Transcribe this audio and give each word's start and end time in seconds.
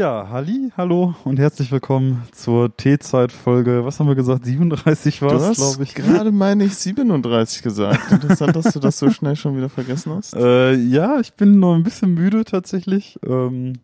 Ja, 0.00 0.28
Halli, 0.30 0.72
hallo 0.78 1.14
und 1.24 1.38
herzlich 1.38 1.70
willkommen 1.70 2.22
zur 2.32 2.74
T-Zeit-Folge. 2.74 3.84
Was 3.84 4.00
haben 4.00 4.06
wir 4.06 4.14
gesagt? 4.14 4.46
37 4.46 5.20
war 5.20 5.34
es, 5.34 5.58
glaube 5.58 5.82
ich. 5.82 5.94
gerade, 5.94 6.32
meine 6.32 6.64
ich, 6.64 6.74
37 6.74 7.60
gesagt. 7.60 8.10
Interessant, 8.10 8.56
dass 8.56 8.72
du 8.72 8.80
das 8.80 8.98
so 8.98 9.10
schnell 9.10 9.36
schon 9.36 9.58
wieder 9.58 9.68
vergessen 9.68 10.14
hast. 10.14 10.34
Äh, 10.40 10.72
ja, 10.72 11.20
ich 11.20 11.34
bin 11.34 11.60
noch 11.60 11.74
ein 11.74 11.82
bisschen 11.82 12.14
müde 12.14 12.46
tatsächlich. 12.46 13.18
Ähm, 13.26 13.74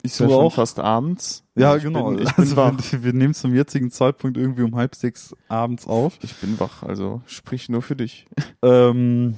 Ich 0.00 0.16
du 0.16 0.24
ja 0.24 0.30
schon 0.30 0.38
auch? 0.40 0.54
fast 0.54 0.80
abends. 0.80 1.44
ja, 1.54 1.76
ich 1.76 1.82
genau. 1.82 2.12
Bin, 2.12 2.20
ich 2.20 2.34
bin 2.34 2.44
also 2.44 2.56
wach. 2.56 2.72
wir, 2.92 3.04
wir 3.04 3.12
nehmen 3.12 3.34
zum 3.34 3.54
jetzigen 3.54 3.90
Zeitpunkt 3.90 4.38
irgendwie 4.38 4.62
um 4.62 4.74
halb 4.74 4.94
sechs 4.94 5.36
abends 5.48 5.86
auf. 5.86 6.14
Ich 6.22 6.34
bin 6.36 6.58
wach, 6.58 6.82
also 6.82 7.20
sprich 7.26 7.68
nur 7.68 7.82
für 7.82 7.94
dich. 7.94 8.24
Ähm, 8.62 9.36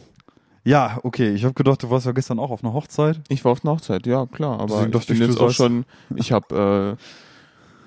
ja, 0.69 0.99
okay. 1.03 1.31
Ich 1.35 1.45
habe 1.45 1.55
gedacht, 1.55 1.83
du 1.83 1.91
warst 1.91 2.07
ja 2.07 2.13
gestern 2.13 2.39
auch 2.39 2.51
auf 2.51 2.63
einer 2.63 2.73
Hochzeit. 2.75 3.21
Ich 3.29 3.45
war 3.45 3.53
auf 3.53 3.65
einer 3.65 3.73
Hochzeit, 3.75 4.07
ja, 4.07 4.27
klar. 4.27 4.61
Aber 4.61 4.67
Deswegen 4.67 4.87
ich 4.87 4.93
dachte 4.93 5.13
bin 5.15 5.23
ich, 5.23 5.29
jetzt 5.29 5.41
auch 5.41 5.51
schon, 5.51 5.85
ich 6.17 6.33
habe 6.33 6.97
äh, 6.99 7.03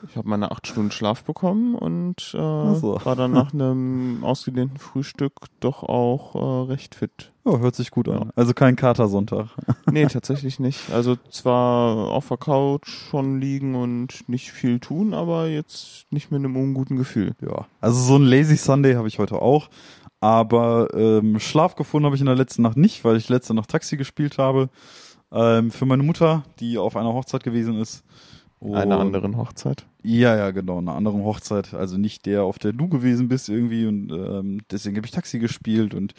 ich 0.10 0.18
habe 0.18 0.28
meine 0.28 0.52
acht 0.52 0.66
Stunden 0.66 0.90
Schlaf 0.90 1.24
bekommen 1.24 1.76
und 1.76 2.34
äh, 2.34 2.38
so. 2.76 3.00
war 3.04 3.16
dann 3.16 3.34
nach 3.34 3.54
einem 3.54 4.24
ausgedehnten 4.24 4.80
Frühstück 4.80 5.34
doch 5.60 5.84
auch 5.84 6.34
äh, 6.68 6.72
recht 6.72 6.96
fit. 6.96 7.32
Ja, 7.46 7.60
hört 7.60 7.76
sich 7.76 7.92
gut 7.92 8.08
Ja. 8.08 8.18
an. 8.18 8.32
Also 8.36 8.54
kein 8.54 8.76
Katersonntag. 8.76 9.50
Nee, 9.92 10.06
tatsächlich 10.08 10.60
nicht. 10.60 10.90
Also 10.92 11.18
zwar 11.30 12.10
auf 12.12 12.30
der 12.30 12.38
Couch 12.38 12.88
schon 12.88 13.40
liegen 13.42 13.76
und 13.76 14.28
nicht 14.30 14.52
viel 14.52 14.80
tun, 14.80 15.14
aber 15.14 15.48
jetzt 15.48 16.06
nicht 16.12 16.32
mit 16.32 16.40
einem 16.40 16.56
unguten 16.56 16.96
Gefühl. 16.98 17.36
Ja. 17.42 17.68
Also 17.82 18.00
so 18.00 18.16
ein 18.16 18.24
Lazy 18.24 18.56
Sunday 18.56 18.94
habe 18.96 19.08
ich 19.08 19.20
heute 19.20 19.40
auch. 19.42 19.70
Aber 20.22 20.88
ähm, 20.94 21.40
Schlaf 21.40 21.76
gefunden 21.76 22.06
habe 22.06 22.16
ich 22.16 22.22
in 22.22 22.28
der 22.28 22.36
letzten 22.36 22.62
Nacht 22.62 22.78
nicht, 22.78 23.04
weil 23.04 23.18
ich 23.18 23.28
letzte 23.28 23.54
Nacht 23.54 23.70
Taxi 23.70 23.98
gespielt 23.98 24.38
habe. 24.38 24.70
Ähm, 25.32 25.72
für 25.72 25.86
meine 25.86 26.04
Mutter, 26.04 26.44
die 26.60 26.78
auf 26.78 26.96
einer 26.96 27.14
Hochzeit 27.14 27.44
gewesen 27.44 27.78
ist. 27.80 28.04
Einer 28.62 28.98
Und- 28.98 29.02
anderen 29.08 29.38
Hochzeit. 29.38 29.86
Ja, 30.04 30.36
ja, 30.36 30.50
genau, 30.50 30.80
einer 30.80 30.96
anderen 30.96 31.24
Hochzeit. 31.24 31.74
Also 31.76 31.98
nicht 31.98 32.26
der, 32.26 32.44
auf 32.44 32.58
der 32.60 32.74
du 32.74 32.88
gewesen 32.88 33.28
bist 33.28 33.50
irgendwie. 33.50 33.86
Und 33.88 34.12
ähm, 34.12 34.62
deswegen 34.72 34.96
habe 34.98 35.06
ich 35.06 35.12
Taxi 35.12 35.38
gespielt 35.40 35.94
und 35.94 36.14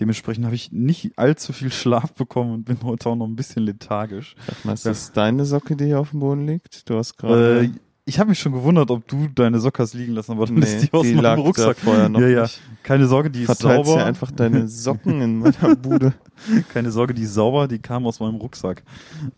dementsprechend 0.00 0.44
habe 0.46 0.54
ich 0.54 0.72
nicht 0.72 1.18
allzu 1.18 1.52
viel 1.52 1.70
Schlaf 1.70 2.12
bekommen 2.14 2.52
und 2.52 2.64
bin 2.64 2.78
heute 2.82 3.08
auch 3.10 3.16
noch 3.16 3.26
ein 3.26 3.36
bisschen 3.36 3.62
lethargisch. 3.64 4.36
Sag 4.46 4.64
mal, 4.64 4.72
ist 4.72 4.86
das 4.86 5.12
deine 5.12 5.44
Socke, 5.44 5.76
die 5.76 5.84
hier 5.86 6.00
auf 6.00 6.10
dem 6.10 6.20
Boden 6.20 6.46
liegt? 6.46 6.88
Du 6.88 6.96
hast 6.96 7.16
gerade. 7.16 7.64
Äh, 7.64 7.70
ich 8.08 8.18
habe 8.20 8.30
mich 8.30 8.38
schon 8.38 8.52
gewundert, 8.52 8.90
ob 8.90 9.06
du 9.08 9.26
deine 9.26 9.58
Sockers 9.58 9.92
liegen 9.92 10.12
lassen, 10.14 10.32
aber 10.32 10.46
dann 10.46 10.58
ist 10.58 10.78
die 10.80 10.92
aus 10.92 11.04
meinem 11.06 11.20
lag 11.20 11.36
da 11.36 11.42
Rucksack. 11.42 11.76
vorher 11.76 12.08
noch 12.08 12.20
ja, 12.20 12.28
ja. 12.28 12.42
nicht. 12.42 12.60
Keine 12.84 13.06
Sorge, 13.08 13.30
die 13.30 13.40
ist 13.40 13.46
Verteilst 13.46 13.86
sauber. 13.88 14.00
ja 14.00 14.06
einfach 14.06 14.30
deine 14.30 14.68
Socken 14.68 15.20
in 15.20 15.38
meiner 15.40 15.74
Bude. 15.76 16.14
Keine 16.72 16.92
Sorge, 16.92 17.14
die 17.14 17.22
ist 17.22 17.34
sauber, 17.34 17.66
die 17.66 17.78
kam 17.80 18.06
aus 18.06 18.20
meinem 18.20 18.36
Rucksack. 18.36 18.82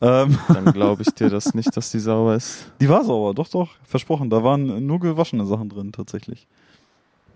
Ähm, 0.01 0.37
Dann 0.49 0.67
glaube 0.73 1.03
ich 1.03 1.09
dir 1.15 1.31
das 1.31 1.55
nicht, 1.55 1.75
dass 1.77 1.91
die 1.93 2.01
sauber 2.01 2.35
ist. 2.37 2.71
die 2.81 2.89
war 2.89 3.05
sauber, 3.05 3.33
doch, 3.35 3.49
doch, 3.49 3.71
versprochen. 3.85 4.29
Da 4.31 4.43
waren 4.45 4.85
nur 4.87 5.01
gewaschene 5.01 5.47
Sachen 5.47 5.69
drin, 5.71 5.93
tatsächlich. 5.93 6.47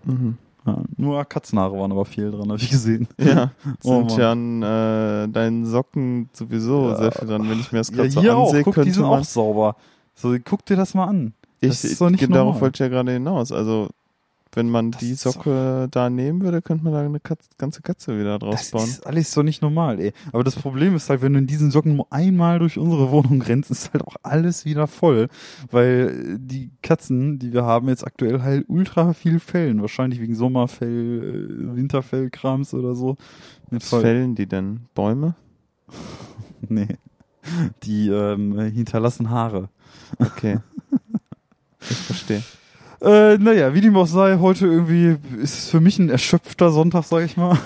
Mhm. 0.03 0.37
Ja, 0.65 0.81
nur 0.97 1.25
Katzenhaare 1.25 1.77
waren 1.77 1.91
aber 1.91 2.05
viel 2.05 2.29
dran, 2.31 2.47
habe 2.49 2.57
ich 2.57 2.69
gesehen. 2.69 3.07
Ja, 3.17 3.51
Oh 3.83 4.07
sind 4.07 4.09
Mann. 4.11 4.19
ja 4.19 4.31
an 4.31 4.61
äh, 4.63 5.27
deinen 5.29 5.65
Socken 5.65 6.29
sowieso 6.33 6.89
Ja. 6.89 6.97
sehr 6.97 7.11
viel 7.11 7.27
dran. 7.27 7.49
Wenn 7.49 7.59
ich 7.59 7.71
mir 7.71 7.79
das 7.79 7.89
Ja, 7.89 7.95
gerade 7.97 8.11
so 8.11 8.21
hier 8.21 8.37
auch, 8.37 8.45
ansehe, 8.47 8.63
guck, 8.63 8.73
die 8.75 8.79
könnte 8.81 8.93
sind 8.93 9.03
man... 9.03 9.19
auch 9.19 9.23
sauber. 9.25 9.75
So, 10.15 10.35
guck 10.43 10.65
dir 10.65 10.75
das 10.75 10.93
mal 10.93 11.05
an. 11.05 11.33
das 11.61 11.83
ich, 11.83 11.99
nicht 11.99 12.31
darauf 12.33 12.61
wollte 12.61 12.75
ich 12.77 12.79
ja 12.79 12.87
gerade 12.87 13.11
hinaus. 13.11 13.51
Also, 13.51 13.89
wenn 14.55 14.69
man 14.69 14.91
Das 14.91 14.99
die 14.99 15.15
Socke 15.15 15.87
da 15.89 16.11
nehmen 16.11 16.43
würde, 16.43 16.61
könnte 16.61 16.83
man 16.83 16.93
da 16.93 17.01
eine 17.01 17.19
Katz, 17.19 17.47
ganze 17.57 17.81
Katze 17.81 18.19
wieder 18.19 18.37
draus 18.37 18.55
Das 18.55 18.69
bauen. 18.71 18.83
ist 18.83 19.07
alles 19.07 19.31
so 19.31 19.41
nicht 19.41 19.63
normal, 19.63 19.99
ey. 19.99 20.13
Aber 20.31 20.43
das 20.43 20.55
Problem 20.55 20.95
ist 20.95 21.09
halt, 21.09 21.23
wenn 21.23 21.33
du 21.33 21.39
in 21.39 21.47
diesen 21.47 21.71
Socken 21.71 21.95
nur 21.95 22.05
einmal 22.11 22.59
durch 22.59 22.77
unsere 22.77 23.09
Wohnung 23.09 23.41
rennst, 23.41 23.71
ist 23.71 23.91
halt 23.93 24.03
auch 24.05 24.15
alles 24.21 24.63
wieder 24.65 24.85
voll. 24.85 25.27
Weil 25.71 26.35
äh, 26.35 26.39
die 26.39 26.69
Katzen, 26.83 27.39
die 27.39 27.51
wir 27.51 27.63
haben, 27.63 27.89
jetzt 27.89 28.05
aktuell 28.05 28.43
halt 28.43 28.65
ultra 28.67 29.13
viel 29.13 29.39
Fällen. 29.39 29.81
Wahrscheinlich 29.81 30.21
wegen 30.21 30.35
Sommerfell, 30.35 31.69
äh, 31.71 31.75
Winterfellkrams 31.75 32.75
oder 32.75 32.93
so. 32.93 33.17
Mit 33.71 33.81
Was 33.91 34.01
fällen 34.01 34.35
die 34.35 34.45
denn? 34.45 34.81
Bäume? 34.93 35.35
Nee. 36.69 36.87
Die 37.83 38.09
ähm, 38.09 38.57
hinterlassen 38.59 39.29
Haare. 39.29 39.69
Okay. 40.19 40.59
ich 41.89 41.97
verstehe. 41.97 42.41
Äh, 43.01 43.37
naja, 43.37 43.73
wie 43.73 43.81
dem 43.81 43.97
auch 43.97 44.07
sei, 44.07 44.37
heute 44.39 44.65
irgendwie 44.65 45.17
ist 45.41 45.57
es 45.57 45.69
für 45.69 45.81
mich 45.81 45.99
ein 45.99 46.09
erschöpfter 46.09 46.71
Sonntag, 46.71 47.03
sag 47.03 47.25
ich 47.25 47.35
mal. 47.35 47.57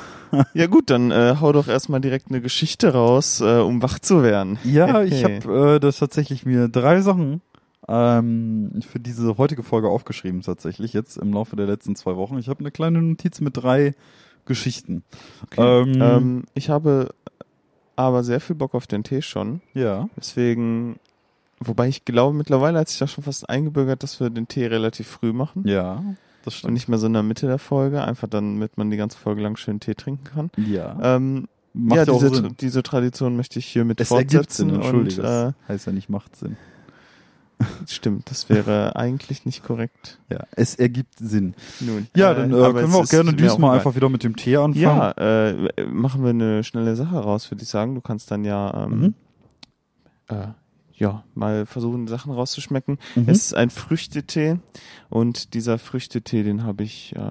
Ja 0.53 0.67
gut, 0.67 0.89
dann 0.89 1.11
äh, 1.11 1.35
hau 1.39 1.51
doch 1.53 1.67
erstmal 1.67 2.01
direkt 2.01 2.29
eine 2.29 2.41
Geschichte 2.41 2.91
raus, 2.93 3.39
äh, 3.39 3.59
um 3.59 3.81
wach 3.81 3.99
zu 3.99 4.23
werden. 4.23 4.57
Ja, 4.63 5.03
ich 5.03 5.23
Hey. 5.23 5.39
habe 5.41 5.75
äh, 5.75 5.79
das 5.79 5.99
tatsächlich 5.99 6.45
mir 6.45 6.67
drei 6.67 6.99
Sachen 7.01 7.41
ähm, 7.87 8.81
für 8.89 8.99
diese 8.99 9.37
heutige 9.37 9.63
Folge 9.63 9.87
aufgeschrieben, 9.89 10.41
tatsächlich, 10.41 10.91
jetzt 10.93 11.15
im 11.17 11.31
Laufe 11.31 11.55
der 11.55 11.67
letzten 11.67 11.95
zwei 11.95 12.17
Wochen. 12.17 12.37
Ich 12.39 12.49
habe 12.49 12.59
eine 12.59 12.71
kleine 12.71 13.01
Notiz 13.01 13.39
mit 13.39 13.55
drei 13.55 13.93
Geschichten. 14.45 15.03
Okay. 15.45 15.61
Ähm, 15.83 16.01
Ähm, 16.01 16.43
ich 16.55 16.69
habe 16.69 17.09
aber 17.97 18.23
sehr 18.23 18.39
viel 18.39 18.55
Bock 18.55 18.73
auf 18.73 18.87
den 18.87 19.03
Tee 19.03 19.21
schon. 19.21 19.61
Ja. 19.73 20.07
Deswegen, 20.15 20.97
wobei 21.59 21.87
ich 21.89 22.05
glaube, 22.05 22.35
mittlerweile 22.37 22.79
hat 22.79 22.87
sich 22.87 22.99
das 22.99 23.11
schon 23.11 23.23
fast 23.25 23.49
eingebürgert, 23.49 24.03
dass 24.03 24.19
wir 24.19 24.29
den 24.29 24.47
Tee 24.47 24.65
relativ 24.67 25.07
früh 25.07 25.33
machen. 25.33 25.67
Ja, 25.67 26.03
das 26.45 26.53
Und 26.53 26.59
stimmt. 26.59 26.73
nicht 26.75 26.87
mehr 26.87 26.97
so 26.99 27.07
in 27.07 27.13
der 27.13 27.23
Mitte 27.23 27.47
der 27.47 27.59
Folge, 27.59 28.03
einfach 28.03 28.29
damit 28.29 28.77
man 28.77 28.89
die 28.89 28.97
ganze 28.97 29.17
Folge 29.17 29.41
lang 29.41 29.57
schön 29.57 29.79
Tee 29.81 29.95
trinken 29.95 30.23
kann. 30.23 30.49
ja. 30.55 30.97
Ähm, 31.17 31.47
Macht 31.79 32.07
ja, 32.07 32.13
diese, 32.13 32.33
Sinn. 32.33 32.55
diese 32.59 32.81
Tradition 32.81 33.35
möchte 33.35 33.59
ich 33.59 33.67
hiermit 33.67 34.01
Es 34.01 34.09
ergibt 34.09 34.51
Sinn, 34.51 34.71
fortsetzen. 34.81 35.19
Und 35.21 35.23
äh, 35.23 35.51
heißt 35.67 35.85
ja 35.85 35.93
nicht 35.93 36.09
macht 36.09 36.35
Sinn. 36.35 36.57
stimmt, 37.87 38.29
das 38.29 38.49
wäre 38.49 38.95
eigentlich 38.95 39.45
nicht 39.45 39.63
korrekt. 39.63 40.19
Ja, 40.29 40.45
es 40.51 40.75
ergibt 40.75 41.15
Sinn. 41.17 41.55
Nun, 41.79 42.07
Ja, 42.15 42.31
äh, 42.31 42.35
dann 42.35 42.51
äh, 42.51 42.73
können 42.73 42.91
wir 42.93 42.99
auch 42.99 43.07
gerne 43.09 43.33
diesmal 43.33 43.75
einfach 43.77 43.95
wieder 43.95 44.09
mit 44.09 44.23
dem 44.23 44.35
Tee 44.35 44.57
anfangen. 44.57 44.75
Ja, 44.81 45.11
äh, 45.11 45.85
machen 45.85 46.21
wir 46.23 46.29
eine 46.29 46.63
schnelle 46.63 46.95
Sache 46.95 47.17
raus, 47.17 47.49
würde 47.51 47.63
ich 47.63 47.69
sagen. 47.69 47.95
Du 47.95 48.01
kannst 48.01 48.29
dann 48.31 48.45
ja, 48.45 48.85
ähm, 48.85 48.99
Mhm. 48.99 49.13
äh, 50.27 50.47
ja, 50.93 51.23
mal 51.35 51.65
versuchen, 51.65 52.07
Sachen 52.07 52.31
rauszuschmecken. 52.31 52.97
Mhm. 53.15 53.23
Es 53.29 53.37
ist 53.45 53.53
ein 53.55 53.69
Früchtetee 53.69 54.59
und 55.09 55.53
dieser 55.53 55.77
Früchtetee, 55.79 56.43
den 56.43 56.63
habe 56.63 56.83
ich 56.83 57.15
äh, 57.15 57.21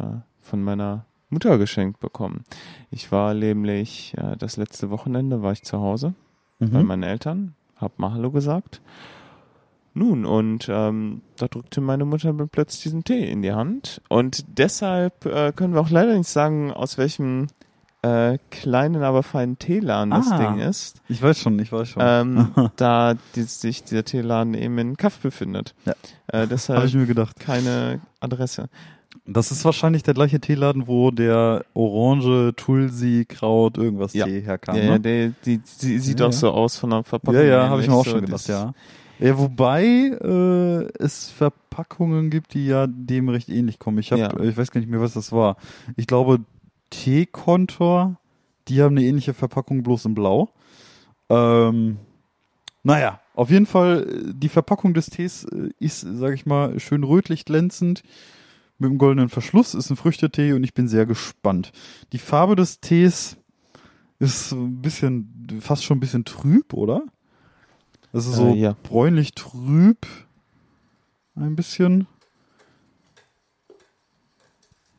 von 0.40 0.62
meiner 0.62 1.04
Mutter 1.30 1.58
geschenkt 1.58 1.98
bekommen. 2.00 2.44
Ich 2.90 3.10
war 3.10 3.34
nämlich, 3.34 4.14
äh, 4.16 4.36
das 4.36 4.56
letzte 4.56 4.90
Wochenende 4.90 5.42
war 5.42 5.52
ich 5.52 5.62
zu 5.62 5.78
Hause 5.80 6.14
bei 6.58 6.66
Mhm. 6.80 6.86
meinen 6.86 7.02
Eltern, 7.02 7.54
hab 7.76 7.98
mal 7.98 8.12
Hallo 8.12 8.30
gesagt. 8.30 8.80
Nun, 9.98 10.26
und 10.26 10.66
ähm, 10.70 11.22
da 11.38 11.48
drückte 11.48 11.80
meine 11.80 12.04
Mutter 12.04 12.30
mir 12.34 12.46
plötzlich 12.46 12.82
diesen 12.82 13.02
Tee 13.02 13.30
in 13.30 13.40
die 13.40 13.52
Hand. 13.52 14.02
Und 14.10 14.44
deshalb 14.58 15.24
äh, 15.24 15.52
können 15.56 15.72
wir 15.72 15.80
auch 15.80 15.88
leider 15.88 16.14
nicht 16.18 16.28
sagen, 16.28 16.70
aus 16.70 16.98
welchem 16.98 17.46
äh, 18.02 18.36
kleinen, 18.50 19.02
aber 19.02 19.22
feinen 19.22 19.58
Teeladen 19.58 20.10
das 20.10 20.30
Ah. 20.30 20.36
Ding 20.38 20.58
ist. 20.58 21.00
Ich 21.08 21.22
weiß 21.22 21.38
schon, 21.40 21.58
ich 21.60 21.72
weiß 21.72 21.88
schon. 21.88 22.02
Ähm, 22.04 22.48
da 22.76 23.14
die, 23.34 23.42
sich 23.44 23.84
dieser 23.84 24.04
Teeladen 24.04 24.52
eben 24.52 24.76
in 24.76 24.98
Kaff 24.98 25.18
befindet. 25.20 25.74
Ja. 25.86 25.94
Äh, 26.26 26.36
Habe 26.40 26.48
deshalb 26.48 26.84
ich 26.84 26.94
mir 26.94 27.06
gedacht. 27.06 27.40
keine 27.40 28.00
Adresse. 28.20 28.68
Das 29.24 29.50
ist 29.50 29.64
wahrscheinlich 29.64 30.02
der 30.02 30.12
gleiche 30.12 30.40
Teeladen, 30.40 30.86
wo 30.88 31.10
der 31.10 31.64
Orange, 31.72 32.52
Tulsi, 32.54 33.24
Kraut, 33.26 33.78
irgendwas 33.78 34.12
Ja. 34.12 34.26
Tee 34.26 34.42
herkam. 34.42 34.76
ja, 34.76 34.82
ne? 34.82 34.88
ja, 34.90 34.98
der, 34.98 35.32
die, 35.46 35.58
die 35.80 35.98
sieht 36.00 36.20
Ja, 36.20 36.26
auch 36.26 36.32
so 36.34 36.50
aus 36.50 36.76
von 36.76 36.90
der 36.90 37.02
Verpackung. 37.02 37.34
Ja, 37.34 37.42
ja, 37.46 37.68
habe 37.70 37.80
ich 37.80 37.88
mir 37.88 37.94
auch 37.94 38.04
schon 38.04 38.20
gedacht, 38.20 38.46
ja. 38.46 38.74
Ja. 39.18 39.38
Wobei 39.38 39.84
äh, 39.84 40.88
es 41.02 41.30
Verpackungen 41.30 42.30
gibt, 42.30 42.54
die 42.54 42.66
ja 42.66 42.86
dem 42.86 43.28
recht 43.28 43.48
ähnlich 43.48 43.78
kommen. 43.78 43.98
Ich 43.98 44.12
habe, 44.12 44.20
Ja. 44.22 44.40
ich 44.40 44.56
weiß 44.56 44.70
gar 44.70 44.80
nicht 44.80 44.90
mehr, 44.90 45.00
was 45.00 45.14
das 45.14 45.32
war. 45.32 45.56
Ich 45.96 46.06
glaube, 46.06 46.40
Teekontor, 46.90 48.16
die 48.68 48.82
haben 48.82 48.96
eine 48.96 49.06
ähnliche 49.06 49.34
Verpackung, 49.34 49.82
bloß 49.82 50.06
in 50.06 50.14
Blau. 50.14 50.48
Ähm, 51.28 51.98
naja, 52.82 53.20
auf 53.34 53.50
jeden 53.50 53.66
Fall, 53.66 54.06
äh, 54.08 54.32
die 54.34 54.48
Verpackung 54.48 54.94
des 54.94 55.06
Tees 55.06 55.44
äh, 55.44 55.70
ist, 55.78 56.00
sag 56.00 56.34
ich 56.34 56.46
mal, 56.46 56.78
schön 56.80 57.04
rötlich 57.04 57.44
glänzend. 57.44 58.02
Mit 58.78 58.90
dem 58.90 58.98
goldenen 58.98 59.28
Verschluss 59.30 59.74
ist 59.74 59.88
ein 59.90 59.96
Früchtetee 59.96 60.52
und 60.52 60.62
ich 60.62 60.74
bin 60.74 60.86
sehr 60.86 61.06
gespannt. 61.06 61.72
Die 62.12 62.18
Farbe 62.18 62.56
des 62.56 62.80
Tees 62.80 63.38
ist 64.18 64.52
ein 64.52 64.82
bisschen, 64.82 65.58
fast 65.60 65.84
schon 65.84 65.96
ein 65.96 66.00
bisschen 66.00 66.24
trüb, 66.24 66.74
oder? 66.74 67.02
Das 68.16 68.24
ist 68.26 68.36
so 68.36 68.54
Äh, 68.54 68.56
ja. 68.56 68.76
bräunlich 68.82 69.34
trüb. 69.34 70.06
Ein 71.34 71.54
bisschen. 71.54 72.06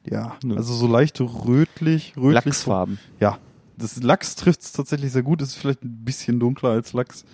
Ja, 0.06 0.38
Nö. 0.44 0.56
also 0.56 0.76
so 0.76 0.86
leicht 0.86 1.20
rötlich, 1.20 2.16
rötlich. 2.16 2.46
Lachsfarben. 2.46 3.00
Ja, 3.20 3.40
das 3.76 4.04
Lachs 4.04 4.36
trifft 4.36 4.62
es 4.62 4.72
tatsächlich 4.72 5.12
sehr 5.14 5.24
gut. 5.24 5.42
Ist 5.42 5.56
vielleicht 5.56 5.84
ein 5.84 6.06
bisschen 6.06 6.40
dunkler 6.40 6.70
als 6.70 6.94
Lachs. 6.94 7.26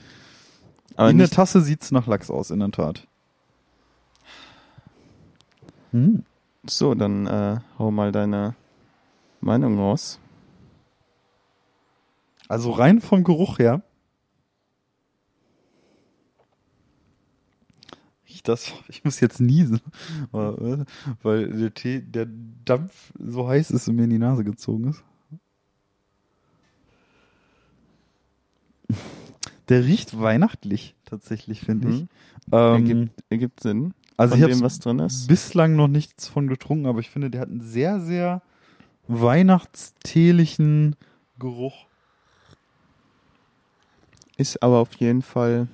Aber 0.95 1.09
in 1.09 1.18
der 1.18 1.30
Tasse 1.30 1.59
sieht's 1.59 1.91
nach 1.91 2.07
Lachs 2.07 2.31
aus, 2.31 2.50
in 2.50 2.59
der 2.59 2.71
Tat. 2.71 3.06
Hm. 5.91 6.24
so, 6.65 6.95
dann 6.95 7.27
äh, 7.27 7.59
hau 7.77 7.91
mal 7.91 8.13
deine 8.13 8.56
Meinung 9.41 9.77
raus. 9.77 10.18
Also 12.47 12.71
rein 12.71 13.01
vom 13.01 13.25
Geruch 13.25 13.59
her 13.59 13.81
riecht 18.33 18.47
das? 18.47 18.74
Ich 18.89 19.03
muss 19.03 19.19
jetzt 19.19 19.39
niesen, 19.39 19.80
weil 20.31 20.85
weil 21.21 21.47
der 21.50 21.74
Tee, 21.74 22.01
der 22.01 22.27
Dampf 22.65 23.13
so 23.18 23.47
heiß 23.47 23.71
ist 23.71 23.88
und 23.88 23.95
mir 23.95 24.06
in 24.06 24.09
die 24.09 24.19
Nase 24.19 24.44
gezogen 24.44 24.89
ist. 24.89 25.03
Der 29.69 29.85
riecht 29.85 30.19
weihnachtlich, 30.19 30.95
tatsächlich, 31.06 31.62
finde 31.62 31.89
ich. 31.89 32.01
Mhm. 32.01 32.09
Ähm, 32.51 32.74
Ergibt, 32.74 33.24
ergibt 33.30 33.59
Sinn. 33.62 33.94
also 34.18 34.36
ich 34.36 34.44
habe 34.44 35.27
bislang 35.27 35.75
noch 35.75 35.88
nichts 35.88 36.27
von 36.27 36.47
getrunken, 36.47 36.86
aber 36.86 37.00
ich 37.00 37.09
finde, 37.09 37.29
der 37.29 37.41
hat 37.41 37.50
einen 37.50 37.62
sehr, 37.62 38.01
sehr 38.01 38.41
weihnachtsteelichen 39.07 40.95
Geruch. 41.39 41.88
Ist 44.38 44.62
aber 44.62 44.79
auf 44.79 44.94
jeden 44.95 45.21
Fall 45.21 45.68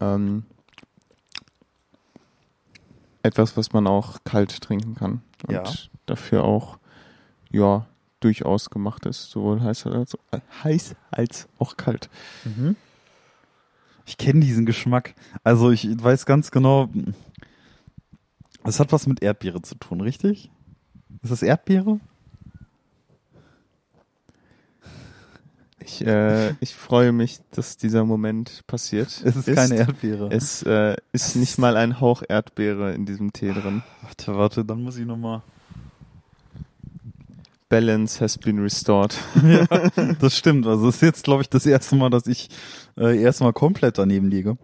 ähm, 0.00 0.44
etwas, 3.26 3.56
was 3.56 3.72
man 3.72 3.86
auch 3.86 4.18
kalt 4.24 4.60
trinken 4.60 4.94
kann. 4.94 5.22
Und 5.46 5.54
Ja. 5.54 5.64
dafür 6.06 6.44
auch, 6.44 6.78
ja, 7.50 7.86
durchaus 8.20 8.70
gemacht 8.70 9.04
ist. 9.06 9.30
Sowohl 9.30 9.60
heiß 9.60 9.86
als, 9.86 10.16
heiß 10.64 10.94
als 11.10 11.48
auch 11.58 11.76
kalt. 11.76 12.08
Ich 14.06 14.16
kenne 14.16 14.40
diesen 14.40 14.64
Geschmack. 14.66 15.14
Also 15.44 15.70
ich 15.70 15.86
weiß 16.02 16.26
ganz 16.26 16.50
genau, 16.50 16.88
es 18.64 18.80
hat 18.80 18.92
was 18.92 19.06
mit 19.06 19.22
Erdbeere 19.22 19.62
zu 19.62 19.74
tun, 19.74 20.00
richtig? 20.00 20.50
Ist 21.22 21.30
das 21.32 21.42
Erdbeere? 21.42 22.00
Ich, 25.86 26.04
äh, 26.04 26.54
ich 26.58 26.74
freue 26.74 27.12
mich, 27.12 27.38
dass 27.52 27.76
dieser 27.76 28.04
Moment 28.04 28.64
passiert. 28.66 29.22
Es 29.24 29.36
ist, 29.36 29.54
keine 29.54 29.76
Erdbeere. 29.76 30.28
Es 30.32 30.64
äh, 30.64 30.96
ist 31.12 31.36
nicht 31.36 31.58
mal 31.58 31.76
ein 31.76 32.00
Hauch 32.00 32.24
Erdbeere 32.28 32.92
in 32.92 33.06
diesem 33.06 33.32
Tee 33.32 33.52
drin. 33.52 33.84
warte, 34.02 34.36
warte, 34.36 34.64
dann 34.64 34.82
muss 34.82 34.96
ich 34.96 35.06
nochmal. 35.06 35.42
Balance 37.68 38.20
has 38.20 38.36
been 38.36 38.58
restored. 38.58 39.16
ja, 39.44 39.66
das 40.18 40.36
stimmt. 40.36 40.66
Also 40.66 40.88
es 40.88 40.96
ist 40.96 41.02
jetzt, 41.02 41.24
glaube 41.24 41.42
ich, 41.42 41.50
das 41.50 41.64
erste 41.64 41.94
Mal, 41.94 42.10
dass 42.10 42.26
ich 42.26 42.48
äh, 42.96 43.22
erstmal 43.22 43.52
komplett 43.52 43.96
daneben 43.96 44.28
liege. 44.28 44.58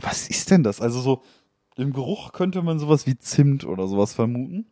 Was 0.00 0.28
ist 0.28 0.50
denn 0.50 0.62
das? 0.62 0.80
Also 0.80 1.00
so 1.00 1.22
im 1.76 1.92
Geruch 1.92 2.32
könnte 2.32 2.62
man 2.62 2.78
sowas 2.78 3.06
wie 3.06 3.18
Zimt 3.18 3.64
oder 3.64 3.86
sowas 3.88 4.14
vermuten. 4.14 4.64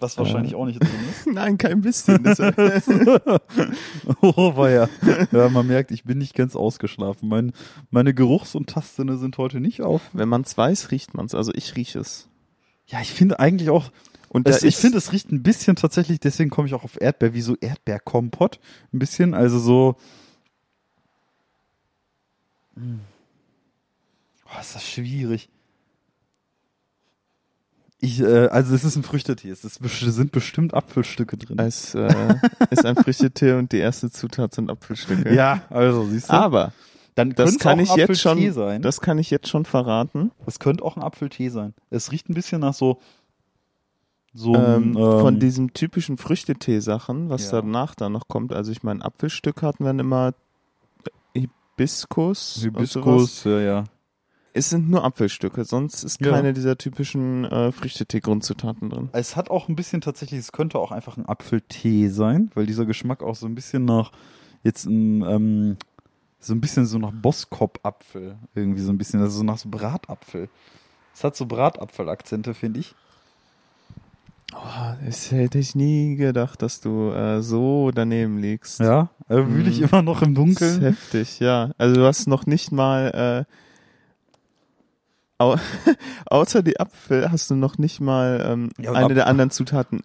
Was 0.00 0.18
wahrscheinlich 0.18 0.52
Äh. 0.52 0.56
auch 0.56 0.64
nicht 0.66 0.80
drin 0.82 0.90
ist. 1.10 1.26
Nein, 1.32 1.58
kein 1.58 1.80
bisschen. 1.82 2.22
Das, 2.24 2.38
oh, 4.22 4.56
war 4.56 4.70
ja. 4.70 4.88
Ja, 5.30 5.48
man 5.50 5.66
merkt, 5.66 5.90
ich 5.90 6.04
bin 6.04 6.18
nicht 6.18 6.34
ganz 6.34 6.56
ausgeschlafen. 6.56 7.28
Mein, 7.28 7.52
meine 7.90 8.14
Geruchs- 8.14 8.54
und 8.54 8.68
Tastsinne 8.70 9.18
sind 9.18 9.38
heute 9.38 9.60
nicht 9.60 9.82
auf. 9.82 10.00
wenn 10.12 10.28
man 10.28 10.42
es 10.42 10.56
weiß, 10.56 10.90
riecht 10.90 11.14
man 11.14 11.26
es. 11.26 11.34
Also 11.34 11.52
ich 11.54 11.76
rieche 11.76 11.98
es. 12.00 12.28
Ja, 12.86 13.00
ich 13.00 13.12
finde 13.12 13.38
eigentlich 13.38 13.70
auch, 13.70 13.92
Und 14.30 14.48
es, 14.48 14.62
ich 14.64 14.76
finde, 14.76 14.98
es 14.98 15.12
riecht 15.12 15.30
ein 15.30 15.42
bisschen 15.42 15.76
tatsächlich, 15.76 16.18
deswegen 16.18 16.50
komme 16.50 16.66
ich 16.66 16.74
auch 16.74 16.82
auf 16.84 17.00
Erdbeer, 17.00 17.34
wie 17.34 17.40
so 17.42 17.56
Erdbeerkompott. 17.60 18.58
Ein 18.92 18.98
bisschen, 18.98 19.34
also 19.34 19.58
so. 19.58 19.96
Hm. 22.74 23.00
Oh, 24.46 24.60
ist 24.60 24.74
das 24.74 24.84
schwierig. 24.88 25.48
Ich, 28.02 28.20
äh, 28.20 28.46
also 28.48 28.74
es 28.74 28.82
ist 28.84 28.96
ein 28.96 29.02
Früchtetee. 29.02 29.50
Es 29.50 29.64
ist, 29.64 29.78
sind 29.82 30.32
bestimmt 30.32 30.72
Apfelstücke 30.74 31.36
drin. 31.36 31.58
Es 31.58 31.94
äh, 31.94 32.34
ist 32.70 32.84
ein 32.86 32.96
Früchtetee 32.96 33.52
und 33.52 33.72
die 33.72 33.78
erste 33.78 34.10
Zutat 34.10 34.54
sind 34.54 34.70
Apfelstücke. 34.70 35.34
ja, 35.34 35.62
also 35.68 36.06
siehst 36.06 36.30
du. 36.30 36.32
Aber 36.32 36.72
dann 37.14 37.30
das 37.34 37.58
kann 37.58 37.78
ich 37.78 37.94
jetzt 37.96 38.20
schon, 38.20 38.52
sein. 38.52 38.80
das 38.80 39.00
kann 39.02 39.18
ich 39.18 39.30
jetzt 39.30 39.48
schon 39.48 39.66
verraten. 39.66 40.30
Das 40.46 40.58
könnte 40.58 40.82
auch 40.84 40.96
ein 40.96 41.02
Apfeltee 41.02 41.50
sein. 41.50 41.74
Es 41.90 42.10
riecht 42.12 42.30
ein 42.30 42.34
bisschen 42.34 42.60
nach 42.62 42.74
so 42.74 43.00
so 44.32 44.54
Ähm, 44.54 44.96
ähm, 44.96 45.20
von 45.20 45.40
diesen 45.40 45.74
typischen 45.74 46.16
Früchtetee-Sachen, 46.16 47.28
was 47.30 47.50
Ja. 47.50 47.60
danach 47.60 47.94
dann 47.96 48.12
noch 48.12 48.28
kommt. 48.28 48.52
Also 48.52 48.70
ich 48.72 48.82
meine, 48.84 49.04
Apfelstück 49.04 49.60
hatten 49.62 49.84
wir 49.84 49.90
immer 49.90 50.34
Hibiskus. 51.34 52.56
und 52.64 52.86
sowas. 52.86 52.92
Hibiskus, 52.94 53.44
ja, 53.44 53.60
ja. 53.60 53.84
Es 54.52 54.70
sind 54.70 54.90
nur 54.90 55.04
Apfelstücke, 55.04 55.64
sonst 55.64 56.02
ist 56.02 56.20
Ja. 56.20 56.32
keine 56.32 56.52
dieser 56.52 56.76
typischen 56.76 57.44
äh, 57.44 57.70
Früchtetee-Grundzutaten 57.72 58.90
drin. 58.90 59.08
Es 59.12 59.36
hat 59.36 59.48
auch 59.50 59.68
ein 59.68 59.76
bisschen 59.76 60.00
tatsächlich, 60.00 60.40
es 60.40 60.52
könnte 60.52 60.78
auch 60.78 60.90
einfach 60.90 61.16
ein 61.16 61.26
Apfeltee 61.26 62.08
sein, 62.08 62.50
weil 62.54 62.66
dieser 62.66 62.84
Geschmack 62.84 63.22
auch 63.22 63.36
so 63.36 63.46
ein 63.46 63.54
bisschen 63.54 63.84
nach 63.84 64.10
jetzt 64.64 64.86
ein, 64.86 65.22
ähm, 65.22 65.76
so 66.40 66.52
ein 66.54 66.60
bisschen 66.60 66.86
so 66.86 66.98
nach 66.98 67.12
Boskop-Apfel 67.12 68.36
irgendwie 68.54 68.80
so 68.80 68.90
ein 68.92 68.98
bisschen, 68.98 69.20
also 69.20 69.38
so 69.38 69.44
nach 69.44 69.58
so 69.58 69.68
Bratapfel. 69.68 70.48
Es 71.14 71.22
hat 71.22 71.36
so 71.36 71.46
Bratapfel-Akzente, 71.46 72.54
finde 72.54 72.80
ich. 72.80 72.94
Oh, 74.52 74.94
das 75.06 75.30
hätte 75.30 75.58
ich 75.58 75.76
nie 75.76 76.16
gedacht, 76.16 76.60
dass 76.62 76.80
du 76.80 77.10
äh, 77.12 77.40
so 77.40 77.92
daneben 77.94 78.38
liegst. 78.38 78.80
Ja, 78.80 79.10
äh, 79.28 79.36
wühle 79.46 79.70
ich 79.70 79.78
Mhm. 79.78 79.84
immer 79.84 80.02
noch 80.02 80.22
im 80.22 80.34
Das 80.34 80.44
ist 80.44 80.58
Dunkeln. 80.60 80.80
heftig, 80.80 81.38
ja. 81.38 81.70
Also 81.78 81.94
du 82.00 82.04
hast 82.04 82.26
noch 82.26 82.46
nicht 82.46 82.72
mal, 82.72 83.46
äh, 83.46 83.54
au 85.40 85.56
außer 86.26 86.62
die 86.62 86.78
Apfel 86.78 87.30
hast 87.32 87.50
du 87.50 87.54
noch 87.56 87.78
nicht 87.78 88.00
mal 88.00 88.44
ähm, 88.46 88.70
Ja, 88.78 88.92
eine 88.92 89.06
Apfel- 89.06 89.14
der 89.14 89.26
anderen 89.26 89.50
Zutaten 89.50 90.02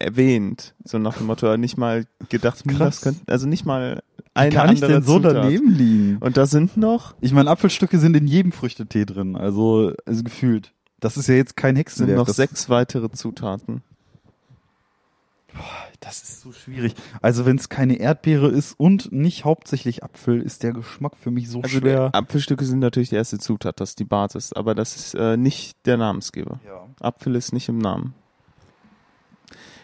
erwähnt. 0.00 0.74
So 0.84 0.98
nach 0.98 1.16
dem 1.16 1.26
Motto, 1.26 1.56
nicht 1.56 1.76
mal 1.76 2.06
gedacht, 2.28 2.64
hm, 2.64 2.76
Krass. 2.76 2.96
das 2.96 3.00
könnte, 3.02 3.20
also 3.32 3.46
nicht 3.48 3.64
mal 3.66 4.02
Wie 4.16 4.22
eine 4.34 4.54
kann 4.54 4.72
ich 4.72 4.82
andere 4.82 4.92
denn 5.00 5.02
so 5.02 5.16
Zutat. 5.16 5.36
daneben 5.36 5.70
liegen? 5.72 6.16
Und 6.18 6.36
da 6.36 6.46
sind 6.46 6.76
noch, 6.76 7.14
Ich 7.20 7.32
meine, 7.32 7.50
Apfelstücke 7.50 7.98
sind 7.98 8.16
in 8.16 8.26
jedem 8.28 8.52
Früchtetee 8.52 9.04
drin, 9.04 9.34
also, 9.36 9.92
also 10.06 10.22
gefühlt. 10.22 10.72
Das 11.00 11.16
ist 11.16 11.28
ja 11.28 11.34
jetzt 11.34 11.56
kein 11.56 11.74
sind 11.74 11.80
Hexenwerk. 11.80 12.16
noch 12.18 12.26
das, 12.26 12.36
sechs 12.36 12.68
weitere 12.68 13.10
Zutaten. 13.10 13.82
Das 16.00 16.22
ist 16.22 16.42
so 16.42 16.52
schwierig. 16.52 16.94
Also 17.22 17.44
wenn 17.44 17.56
es 17.56 17.68
keine 17.68 17.96
Erdbeere 17.96 18.48
ist 18.48 18.74
und 18.78 19.10
nicht 19.10 19.44
hauptsächlich 19.44 20.04
Apfel, 20.04 20.40
ist 20.40 20.62
der 20.62 20.72
Geschmack 20.72 21.16
für 21.20 21.30
mich 21.32 21.50
so 21.50 21.60
Also 21.60 21.78
schwer. 21.78 22.10
Apfelstücke 22.12 22.64
sind 22.64 22.78
natürlich 22.78 23.08
die 23.08 23.16
erste 23.16 23.38
Zutat, 23.38 23.80
das 23.80 23.90
ist 23.90 23.98
die 23.98 24.04
Basis, 24.04 24.52
aber 24.52 24.74
das 24.76 24.94
ist 24.94 25.14
äh, 25.14 25.36
nicht 25.36 25.76
der 25.86 25.96
Namensgeber. 25.96 26.60
Ja. 26.64 26.86
Apfel 27.00 27.34
ist 27.34 27.52
nicht 27.52 27.68
im 27.68 27.78
Namen. 27.78 28.14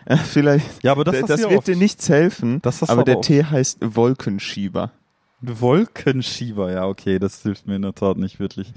Äh, 0.06 0.16
vielleicht, 0.18 0.84
ja, 0.84 0.92
aber 0.92 1.02
das, 1.04 1.18
das, 1.20 1.26
das 1.28 1.40
ja 1.40 1.48
wird 1.48 1.58
oft. 1.58 1.68
dir 1.68 1.76
nichts 1.76 2.08
helfen, 2.08 2.60
Das 2.62 2.82
aber 2.82 2.92
aber 2.92 3.04
der 3.04 3.18
oft. 3.18 3.26
Tee 3.26 3.42
heißt 3.44 3.78
Wolkenschieber. 3.80 4.92
Wolkenschieber, 5.60 6.72
ja, 6.72 6.86
okay, 6.86 7.18
das 7.18 7.42
hilft 7.42 7.66
mir 7.66 7.76
in 7.76 7.82
der 7.82 7.94
Tat 7.94 8.16
nicht 8.16 8.38
wirklich. 8.38 8.72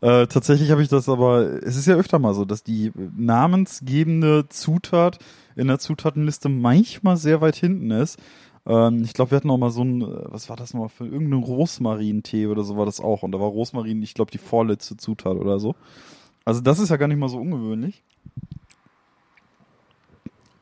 Äh, 0.00 0.26
tatsächlich 0.26 0.70
habe 0.70 0.82
ich 0.82 0.88
das 0.88 1.08
aber, 1.08 1.62
es 1.62 1.76
ist 1.76 1.86
ja 1.86 1.94
öfter 1.94 2.18
mal 2.18 2.34
so, 2.34 2.44
dass 2.44 2.62
die 2.62 2.92
namensgebende 3.16 4.48
Zutat 4.48 5.18
in 5.56 5.68
der 5.68 5.78
Zutatenliste 5.78 6.48
manchmal 6.48 7.16
sehr 7.16 7.40
weit 7.40 7.56
hinten 7.56 7.90
ist. 7.90 8.18
Ähm, 8.66 9.02
ich 9.04 9.14
glaube, 9.14 9.30
wir 9.30 9.36
hatten 9.36 9.50
auch 9.50 9.58
mal 9.58 9.70
so 9.70 9.82
ein, 9.82 10.02
äh, 10.02 10.24
was 10.26 10.48
war 10.48 10.56
das 10.56 10.74
nochmal 10.74 10.88
für 10.88 11.04
irgendeinen 11.04 11.42
Rosmarin-Tee 11.42 12.46
oder 12.46 12.64
so 12.64 12.76
war 12.76 12.86
das 12.86 13.00
auch. 13.00 13.22
Und 13.22 13.32
da 13.32 13.40
war 13.40 13.48
Rosmarin, 13.48 14.02
ich 14.02 14.14
glaube, 14.14 14.30
die 14.30 14.38
vorletzte 14.38 14.96
Zutat 14.96 15.36
oder 15.36 15.58
so. 15.58 15.74
Also 16.44 16.60
das 16.60 16.78
ist 16.78 16.90
ja 16.90 16.96
gar 16.96 17.08
nicht 17.08 17.18
mal 17.18 17.28
so 17.28 17.38
ungewöhnlich. 17.38 18.02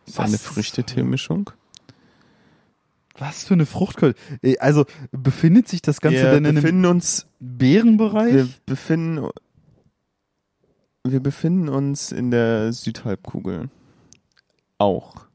Ist 0.07 0.21
eine? 0.21 0.39
Früchtetee-Mischung? 0.39 1.51
Was 3.27 3.45
für 3.45 3.55
eine 3.55 3.65
Fruchtköl. 3.65 4.15
Äh, 4.43 4.59
Also 4.59 4.85
befindet 5.11 5.67
sich 5.67 5.81
das 5.81 6.03
Ganze 6.03 6.19
Wir 6.19 6.31
denn 6.31 6.45
in 6.45 6.47
einem 6.47 6.63
befinden 6.63 6.87
uns, 6.87 7.27
Beerenbereich? 7.41 8.35
wir 8.35 8.49
befinden, 8.67 9.29
wir 11.05 11.21
befinden 11.21 11.69
uns 11.71 12.13
in 12.13 12.31
der 12.31 12.73
Südhalbkugel. 12.75 13.71
Auch. 14.77 15.27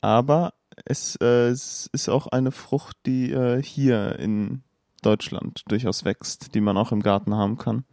Aber 0.00 0.54
es, 0.84 1.16
äh, 1.16 1.48
es 1.48 1.88
ist 1.92 2.08
auch 2.08 2.28
eine 2.28 2.52
Frucht, 2.52 2.96
die 3.06 3.32
äh, 3.32 3.60
hier 3.60 4.18
in 4.20 4.62
Deutschland 5.02 5.62
durchaus 5.68 6.04
wächst, 6.04 6.54
die 6.54 6.60
man 6.60 6.76
auch 6.76 6.92
im 6.92 7.02
Garten 7.02 7.34
haben 7.34 7.58
kann. 7.58 7.84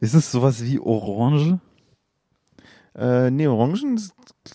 Ist 0.00 0.14
es 0.14 0.32
sowas 0.32 0.64
wie 0.64 0.78
Orange? 0.80 1.60
Äh, 2.94 3.30
nee, 3.30 3.46
Orangen 3.46 4.00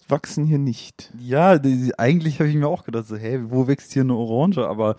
wachsen 0.08 0.46
hier 0.46 0.60
nicht. 0.60 1.12
Ja, 1.20 1.58
die, 1.58 1.91
eigentlich 1.98 2.39
habe 2.39 2.50
ich 2.50 2.56
mir 2.56 2.67
auch 2.67 2.84
gedacht, 2.84 3.08
so, 3.08 3.15
hä, 3.15 3.39
wo 3.48 3.67
wächst 3.67 3.94
hier 3.94 4.03
eine 4.03 4.15
Orange? 4.15 4.67
Aber 4.67 4.96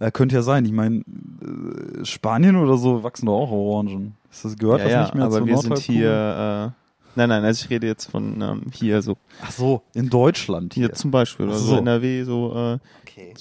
äh, 0.00 0.10
könnte 0.10 0.34
ja 0.34 0.42
sein. 0.42 0.64
Ich 0.64 0.72
meine, 0.72 0.96
äh, 0.98 2.04
Spanien 2.04 2.56
oder 2.56 2.76
so 2.76 3.02
wachsen 3.02 3.26
doch 3.26 3.34
auch 3.34 3.50
Orangen. 3.52 4.16
Ist 4.30 4.44
das 4.44 4.56
gehört 4.56 4.80
ja, 4.80 4.84
das 4.84 4.92
ja, 4.92 5.00
nicht 5.02 5.14
mehr 5.14 5.24
aber 5.24 5.38
zur 5.38 5.46
wir 5.46 5.58
sind 5.58 5.78
hier, 5.78 6.10
äh, 6.10 6.70
nein, 7.16 7.28
nein, 7.28 7.44
also 7.44 7.64
ich 7.64 7.70
rede 7.70 7.86
jetzt 7.86 8.06
von 8.10 8.40
ähm, 8.40 8.62
hier 8.72 9.02
so, 9.02 9.16
Ach 9.42 9.50
so, 9.50 9.82
in 9.94 10.08
Deutschland 10.08 10.74
hier 10.74 10.86
hier. 10.86 10.94
zum 10.94 11.10
Beispiel, 11.10 11.46
Ach 11.48 11.52
also 11.52 11.64
so. 11.66 11.76
NRW 11.76 12.24
so, 12.24 12.52
äh, 12.54 12.78
Okay. 13.02 13.34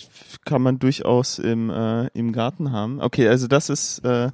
kann 0.45 0.61
man 0.63 0.79
durchaus 0.79 1.39
im, 1.39 1.69
äh, 1.69 2.07
im 2.07 2.31
Garten 2.33 2.71
haben. 2.71 2.99
Okay, 3.01 3.27
also 3.27 3.47
das 3.47 3.69
ist 3.69 3.99
äh, 4.03 4.29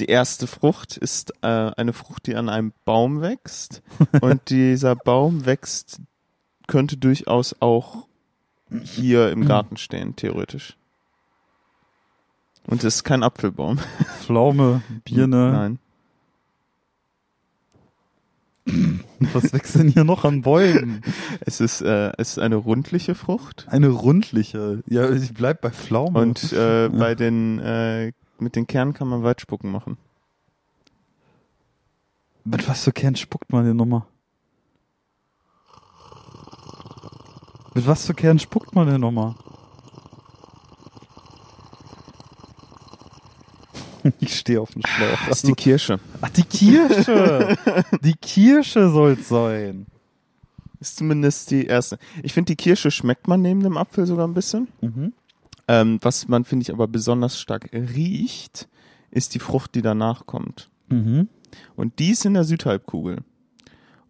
die 0.00 0.06
erste 0.06 0.46
Frucht, 0.46 0.96
ist 0.96 1.32
äh, 1.42 1.46
eine 1.46 1.92
Frucht, 1.92 2.26
die 2.26 2.34
an 2.34 2.48
einem 2.48 2.72
Baum 2.84 3.20
wächst. 3.20 3.82
und 4.20 4.50
dieser 4.50 4.96
Baum 4.96 5.46
wächst, 5.46 6.00
könnte 6.66 6.96
durchaus 6.96 7.56
auch 7.60 8.06
hier 8.82 9.30
im 9.30 9.46
Garten 9.46 9.76
stehen, 9.76 10.16
theoretisch. 10.16 10.76
Und 12.66 12.84
es 12.84 12.96
ist 12.96 13.04
kein 13.04 13.22
Apfelbaum. 13.22 13.78
Pflaume, 14.20 14.82
Birne. 15.04 15.52
Nein. 15.52 15.78
Was 19.32 19.52
wächst 19.52 19.74
denn 19.74 19.88
hier 19.88 20.04
noch 20.04 20.24
an 20.24 20.42
Bäumen? 20.42 21.02
Es 21.40 21.60
ist, 21.60 21.82
äh, 21.82 22.12
es 22.16 22.32
ist 22.32 22.38
eine 22.38 22.56
rundliche 22.56 23.14
Frucht. 23.14 23.66
Eine 23.68 23.88
rundliche. 23.88 24.82
Ja, 24.86 25.10
ich 25.10 25.34
bleib 25.34 25.60
bei 25.60 25.70
Pflaume. 25.70 26.18
Und 26.18 26.52
äh, 26.52 26.88
bei 26.88 27.14
den, 27.14 27.58
äh, 27.58 28.12
mit 28.40 28.56
den 28.56 28.66
Kernen 28.66 28.92
kann 28.92 29.08
man 29.08 29.22
Weitspucken 29.22 29.70
machen. 29.70 29.96
mit 32.44 32.66
was 32.68 32.84
für 32.84 32.92
Kern 32.92 33.16
spuckt 33.16 33.52
man 33.52 33.64
denn 33.64 33.76
nochmal? 33.76 34.02
Mit 37.74 37.86
was 37.86 38.06
für 38.06 38.14
Kern 38.14 38.38
spuckt 38.38 38.74
man 38.74 38.86
denn 38.86 39.00
nochmal? 39.00 39.34
Ich 44.20 44.38
stehe 44.38 44.60
auf 44.60 44.70
dem 44.70 44.82
Schlauch. 44.86 45.18
Das 45.28 45.38
ist 45.38 45.48
die 45.48 45.52
Kirsche. 45.52 46.00
Ach, 46.22 46.30
die 46.30 46.42
Kirsche. 46.44 47.56
die 48.02 48.14
Kirsche 48.14 48.88
soll's 48.88 49.28
sein. 49.28 49.86
Ist 50.80 50.96
zumindest 50.96 51.50
die 51.50 51.66
erste. 51.66 51.98
Ich 52.22 52.32
finde, 52.32 52.46
die 52.52 52.56
Kirsche 52.56 52.90
schmeckt 52.90 53.28
man 53.28 53.42
neben 53.42 53.62
dem 53.62 53.76
Apfel 53.76 54.06
sogar 54.06 54.26
ein 54.26 54.32
bisschen. 54.32 54.68
Mhm. 54.80 55.12
Ähm, 55.70 56.00
was 56.02 56.26
man, 56.26 56.44
finde 56.44 56.64
ich, 56.64 56.72
aber 56.72 56.88
besonders 56.88 57.38
stark 57.38 57.72
riecht, 57.72 58.68
ist 59.12 59.36
die 59.36 59.38
Frucht, 59.38 59.76
die 59.76 59.82
danach 59.82 60.26
kommt. 60.26 60.68
Mhm. 60.88 61.28
Und 61.76 62.00
die 62.00 62.10
ist 62.10 62.24
in 62.24 62.34
der 62.34 62.42
Südhalbkugel. 62.42 63.18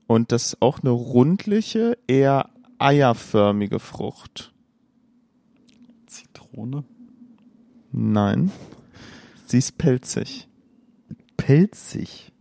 Und 0.07 0.33
das 0.33 0.55
ist 0.55 0.63
auch 0.63 0.81
eine 0.81 0.89
rundliche, 0.89 1.99
eher 2.07 2.49
eierförmige 2.79 3.79
Frucht. 3.79 4.55
Zitrone. 6.07 6.85
Nein. 7.93 8.51
Sie 9.45 9.59
ist 9.59 9.77
pelzig. 9.77 10.49
Pelzig. 11.37 12.33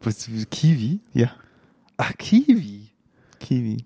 Was, 0.00 0.26
Kiwi? 0.50 1.00
Ja. 1.12 1.32
Ach, 1.98 2.16
Kiwi. 2.16 2.92
Kiwi. 3.40 3.84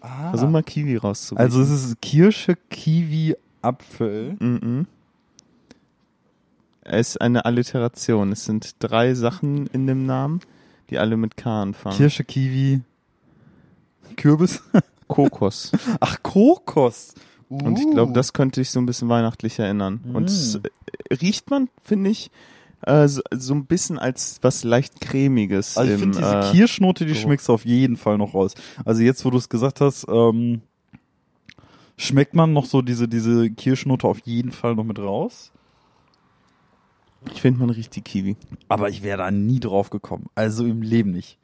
Ah. 0.00 0.30
Versuch 0.30 0.48
mal 0.48 0.62
Kiwi 0.62 0.96
rauszubringen. 0.96 1.50
Also 1.50 1.60
es 1.62 1.70
ist 1.70 2.00
Kirsche, 2.00 2.56
Kiwi, 2.70 3.36
Apfel. 3.62 4.36
Mhm. 4.38 4.86
Es 6.82 7.10
ist 7.10 7.20
eine 7.20 7.44
Alliteration. 7.44 8.32
Es 8.32 8.44
sind 8.44 8.76
drei 8.78 9.14
Sachen 9.14 9.66
in 9.68 9.86
dem 9.86 10.06
Namen, 10.06 10.40
die 10.90 10.98
alle 10.98 11.16
mit 11.16 11.36
K 11.36 11.62
anfangen. 11.62 11.96
Kirsche, 11.96 12.24
Kiwi, 12.24 12.80
Kürbis. 14.16 14.62
Kokos. 15.08 15.72
Ach, 16.00 16.22
Kokos. 16.22 17.14
Und 17.48 17.78
ich 17.78 17.86
Uh. 17.86 17.94
glaube, 17.94 18.12
das 18.12 18.32
könnte 18.34 18.60
ich 18.60 18.70
so 18.70 18.78
ein 18.78 18.84
bisschen 18.86 19.08
weihnachtlich 19.08 19.58
erinnern. 19.58 20.00
Und 20.12 20.24
es 20.28 20.58
Mm. 20.58 21.14
riecht 21.20 21.50
man, 21.50 21.68
finde 21.82 22.10
ich, 22.10 22.30
äh, 22.82 23.08
so, 23.08 23.22
so 23.30 23.54
ein 23.54 23.66
bisschen 23.66 23.98
als 23.98 24.38
was 24.42 24.64
leicht 24.64 25.00
cremiges. 25.00 25.76
Also 25.76 25.92
ich 25.92 26.00
finde 26.00 26.18
diese 26.18 26.38
äh, 26.38 26.52
Kirschnote, 26.52 27.04
die 27.04 27.12
Geruch. 27.12 27.22
schmeckst 27.22 27.48
du 27.48 27.52
auf 27.52 27.64
jeden 27.64 27.96
Fall 27.96 28.18
noch 28.18 28.34
raus. 28.34 28.54
Also 28.84 29.02
jetzt, 29.02 29.24
wo 29.24 29.30
du 29.30 29.38
es 29.38 29.48
gesagt 29.48 29.80
hast, 29.80 30.06
ähm, 30.08 30.62
schmeckt 31.96 32.34
man 32.34 32.52
noch 32.52 32.64
so 32.64 32.82
diese, 32.82 33.08
diese 33.08 33.50
Kirschnote 33.50 34.06
auf 34.06 34.20
jeden 34.20 34.52
Fall 34.52 34.74
noch 34.74 34.84
mit 34.84 34.98
raus. 34.98 35.52
Ich 37.32 37.42
finde, 37.42 37.60
man 37.60 37.70
riecht 37.70 37.96
die 37.96 38.00
Kiwi. 38.00 38.36
Aber 38.68 38.88
ich 38.88 39.02
wäre 39.02 39.18
da 39.18 39.30
nie 39.30 39.58
drauf 39.58 39.90
gekommen. 39.90 40.26
Also 40.34 40.64
im 40.64 40.82
Leben 40.82 41.10
nicht. 41.10 41.36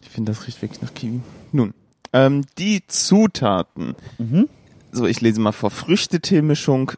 Ich 0.00 0.08
finde, 0.08 0.32
das 0.32 0.46
riecht 0.46 0.62
wirklich 0.62 0.80
nach 0.80 0.94
Kiwi. 0.94 1.20
Nun, 1.52 1.74
ähm, 2.12 2.44
die 2.56 2.82
Zutaten. 2.86 3.94
Mhm. 4.16 4.48
So, 4.90 5.06
ich 5.06 5.20
lese 5.20 5.40
mal 5.40 5.52
vor. 5.52 5.70
Früchtetee-Mischung 5.70 6.92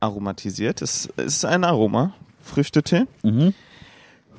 aromatisiert. 0.00 0.82
Es 0.82 1.06
ist 1.16 1.44
ein 1.44 1.64
Aroma. 1.64 2.14
Früchtetee. 2.42 3.04
Mhm. 3.22 3.54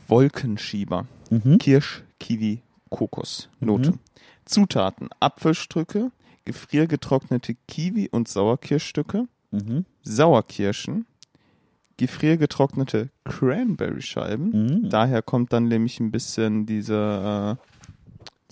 Wolkenschieber. 0.08 1.06
Mhm. 1.30 1.58
Kirsch, 1.58 2.04
Kiwi, 2.20 2.62
Kokos. 2.90 3.50
Note. 3.60 3.92
Mhm. 3.92 4.00
Zutaten. 4.46 5.10
Apfelstücke, 5.20 6.12
gefriergetrocknete 6.46 7.56
Kiwi- 7.68 8.10
und 8.10 8.28
Sauerkirschstücke, 8.28 9.28
Mhm. 9.52 9.86
Sauerkirschen, 10.04 11.06
gefriergetrocknete 11.98 13.10
Cranberry-Scheiben. 13.26 14.50
Mhm. 14.84 14.90
Daher 14.90 15.22
kommt 15.22 15.52
dann 15.54 15.68
nämlich 15.68 16.00
ein 16.00 16.12
bisschen 16.12 16.66
diese, 16.66 17.58
äh, 17.60 17.68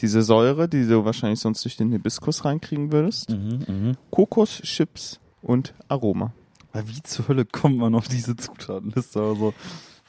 diese 0.01 0.21
Säure, 0.23 0.67
die 0.67 0.85
du 0.87 1.05
wahrscheinlich 1.05 1.39
sonst 1.39 1.63
durch 1.63 1.77
den 1.77 1.91
Hibiskus 1.91 2.43
reinkriegen 2.43 2.91
würdest. 2.91 3.29
Mhm. 3.29 3.95
Kokoschips 4.09 5.19
und 5.41 5.73
Aroma. 5.87 6.33
Aber 6.75 6.87
wie 6.89 7.01
zur 7.03 7.27
Hölle 7.27 7.45
kommt 7.45 7.77
man 7.77 7.95
auf 7.95 8.07
diese 8.07 8.35
Zutatenliste? 8.35 9.19
Also 9.21 9.53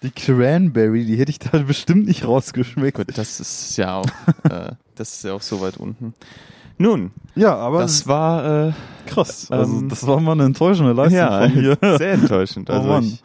die 0.03 0.11
Cranberry, 0.11 1.05
die 1.07 1.17
hätte 1.17 1.31
ich 1.31 1.39
da 1.39 1.59
bestimmt 1.59 2.07
nicht 2.07 2.27
rausgeschmeckt. 2.27 2.97
Gut, 2.99 3.17
das 3.17 3.41
ist 3.41 3.77
ja 3.77 3.97
auch, 3.97 4.07
äh, 4.51 4.73
das 4.95 5.15
ist 5.15 5.25
ja 5.25 5.33
auch 5.33 5.43
so 5.43 5.61
weit 5.61 5.77
unten. 5.77 6.13
Nun, 6.79 7.13
Ja, 7.35 7.55
aber 7.57 7.81
das 7.81 8.07
war 8.07 8.69
äh, 8.69 8.73
krass. 9.07 9.51
Also 9.51 9.79
ähm, 9.79 9.89
das 9.89 10.07
war 10.07 10.21
mal 10.21 10.33
eine 10.33 10.45
enttäuschende 10.45 10.93
Leistung 10.93 11.19
ja, 11.19 11.49
von 11.49 11.55
mir. 11.55 11.79
sehr 11.99 12.13
enttäuschend. 12.13 12.69
Oh 12.69 12.75
Also 12.75 12.89
Mann. 12.89 13.05
ich 13.05 13.23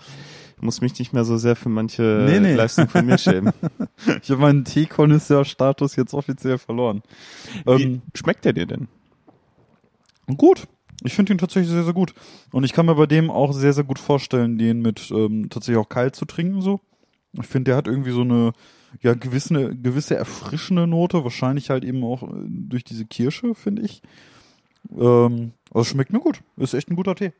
muss 0.61 0.79
mich 0.79 0.97
nicht 0.99 1.11
mehr 1.11 1.25
so 1.25 1.35
sehr 1.37 1.55
für 1.57 1.67
manche 1.69 2.25
Nee, 2.29 2.39
nee. 2.39 2.53
Leistungen 2.53 2.87
von 2.89 3.05
mir 3.05 3.17
schämen. 3.17 3.51
Ich 4.23 4.29
habe 4.31 4.41
meinen 4.41 4.63
T-Connoisseur-Status 4.65 5.95
jetzt 5.95 6.13
offiziell 6.13 6.57
verloren. 6.59 7.01
Wie 7.65 7.83
Ähm, 7.83 8.01
schmeckt 8.15 8.45
der 8.45 8.53
dir 8.53 8.65
denn? 8.67 8.87
gut. 10.37 10.67
Ich 11.03 11.13
finde 11.13 11.33
ihn 11.33 11.37
tatsächlich 11.37 11.71
sehr, 11.71 11.83
sehr 11.83 11.93
gut. 11.93 12.13
Und 12.51 12.63
ich 12.63 12.73
kann 12.73 12.85
mir 12.85 12.95
bei 12.95 13.07
dem 13.07 13.31
auch 13.31 13.53
sehr, 13.53 13.73
sehr 13.73 13.83
gut 13.83 13.99
vorstellen, 13.99 14.57
den 14.57 14.81
mit 14.81 15.11
ähm, 15.11 15.49
tatsächlich 15.49 15.83
auch 15.83 15.89
kalt 15.89 16.15
zu 16.15 16.25
trinken 16.25 16.61
so. 16.61 16.79
Ich 17.33 17.47
finde, 17.47 17.71
der 17.71 17.77
hat 17.77 17.87
irgendwie 17.87 18.11
so 18.11 18.21
eine 18.21 18.53
ja 19.01 19.13
gewisse 19.13 19.75
gewisse 19.75 20.15
erfrischende 20.15 20.85
Note, 20.85 21.23
wahrscheinlich 21.23 21.69
halt 21.69 21.83
eben 21.83 22.03
auch 22.03 22.23
äh, 22.23 22.27
durch 22.47 22.83
diese 22.83 23.05
Kirsche, 23.05 23.55
finde 23.55 23.83
ich. 23.83 24.01
Ähm, 24.95 25.53
also 25.73 25.85
schmeckt 25.85 26.11
mir 26.11 26.19
gut. 26.19 26.41
Ist 26.57 26.73
echt 26.73 26.89
ein 26.89 26.95
guter 26.95 27.15
Tee. 27.15 27.31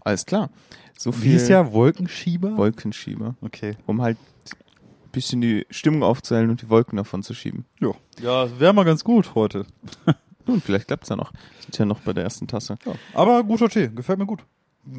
Alles 0.00 0.26
klar. 0.26 0.50
So 0.98 1.14
Wie 1.16 1.20
viel 1.20 1.36
ist 1.36 1.48
der 1.48 1.72
Wolkenschieber? 1.72 2.56
Wolkenschieber, 2.56 3.36
okay. 3.40 3.76
um 3.86 4.02
halt 4.02 4.18
ein 4.46 5.10
bisschen 5.10 5.40
die 5.40 5.66
Stimmung 5.70 6.02
aufzuhellen 6.02 6.50
und 6.50 6.62
die 6.62 6.68
Wolken 6.68 6.96
davon 6.96 7.22
zu 7.22 7.34
schieben. 7.34 7.64
Ja. 7.80 7.92
Ja, 8.20 8.60
wäre 8.60 8.72
mal 8.72 8.84
ganz 8.84 9.04
gut 9.04 9.34
heute. 9.34 9.66
Nun, 10.46 10.60
vielleicht 10.60 10.86
klappt's 10.88 11.08
ja 11.08 11.16
noch. 11.16 11.32
Sind 11.60 11.78
ja 11.78 11.84
noch 11.84 12.00
bei 12.00 12.12
der 12.12 12.24
ersten 12.24 12.46
Tasse. 12.46 12.76
Ja. 12.84 12.92
Aber 13.14 13.42
guter 13.44 13.68
Tee, 13.68 13.88
gefällt 13.94 14.18
mir 14.18 14.26
gut. 14.26 14.44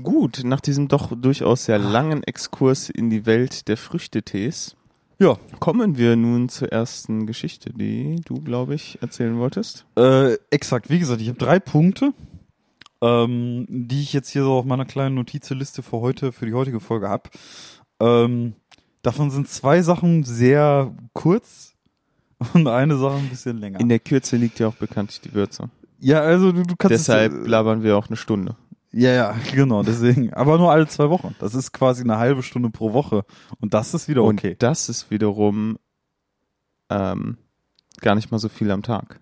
Gut, 0.01 0.41
nach 0.45 0.61
diesem 0.61 0.87
doch 0.87 1.11
durchaus 1.13 1.65
sehr 1.65 1.77
langen 1.77 2.23
Exkurs 2.23 2.89
in 2.89 3.09
die 3.09 3.25
Welt 3.25 3.67
der 3.67 3.75
Früchtetees 3.75 4.77
Ja. 5.19 5.37
kommen 5.59 5.97
wir 5.97 6.15
nun 6.15 6.47
zur 6.47 6.71
ersten 6.71 7.27
Geschichte, 7.27 7.71
die 7.73 8.21
du, 8.23 8.35
glaube 8.35 8.75
ich, 8.75 8.97
erzählen 9.01 9.37
wolltest. 9.37 9.85
Äh, 9.97 10.35
exakt. 10.51 10.89
Wie 10.89 10.99
gesagt, 10.99 11.19
ich 11.21 11.27
habe 11.27 11.37
drei 11.37 11.59
Punkte, 11.59 12.13
ähm, 13.01 13.65
die 13.67 14.01
ich 14.01 14.13
jetzt 14.13 14.29
hier 14.29 14.43
so 14.43 14.53
auf 14.53 14.63
meiner 14.65 14.85
kleinen 14.85 15.15
Notizliste 15.15 15.83
für 15.83 15.99
heute, 15.99 16.31
für 16.31 16.45
die 16.45 16.53
heutige 16.53 16.79
Folge 16.79 17.09
habe. 17.09 17.29
Ähm, 17.99 18.53
davon 19.01 19.31
sind 19.31 19.49
zwei 19.49 19.81
Sachen 19.81 20.23
sehr 20.23 20.95
kurz 21.11 21.72
und 22.53 22.67
eine 22.67 22.97
Sache 22.97 23.15
ein 23.15 23.29
bisschen 23.29 23.57
länger. 23.57 23.79
In 23.79 23.89
der 23.89 23.99
Kürze 23.99 24.37
liegt 24.37 24.59
ja 24.59 24.67
auch 24.67 24.75
bekanntlich 24.75 25.21
die 25.21 25.33
Würze. 25.33 25.69
ja, 25.99 26.21
also 26.21 26.51
du, 26.51 26.63
du 26.63 26.75
kannst 26.75 26.93
Deshalb 26.93 27.31
es, 27.33 27.45
äh, 27.45 27.49
labern 27.49 27.83
wir 27.83 27.97
auch 27.97 28.07
eine 28.07 28.17
Stunde. 28.17 28.55
Ja, 28.91 29.11
ja, 29.11 29.35
genau, 29.53 29.83
deswegen. 29.83 30.33
Aber 30.33 30.57
nur 30.57 30.71
alle 30.71 30.87
zwei 30.87 31.09
Wochen. 31.09 31.35
Das 31.39 31.55
ist 31.55 31.71
quasi 31.71 32.03
eine 32.03 32.17
halbe 32.17 32.43
Stunde 32.43 32.69
pro 32.69 32.93
Woche. 32.93 33.25
Und 33.59 33.73
das 33.73 33.93
ist 33.93 34.07
wieder 34.07 34.23
okay. 34.23 34.51
Und 34.51 34.63
das 34.63 34.87
ist 34.87 35.09
wiederum 35.09 35.77
ähm, 36.89 37.37
gar 38.01 38.15
nicht 38.15 38.31
mal 38.31 38.39
so 38.39 38.49
viel 38.49 38.69
am 38.71 38.83
Tag. 38.83 39.19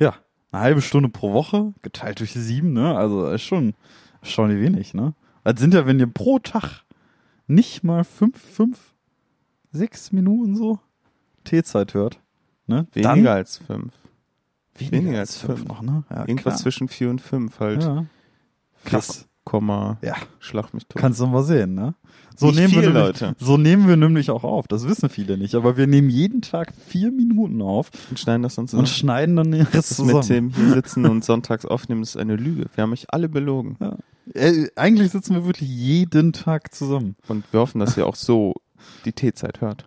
Ja, 0.00 0.14
eine 0.50 0.62
halbe 0.62 0.82
Stunde 0.82 1.10
pro 1.10 1.32
Woche, 1.32 1.74
geteilt 1.82 2.20
durch 2.20 2.32
sieben, 2.32 2.72
ne? 2.72 2.96
Also 2.96 3.26
ist 3.28 3.42
schon, 3.42 3.74
schon 4.22 4.50
wenig, 4.58 4.94
ne? 4.94 5.14
Das 5.44 5.60
sind 5.60 5.74
ja, 5.74 5.86
wenn 5.86 6.00
ihr 6.00 6.06
pro 6.06 6.38
Tag 6.38 6.84
nicht 7.46 7.84
mal 7.84 8.04
fünf, 8.04 8.40
fünf, 8.40 8.94
sechs 9.70 10.10
Minuten 10.12 10.56
so 10.56 10.80
Teezeit 11.44 11.94
hört, 11.94 12.20
ne? 12.66 12.86
Weniger 12.92 13.14
Dann 13.14 13.26
als 13.26 13.58
fünf. 13.58 13.92
weniger, 14.74 14.96
weniger 14.98 15.18
als 15.20 15.36
fünf 15.38 15.58
fünf. 15.60 15.68
noch, 15.68 15.82
ne? 15.82 16.04
Ja, 16.10 16.20
Irgendwas 16.20 16.42
klar. 16.42 16.56
zwischen 16.58 16.88
vier 16.88 17.10
und 17.10 17.20
fünf 17.20 17.60
halt. 17.60 17.82
Ja. 17.82 18.06
Krass. 18.84 19.26
Komma, 19.44 19.98
Ja, 20.02 20.16
schlag 20.40 20.74
mich 20.74 20.86
tot. 20.88 21.00
kannst 21.00 21.20
du 21.20 21.26
mal 21.28 21.44
sehen, 21.44 21.74
ne? 21.74 21.94
So 22.36 22.46
Nicht 22.48 22.56
nehmen 22.58 22.72
wir 22.74 22.80
nämlich, 22.82 22.94
Leute. 23.20 23.36
so 23.38 23.56
nehmen 23.56 23.86
wir 23.86 23.96
nämlich 23.96 24.28
auch 24.30 24.42
auf. 24.42 24.66
Das 24.66 24.88
wissen 24.88 25.08
viele 25.08 25.38
nicht, 25.38 25.54
aber 25.54 25.76
wir 25.76 25.86
nehmen 25.86 26.10
jeden 26.10 26.42
Tag 26.42 26.72
vier 26.88 27.12
Minuten 27.12 27.62
auf 27.62 27.90
und 28.10 28.18
schneiden 28.18 28.42
das 28.42 28.56
sonst 28.56 28.74
und 28.74 28.80
noch. 28.80 28.86
schneiden 28.88 29.36
dann 29.36 29.52
den 29.52 29.62
Rest 29.62 29.74
Das 29.74 29.96
zusammen. 29.96 30.18
mit 30.18 30.28
dem 30.28 30.50
hier 30.52 30.70
sitzen 30.74 31.06
und 31.06 31.24
sonntags 31.24 31.64
aufnehmen 31.64 32.02
ist 32.02 32.16
eine 32.16 32.34
Lüge. 32.34 32.66
Wir 32.74 32.82
haben 32.82 32.92
euch 32.92 33.06
alle 33.14 33.28
belogen. 33.28 33.76
Äh, 34.34 34.66
eigentlich 34.74 35.12
sitzen 35.12 35.34
wir 35.34 35.46
wirklich 35.46 35.68
jeden 35.70 36.32
Tag 36.32 36.74
zusammen. 36.74 37.14
Und 37.28 37.44
wir 37.52 37.60
hoffen, 37.60 37.78
dass 37.78 37.96
ihr 37.96 38.06
auch 38.06 38.16
so 38.16 38.54
die 39.04 39.12
Teezeit 39.12 39.60
hört. 39.60 39.86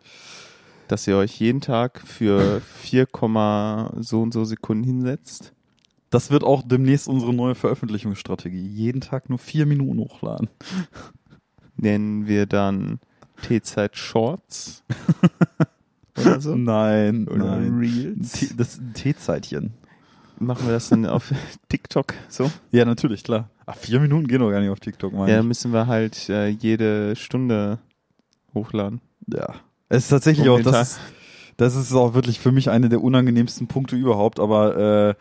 Dass 0.89 1.08
ihr 1.08 1.15
euch 1.17 1.39
jeden 1.39 1.62
Tag 1.62 2.01
für 2.01 2.62
4, 2.62 3.08
so 4.00 4.22
und 4.24 4.34
so 4.34 4.43
Sekunden 4.43 4.84
hinsetzt 4.84 5.53
Das 6.10 6.31
wird 6.31 6.43
auch 6.43 6.63
demnächst 6.63 7.08
unsere 7.08 7.31
neue 7.31 7.53
Veröffentlichungsstrategie. 7.53 8.65
Jeden 8.67 9.00
Tag 9.00 9.29
nur 9.29 9.38
vier 9.38 9.67
Minuten 9.67 10.00
hochladen. 10.00 10.50
Nennen 11.77 12.25
wir 12.27 12.48
dann 12.48 13.00
T-Zeit 13.43 13.96
Shorts? 13.98 14.84
Oder 16.19 16.41
so? 16.41 16.55
Nein, 16.55 17.27
Oder 17.27 17.58
nein. 17.60 17.77
Reels? 17.77 18.53
Das 18.58 18.69
ist 18.74 18.81
ein 18.81 18.93
Teezeitchen. 18.96 19.74
Machen 20.39 20.65
wir 20.65 20.74
das 20.74 20.89
dann 20.89 21.05
auf 21.05 21.31
TikTok 21.69 22.15
so? 22.29 22.50
Ja, 22.72 22.84
natürlich, 22.86 23.24
klar. 23.24 23.51
Ach, 23.67 23.75
vier 23.77 24.00
Minuten 24.00 24.27
gehen 24.27 24.39
doch 24.39 24.50
gar 24.50 24.60
nicht 24.60 24.69
auf 24.72 24.79
TikTok, 24.79 25.13
meine 25.13 25.31
Ja, 25.31 25.39
ich. 25.41 25.46
müssen 25.46 25.72
wir 25.72 25.86
halt 25.86 26.29
äh, 26.29 26.48
jede 26.48 27.15
Stunde 27.15 27.77
hochladen. 28.55 29.01
Ja. 29.27 29.53
Es 29.89 30.03
ist 30.03 30.10
tatsächlich 30.10 30.48
Um 30.50 30.60
auch, 30.60 30.62
das 30.62 30.91
ist, 30.91 31.00
das 31.58 31.75
ist 31.75 31.93
auch 31.93 32.13
wirklich 32.13 32.39
für 32.39 32.51
mich 32.51 32.69
eine 32.69 32.89
der 32.89 33.01
unangenehmsten 33.03 33.67
Punkte 33.67 33.96
überhaupt, 33.96 34.39
aber 34.39 34.77
äh, 35.10 35.15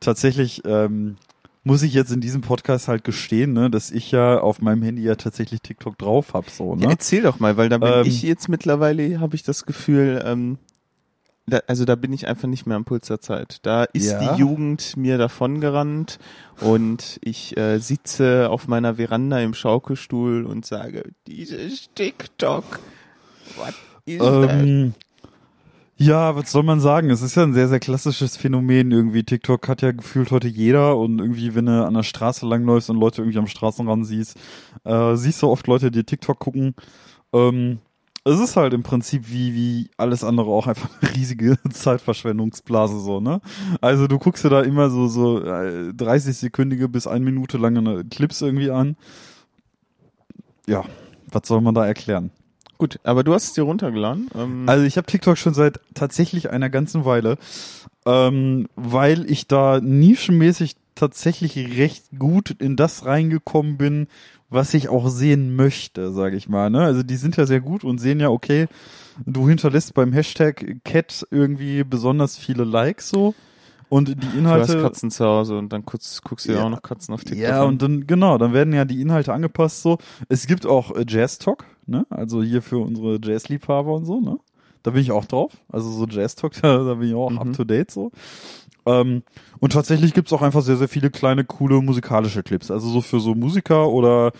tatsächlich 0.00 0.62
ähm, 0.64 1.16
muss 1.64 1.82
ich 1.82 1.94
jetzt 1.94 2.10
in 2.10 2.20
diesem 2.20 2.40
Podcast 2.42 2.88
halt 2.88 3.04
gestehen, 3.04 3.52
ne, 3.52 3.70
dass 3.70 3.90
ich 3.92 4.10
ja 4.10 4.40
auf 4.40 4.60
meinem 4.60 4.82
Handy 4.82 5.02
ja 5.02 5.14
tatsächlich 5.14 5.62
TikTok 5.62 5.96
drauf 5.98 6.34
hab, 6.34 6.50
so, 6.50 6.74
Ja, 6.74 6.86
ne? 6.88 6.90
erzähl 6.90 7.22
doch 7.22 7.38
mal, 7.38 7.56
weil 7.56 7.68
da 7.68 7.78
bin 7.78 7.88
Ähm, 7.88 8.06
ich 8.06 8.22
jetzt 8.22 8.48
mittlerweile, 8.48 9.20
habe 9.20 9.36
ich 9.36 9.44
das 9.44 9.64
Gefühl, 9.64 10.20
ähm, 10.26 10.58
da, 11.46 11.60
also 11.68 11.84
da 11.84 11.94
bin 11.94 12.12
ich 12.12 12.26
einfach 12.26 12.48
nicht 12.48 12.66
mehr 12.66 12.76
am 12.76 12.84
Puls 12.84 13.06
der 13.08 13.20
Zeit. 13.20 13.58
Da 13.62 13.84
ist 13.84 14.10
Ja. 14.10 14.34
die 14.34 14.40
Jugend 14.40 14.96
mir 14.96 15.18
davongerannt 15.18 16.18
und 16.60 17.18
ich 17.22 17.56
äh, 17.56 17.78
sitze 17.78 18.48
auf 18.50 18.66
meiner 18.68 18.96
Veranda 18.96 19.40
im 19.40 19.54
Schaukelstuhl 19.54 20.44
und 20.44 20.66
sage, 20.66 21.10
dieses 21.28 21.90
TikTok, 21.94 22.64
what? 23.56 23.74
Ähm, 24.06 24.94
ja, 25.96 26.34
was 26.34 26.50
soll 26.50 26.64
man 26.64 26.80
sagen? 26.80 27.10
Es 27.10 27.22
ist 27.22 27.36
ja 27.36 27.44
ein 27.44 27.54
sehr, 27.54 27.68
sehr 27.68 27.78
klassisches 27.78 28.36
Phänomen 28.36 28.90
irgendwie. 28.90 29.22
TikTok 29.22 29.68
hat 29.68 29.82
ja 29.82 29.92
gefühlt 29.92 30.30
heute 30.32 30.48
jeder 30.48 30.96
und 30.96 31.20
irgendwie, 31.20 31.54
wenn 31.54 31.66
du 31.66 31.86
an 31.86 31.94
der 31.94 32.02
Straße 32.02 32.44
langläufst 32.44 32.90
und 32.90 32.98
Leute 32.98 33.22
irgendwie 33.22 33.38
am 33.38 33.46
Straßenrand 33.46 34.06
siehst, 34.06 34.36
äh, 34.84 35.14
siehst 35.14 35.42
du 35.42 35.48
oft 35.48 35.66
Leute, 35.68 35.90
die 35.92 36.02
TikTok 36.02 36.40
gucken. 36.40 36.74
Ähm, 37.32 37.78
es 38.24 38.40
ist 38.40 38.56
halt 38.56 38.72
im 38.72 38.82
Prinzip 38.82 39.30
wie, 39.30 39.54
wie 39.54 39.90
alles 39.96 40.24
andere 40.24 40.50
auch 40.50 40.66
einfach 40.66 40.90
eine 41.00 41.14
riesige 41.14 41.56
Zeitverschwendungsblase 41.72 42.98
so, 42.98 43.20
ne? 43.20 43.40
Also 43.80 44.08
du 44.08 44.18
guckst 44.18 44.44
dir 44.44 44.50
da 44.50 44.62
immer 44.62 44.90
so, 44.90 45.08
so 45.08 45.40
äh, 45.40 45.90
30-sekündige 45.90 46.88
bis 46.88 47.06
eine 47.06 47.24
Minute 47.24 47.58
lange 47.58 48.04
Clips 48.06 48.40
irgendwie 48.42 48.70
an. 48.70 48.96
Ja, 50.66 50.84
was 51.30 51.46
soll 51.46 51.60
man 51.60 51.74
da 51.74 51.86
erklären? 51.86 52.30
Gut, 52.82 52.98
aber 53.04 53.22
du 53.22 53.32
hast 53.32 53.44
es 53.44 53.52
dir 53.52 53.62
runtergeladen. 53.62 54.28
Ähm, 54.34 54.64
Also 54.68 54.84
ich 54.84 54.96
habe 54.96 55.06
TikTok 55.06 55.38
schon 55.38 55.54
seit 55.54 55.78
tatsächlich 55.94 56.50
einer 56.50 56.68
ganzen 56.68 57.04
Weile, 57.04 57.38
ähm, 58.06 58.66
weil 58.74 59.30
ich 59.30 59.46
da 59.46 59.78
nischenmäßig 59.80 60.74
tatsächlich 60.96 61.78
recht 61.78 62.06
gut 62.18 62.50
in 62.58 62.74
das 62.74 63.06
reingekommen 63.06 63.76
bin, 63.76 64.08
was 64.50 64.74
ich 64.74 64.88
auch 64.88 65.08
sehen 65.10 65.54
möchte, 65.54 66.10
sage 66.12 66.34
ich 66.36 66.48
mal. 66.48 66.70
Ne? 66.70 66.80
Also 66.80 67.04
die 67.04 67.14
sind 67.14 67.36
ja 67.36 67.46
sehr 67.46 67.60
gut 67.60 67.84
und 67.84 67.98
sehen 67.98 68.18
ja, 68.18 68.30
okay, 68.30 68.66
du 69.26 69.48
hinterlässt 69.48 69.94
beim 69.94 70.12
Hashtag 70.12 70.78
Cat 70.84 71.24
irgendwie 71.30 71.84
besonders 71.84 72.36
viele 72.36 72.64
Likes 72.64 73.10
so 73.10 73.32
und 73.90 74.08
die 74.08 74.14
du 74.16 74.26
hast 74.26 74.34
Inhalte... 74.34 74.82
Katzen 74.82 75.12
zu 75.12 75.24
Hause 75.24 75.56
und 75.56 75.72
dann 75.72 75.86
kurz 75.86 76.20
guckst 76.22 76.48
du 76.48 76.52
dir 76.52 76.58
Ja. 76.58 76.64
auch 76.64 76.70
noch 76.70 76.82
Katzen 76.82 77.14
auf 77.14 77.22
TikTok 77.22 77.46
Ja, 77.48 77.62
an. 77.62 77.68
und 77.68 77.82
dann, 77.82 78.08
genau, 78.08 78.38
dann 78.38 78.52
werden 78.52 78.74
ja 78.74 78.84
die 78.84 79.00
Inhalte 79.00 79.32
angepasst 79.32 79.82
so. 79.82 79.98
Es 80.28 80.48
gibt 80.48 80.66
auch 80.66 80.96
äh, 80.96 81.04
Jazz 81.08 81.38
Talk, 81.38 81.64
ne? 81.86 82.06
Also 82.10 82.42
hier 82.42 82.62
für 82.62 82.78
unsere 82.78 83.18
Jazz-Liebhaber 83.22 83.92
und 83.94 84.04
so, 84.04 84.20
ne? 84.20 84.38
Da 84.82 84.90
bin 84.90 85.00
ich 85.02 85.12
auch 85.12 85.24
drauf. 85.26 85.52
Also 85.70 85.90
so 85.90 86.06
Jazz 86.06 86.34
Talk, 86.34 86.52
da, 86.62 86.78
da 86.84 86.94
bin 86.94 87.08
ich 87.08 87.14
auch 87.14 87.30
Mhm. 87.30 87.38
up 87.38 87.52
to 87.52 87.64
date 87.64 87.90
so. 87.90 88.10
Ähm, 88.84 89.22
und 89.60 89.72
tatsächlich 89.74 90.12
gibt's 90.12 90.32
auch 90.32 90.42
einfach 90.42 90.62
sehr, 90.62 90.76
sehr 90.76 90.88
viele 90.88 91.10
kleine, 91.10 91.44
coole 91.44 91.80
musikalische 91.82 92.42
Clips. 92.42 92.70
Also 92.70 92.88
so 92.88 93.00
für 93.00 93.20
so 93.20 93.34
Musiker 93.36 93.88
oder 93.88 94.32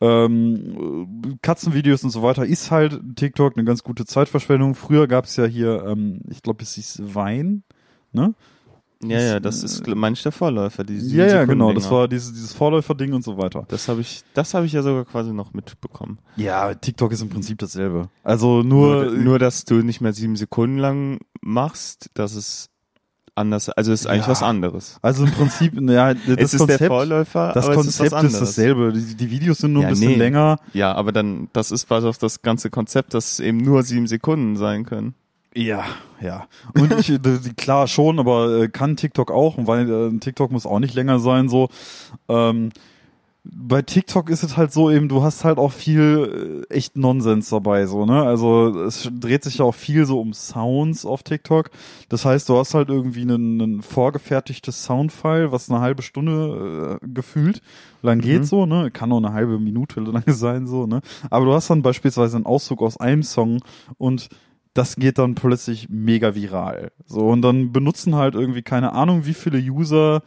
ähm, 0.00 1.18
äh, 1.24 1.36
Katzenvideos 1.42 2.02
und 2.04 2.10
so 2.10 2.22
weiter 2.22 2.46
ist 2.46 2.70
halt 2.70 3.00
TikTok 3.16 3.56
eine 3.56 3.64
ganz 3.64 3.82
gute 3.82 4.04
Zeitverschwendung. 4.06 4.74
Früher 4.74 5.06
gab's 5.06 5.36
ja 5.36 5.44
hier, 5.44 5.84
ähm, 5.86 6.20
ich 6.30 6.42
glaube, 6.42 6.62
es 6.62 6.74
hieß 6.74 7.02
Wein, 7.14 7.62
ne? 8.12 8.34
Ja, 9.10 9.20
ja, 9.20 9.40
das 9.40 9.62
ist 9.62 9.86
manch 9.86 10.22
der 10.22 10.32
Vorläufer. 10.32 10.84
Diese 10.84 11.14
Ja, 11.16 11.26
ja, 11.26 11.44
genau. 11.44 11.72
Das 11.72 11.90
war 11.90 12.08
dieses, 12.08 12.32
dieses 12.32 12.52
Vorläuferding 12.52 13.12
und 13.12 13.22
so 13.24 13.36
weiter. 13.38 13.64
Das 13.68 13.88
habe 13.88 14.00
ich, 14.00 14.22
das 14.34 14.54
habe 14.54 14.66
ich 14.66 14.72
ja 14.72 14.82
sogar 14.82 15.04
quasi 15.04 15.32
noch 15.32 15.52
mitbekommen. 15.54 16.18
Ja, 16.36 16.74
TikTok 16.74 17.12
ist 17.12 17.22
im 17.22 17.28
Prinzip 17.30 17.58
dasselbe. 17.58 18.08
Also 18.22 18.62
nur, 18.62 19.04
nur, 19.06 19.10
nur, 19.12 19.38
dass 19.38 19.64
du 19.64 19.76
nicht 19.76 20.00
mehr 20.00 20.12
sieben 20.12 20.36
Sekunden 20.36 20.78
lang 20.78 21.18
machst, 21.40 22.10
das 22.14 22.34
ist 22.34 22.70
anders. 23.36 23.68
Also 23.68 23.92
ist 23.92 24.06
eigentlich 24.06 24.26
Ja. 24.26 24.30
was 24.30 24.42
anderes. 24.42 24.98
also 25.02 25.24
im 25.24 25.32
Prinzip, 25.32 25.74
ja, 25.90 26.14
das 26.14 26.22
es 26.38 26.54
ist 26.54 26.58
Konzept, 26.60 26.80
der 26.82 26.88
Vorläufer, 26.88 27.52
das 27.52 27.64
es 27.64 27.70
ist 27.70 27.76
Konzept 27.76 28.06
ist, 28.06 28.12
anderes. 28.12 28.38
dasselbe. 28.38 28.92
Die, 28.92 29.14
die 29.16 29.30
Videos 29.30 29.58
sind 29.58 29.72
nur 29.72 29.82
Ja, 29.82 29.88
ein 29.88 29.94
bisschen 29.94 30.12
nee. 30.12 30.16
länger. 30.16 30.58
Ja, 30.72 30.94
aber 30.94 31.10
dann, 31.12 31.48
das 31.52 31.70
ist 31.72 31.90
was 31.90 32.04
auf 32.04 32.18
das 32.18 32.42
ganze 32.42 32.70
Konzept, 32.70 33.12
dass 33.14 33.32
es 33.32 33.40
eben 33.40 33.58
nur 33.58 33.82
sieben 33.82 34.06
Sekunden 34.06 34.56
sein 34.56 34.84
können. 34.84 35.14
Ja, 35.56 35.84
ja. 36.20 36.46
Und 36.78 36.92
ich, 36.98 37.06
d- 37.06 37.38
klar 37.56 37.86
schon, 37.86 38.18
aber 38.18 38.62
äh, 38.62 38.68
kann 38.68 38.96
TikTok 38.96 39.30
auch, 39.30 39.54
weil 39.58 39.88
äh, 39.90 40.18
TikTok 40.18 40.50
muss 40.50 40.66
auch 40.66 40.80
nicht 40.80 40.94
länger 40.94 41.20
sein, 41.20 41.48
so. 41.48 41.68
Ähm, 42.28 42.70
bei 43.46 43.82
TikTok 43.82 44.30
ist 44.30 44.42
es 44.42 44.56
halt 44.56 44.72
so 44.72 44.90
eben, 44.90 45.08
du 45.10 45.22
hast 45.22 45.44
halt 45.44 45.58
auch 45.58 45.70
viel 45.70 46.64
äh, 46.68 46.74
echt 46.74 46.96
Nonsens 46.96 47.50
dabei, 47.50 47.84
so, 47.86 48.06
ne? 48.06 48.22
Also 48.22 48.68
es 48.84 49.08
dreht 49.20 49.44
sich 49.44 49.58
ja 49.58 49.66
auch 49.66 49.74
viel 49.74 50.06
so 50.06 50.18
um 50.18 50.32
Sounds 50.32 51.04
auf 51.04 51.22
TikTok. 51.22 51.70
Das 52.08 52.24
heißt, 52.24 52.48
du 52.48 52.56
hast 52.56 52.72
halt 52.72 52.88
irgendwie 52.88 53.20
einen, 53.20 53.60
einen 53.60 53.82
vorgefertigtes 53.82 54.82
Soundfile, 54.84 55.52
was 55.52 55.70
eine 55.70 55.80
halbe 55.80 56.02
Stunde 56.02 56.98
äh, 57.02 57.06
gefühlt 57.06 57.60
lang 58.02 58.20
geht 58.20 58.40
Mhm. 58.40 58.44
so, 58.46 58.66
ne? 58.66 58.90
Kann 58.90 59.12
auch 59.12 59.18
eine 59.18 59.34
halbe 59.34 59.60
Minute 59.60 60.00
lang 60.00 60.24
sein, 60.26 60.66
so, 60.66 60.86
ne? 60.86 61.00
Aber 61.30 61.44
du 61.44 61.52
hast 61.52 61.68
dann 61.68 61.82
beispielsweise 61.82 62.36
einen 62.36 62.46
Auszug 62.46 62.80
aus 62.82 62.96
einem 62.98 63.22
Song 63.22 63.60
und 63.98 64.30
das 64.74 64.96
geht 64.96 65.18
dann 65.18 65.34
plötzlich 65.34 65.88
mega 65.88 66.34
viral. 66.34 66.90
So, 67.06 67.28
und 67.28 67.42
dann 67.42 67.72
benutzen 67.72 68.14
halt 68.16 68.34
irgendwie 68.34 68.62
keine 68.62 68.92
Ahnung, 68.92 69.24
wie 69.24 69.34
viele 69.34 69.58
User 69.58 70.22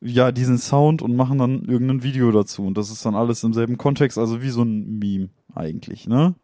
ja 0.00 0.32
diesen 0.32 0.58
Sound 0.58 1.02
und 1.02 1.14
machen 1.16 1.38
dann 1.38 1.64
irgendein 1.64 2.02
Video 2.02 2.30
dazu. 2.32 2.64
Und 2.64 2.78
das 2.78 2.90
ist 2.90 3.04
dann 3.04 3.14
alles 3.14 3.44
im 3.44 3.52
selben 3.52 3.78
Kontext, 3.78 4.18
also 4.18 4.42
wie 4.42 4.50
so 4.50 4.62
ein 4.62 4.98
Meme 4.98 5.28
eigentlich, 5.54 6.08
ne? 6.08 6.34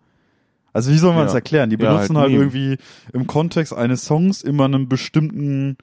Also 0.72 0.92
wie 0.92 0.98
soll 0.98 1.12
man 1.14 1.22
Ja. 1.22 1.28
es 1.28 1.34
erklären? 1.34 1.70
Die 1.70 1.76
Ja, 1.76 1.90
benutzen 1.90 2.16
halt 2.16 2.24
halt, 2.24 2.32
Meme. 2.32 2.44
irgendwie 2.44 2.76
im 3.12 3.26
Kontext 3.26 3.72
eines 3.72 4.04
Songs 4.04 4.42
immer 4.42 4.66
einen 4.66 4.88
bestimmten, 4.88 5.76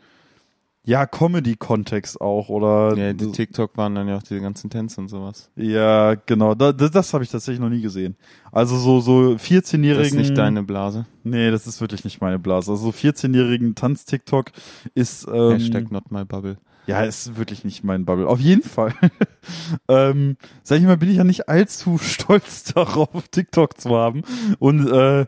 ja, 0.86 1.06
Comedy-Kontext 1.06 2.22
auch 2.22 2.50
oder 2.50 2.96
Ja, 2.96 3.14
die 3.14 3.32
TikTok 3.32 3.76
waren 3.78 3.96
dann 3.96 4.08
ja 4.08 4.18
auch 4.18 4.24
die 4.24 4.40
ganzen 4.40 4.70
Tänze 4.70 5.02
und 5.02 5.08
sowas. 5.10 5.50
ja, 5.56 6.16
genau, 6.16 6.56
da, 6.56 6.72
das, 6.72 6.92
das 6.92 7.14
habe 7.14 7.24
ich 7.24 7.30
tatsächlich 7.32 7.60
noch 7.60 7.70
nie 7.70 7.82
gesehen. 7.82 8.16
Also 8.52 8.78
so 8.78 9.00
so 9.02 9.34
Das 9.34 9.42
14-jährigen 9.44 10.06
ist 10.06 10.14
nicht 10.14 10.38
deine 10.38 10.64
Blase. 10.64 11.06
Nee, 11.24 11.52
das 11.52 11.68
ist 11.68 11.82
wirklich 11.82 12.04
nicht 12.04 12.22
meine 12.22 12.40
Blase. 12.40 12.72
Also 12.72 12.92
so 12.92 12.98
14-jährigen 12.98 13.76
Tanz-TikTok 13.76 14.52
ist 14.94 15.28
ähm, 15.28 15.54
Hashtag 15.54 15.92
not 15.92 16.12
my 16.12 16.24
bubble. 16.24 16.58
ja, 16.88 17.02
ist 17.02 17.36
wirklich 17.36 17.64
nicht 17.64 17.84
mein 17.84 18.06
Bubble. 18.06 18.28
Auf 18.28 18.40
jeden 18.40 18.62
Fall. 18.62 18.94
ähm, 19.90 20.38
sag 20.64 20.78
ich 20.80 20.86
mal, 20.86 20.98
bin 20.98 21.10
ich 21.10 21.18
ja 21.18 21.24
nicht 21.24 21.50
allzu 21.50 21.98
stolz 22.02 22.64
darauf, 22.66 23.28
TikTok 23.32 23.80
zu 23.80 23.90
haben 23.96 24.22
und 24.60 24.88
äh, 24.88 25.26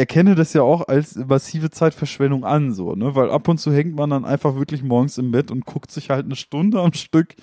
erkenne 0.00 0.34
das 0.34 0.54
ja 0.54 0.62
auch 0.62 0.88
als 0.88 1.14
massive 1.14 1.70
Zeitverschwendung 1.70 2.42
an, 2.42 2.72
so, 2.72 2.94
ne? 2.94 3.14
Weil 3.14 3.30
ab 3.30 3.46
und 3.48 3.58
zu 3.58 3.70
hängt 3.70 3.94
man 3.94 4.08
dann 4.08 4.24
einfach 4.24 4.56
wirklich 4.56 4.82
morgens 4.82 5.18
im 5.18 5.30
Bett 5.30 5.50
und 5.50 5.66
guckt 5.66 5.92
sich 5.92 6.08
halt 6.08 6.24
eine 6.24 6.36
Stunde 6.36 6.80
am 6.80 6.94
Stück 6.94 7.34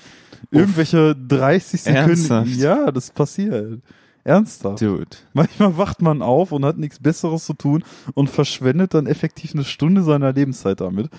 irgendwelche 0.50 1.16
30 1.16 1.84
Sekunden. 1.84 2.10
Ernsthaft? 2.10 2.56
Ja, 2.56 2.92
das 2.92 3.12
passiert. 3.12 3.84
Ernsthaft. 4.24 4.82
Dude. 4.82 5.06
Manchmal 5.34 5.78
wacht 5.78 6.02
man 6.02 6.24
auf 6.24 6.52
und 6.52 6.66
hat 6.66 6.80
nichts 6.80 7.00
Besseres 7.00 7.46
zu 7.46 7.54
tun 7.54 7.84
und 8.16 8.28
verschwendet 8.28 8.96
dann 8.96 9.06
effektiv 9.06 9.54
eine 9.54 9.64
Stunde 9.64 10.02
seiner 10.02 10.34
Lebenszeit 10.34 10.82
damit. 10.82 11.10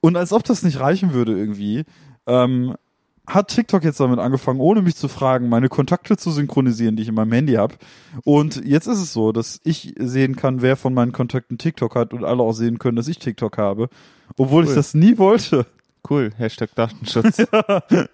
Und 0.00 0.16
als 0.16 0.32
ob 0.32 0.42
das 0.42 0.64
nicht 0.64 0.80
reichen 0.80 1.12
würde 1.12 1.38
irgendwie, 1.38 1.84
ähm, 2.26 2.74
hat 3.26 3.48
TikTok 3.48 3.84
jetzt 3.84 4.00
damit 4.00 4.18
angefangen, 4.18 4.60
ohne 4.60 4.82
mich 4.82 4.96
zu 4.96 5.08
fragen, 5.08 5.48
meine 5.48 5.68
Kontakte 5.68 6.16
zu 6.16 6.30
synchronisieren, 6.30 6.96
die 6.96 7.02
ich 7.02 7.08
in 7.08 7.14
meinem 7.14 7.32
Handy 7.32 7.54
habe. 7.54 7.74
Und 8.24 8.64
jetzt 8.64 8.86
ist 8.88 8.98
es 9.00 9.12
so, 9.12 9.32
dass 9.32 9.60
ich 9.64 9.94
sehen 9.98 10.34
kann, 10.36 10.60
wer 10.60 10.76
von 10.76 10.92
meinen 10.92 11.12
Kontakten 11.12 11.56
TikTok 11.58 11.94
hat 11.94 12.12
und 12.12 12.24
alle 12.24 12.42
auch 12.42 12.52
sehen 12.52 12.78
können, 12.78 12.96
dass 12.96 13.08
ich 13.08 13.18
TikTok 13.18 13.58
habe. 13.58 13.88
Obwohl 14.36 14.64
ich 14.64 14.70
Cool. 14.70 14.76
das 14.76 14.94
nie 14.94 15.18
wollte. 15.18 15.66
Cool. 16.08 16.30
Hashtag 16.36 16.74
Datenschutz. 16.74 17.42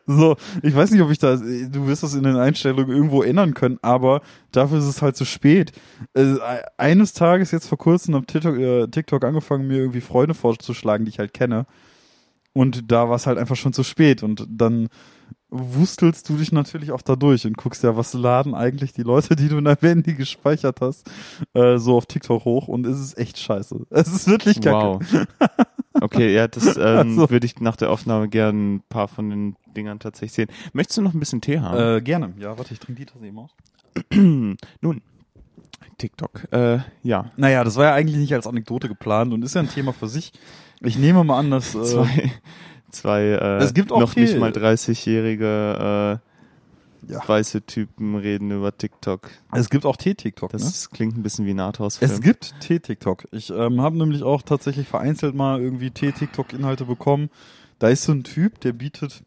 So, 0.07 0.37
ich 0.63 0.75
weiß 0.75 0.91
nicht, 0.91 1.01
ob 1.01 1.11
ich 1.11 1.19
da, 1.19 1.37
du 1.37 1.87
wirst 1.87 2.03
das 2.03 2.15
in 2.15 2.23
den 2.23 2.37
Einstellungen 2.37 2.95
irgendwo 2.95 3.23
ändern 3.23 3.55
können, 3.55 3.79
aber 3.83 4.21
dafür 4.53 4.79
ist 4.79 4.85
es 4.85 5.01
halt 5.01 5.17
zu 5.17 5.25
spät. 5.25 5.73
Äh, 6.15 6.37
eines 6.77 7.15
Tages 7.15 7.51
jetzt 7.51 7.67
vor 7.67 7.79
kurzem 7.79 8.15
habe 8.15 8.27
TikTok, 8.27 8.57
äh, 8.59 8.87
TikTok 8.89 9.25
angefangen, 9.25 9.69
mir 9.69 9.79
irgendwie 9.79 10.01
Freunde 10.01 10.35
vorzuschlagen, 10.35 11.07
die 11.07 11.11
ich 11.11 11.19
halt 11.19 11.33
kenne. 11.33 11.67
Und 12.59 12.91
da 12.91 13.09
war 13.09 13.15
es 13.15 13.29
halt 13.29 13.39
einfach 13.39 13.55
schon 13.55 13.73
zu 13.73 13.85
spät. 13.85 14.25
Und 14.25 14.45
dann 14.51 14.89
wustelst 15.49 16.29
du 16.29 16.37
dich 16.37 16.51
natürlich 16.51 16.91
auch 16.91 17.03
da 17.03 17.15
durch 17.15 17.47
und 17.47 17.57
guckst 17.57 17.85
ja, 17.85 17.97
was 17.97 18.15
laden 18.15 18.53
eigentlich 18.53 18.93
die 18.93 19.05
Leute, 19.05 19.37
die 19.37 19.49
du 19.49 19.59
in 19.59 19.65
deinem 19.65 19.79
Handy 19.81 20.15
gespeichert 20.15 20.81
hast, 20.81 21.09
äh, 21.55 21.79
so 21.79 21.97
auf 21.97 22.07
TikTok 22.07 22.45
hoch. 22.45 22.67
Und 22.67 22.85
es 22.85 22.99
ist 22.99 23.17
echt 23.17 23.39
scheiße. 23.39 23.87
Es 23.91 24.09
ist 24.09 24.27
wirklich 24.27 24.61
kacke. 24.61 24.99
wow. 24.99 25.27
Okay, 26.01 26.35
ja, 26.35 26.49
das 26.49 26.77
ähm, 26.77 26.83
Also. 27.19 27.31
würde 27.31 27.47
ich 27.47 27.61
nach 27.61 27.77
der 27.77 27.91
Aufnahme 27.91 28.29
gerne 28.29 28.59
ein 28.59 28.83
paar 28.89 29.07
von 29.07 29.31
den 29.31 29.57
Dingern 29.77 30.01
tatsächlich 30.01 30.33
sehen. 30.33 30.49
Möchtest 30.73 30.99
du 30.99 31.03
noch 31.03 31.15
ein 31.15 31.21
bisschen 31.21 31.41
Tee 31.41 31.61
haben? 31.61 31.99
Äh, 31.99 32.01
gerne. 32.03 32.35
Ja, 32.41 32.59
warte, 32.59 32.75
ich 32.75 32.81
trinke 32.81 33.01
die 33.01 33.07
Tasse 33.07 33.25
eben 33.25 33.39
aus. 33.39 33.51
Nun, 34.13 35.03
TikTok. 35.99 36.53
Äh, 36.53 36.81
ja, 37.05 37.31
Naja, 37.37 37.63
das 37.63 37.77
war 37.77 37.85
ja 37.85 37.95
eigentlich 37.95 38.19
nicht 38.19 38.35
als 38.35 38.49
Anekdote 38.49 38.89
geplant 38.89 39.33
und 39.33 39.45
ist 39.45 39.55
ja 39.55 39.61
ein 39.61 39.69
Thema 39.69 39.93
für 39.93 40.09
sich. 40.09 40.33
Ich 40.83 40.99
nehme 40.99 41.25
mal 41.25 41.39
an, 41.39 41.51
dass. 41.51 41.75
Äh, 41.75 41.83
zwei, 41.85 42.33
zwei 42.91 43.23
äh, 43.23 43.57
Es 43.59 43.75
gibt 43.75 43.93
auch 43.93 44.01
noch 44.01 44.17
nicht 44.17 44.31
viel- 44.31 44.39
mal 44.41 44.51
30-jährige 44.51 46.21
äh, 47.07 47.13
Ja. 47.13 47.27
weiße 47.27 47.63
Typen 47.67 48.17
reden 48.17 48.51
über 48.51 48.77
TikTok. 48.77 49.31
es 49.53 49.69
gibt 49.71 49.85
auch 49.87 49.97
Tee-TikTok. 49.97 50.51
Das 50.53 50.63
Ne? 50.91 50.97
klingt 50.97 51.17
ein 51.17 51.23
bisschen 51.23 51.45
wie 51.47 51.51
ein 51.51 51.61
Arthouse-Film. 51.61 52.11
Es 52.11 52.21
gibt 52.21 52.55
Tee-TikTok. 52.61 53.27
Ich 53.33 53.51
ähm, 53.51 53.81
habe 53.81 53.97
nämlich 53.99 54.23
auch 54.23 54.43
tatsächlich 54.43 54.89
vereinzelt 54.89 55.35
mal 55.35 55.61
irgendwie 55.61 55.91
Tee-TikTok-Inhalte 55.91 56.85
bekommen. 56.87 57.31
Da 57.79 57.89
ist 57.89 58.03
so 58.05 58.13
ein 58.13 58.25
Typ, 58.25 58.61
der 58.61 58.73
bietet 58.73 59.23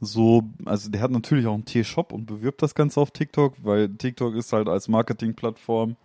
so, 0.00 0.42
also 0.64 0.90
der 0.90 1.00
hat 1.00 1.10
natürlich 1.10 1.46
auch 1.46 1.54
einen 1.54 1.64
Tee-Shop 1.64 2.12
und 2.12 2.26
bewirbt 2.26 2.62
das 2.62 2.74
Ganze 2.74 3.00
auf 3.00 3.10
TikTok, 3.10 3.54
weil 3.62 3.88
TikTok 3.88 4.34
ist 4.34 4.52
halt 4.52 4.68
als 4.68 4.88
Marketingplattform 4.88 5.96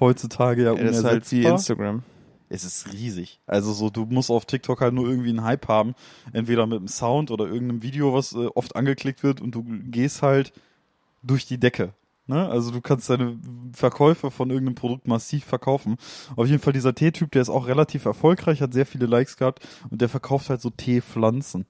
heutzutage 0.00 0.64
ja 0.64 0.72
Ja, 0.74 0.82
das 0.84 0.98
ist 0.98 1.04
halt 1.04 1.30
wie 1.32 1.36
unersetzbar. 1.46 1.52
Instagram. 1.52 2.02
Es 2.48 2.64
ist 2.64 2.92
riesig. 2.92 3.40
Also 3.46 3.72
so, 3.72 3.90
du 3.90 4.06
musst 4.06 4.30
auf 4.30 4.46
TikTok 4.46 4.80
halt 4.80 4.94
nur 4.94 5.08
irgendwie 5.08 5.30
einen 5.30 5.44
Hype 5.44 5.68
haben, 5.68 5.94
entweder 6.32 6.66
mit 6.66 6.78
einem 6.78 6.88
Sound 6.88 7.30
oder 7.30 7.46
irgendeinem 7.46 7.82
Video, 7.82 8.14
was 8.14 8.32
äh, 8.32 8.46
oft 8.54 8.76
angeklickt 8.76 9.22
wird 9.22 9.40
und 9.40 9.54
du 9.54 9.64
gehst 9.64 10.22
halt 10.22 10.52
durch 11.22 11.46
die 11.46 11.58
Decke. 11.58 11.94
Ne? 12.26 12.46
Also 12.48 12.70
du 12.70 12.80
kannst 12.80 13.08
deine 13.08 13.38
Verkäufe 13.72 14.30
von 14.30 14.50
irgendeinem 14.50 14.74
Produkt 14.74 15.08
massiv 15.08 15.44
verkaufen. 15.44 15.96
Auf 16.36 16.46
jeden 16.46 16.60
Fall 16.60 16.74
dieser 16.74 16.94
Teetyp, 16.94 17.30
der 17.32 17.42
ist 17.42 17.48
auch 17.48 17.66
relativ 17.66 18.04
erfolgreich, 18.04 18.60
hat 18.60 18.74
sehr 18.74 18.86
viele 18.86 19.06
Likes 19.06 19.36
gehabt 19.36 19.66
und 19.90 20.00
der 20.00 20.08
verkauft 20.08 20.50
halt 20.50 20.60
so 20.60 20.70
Teepflanzen. 20.70 21.66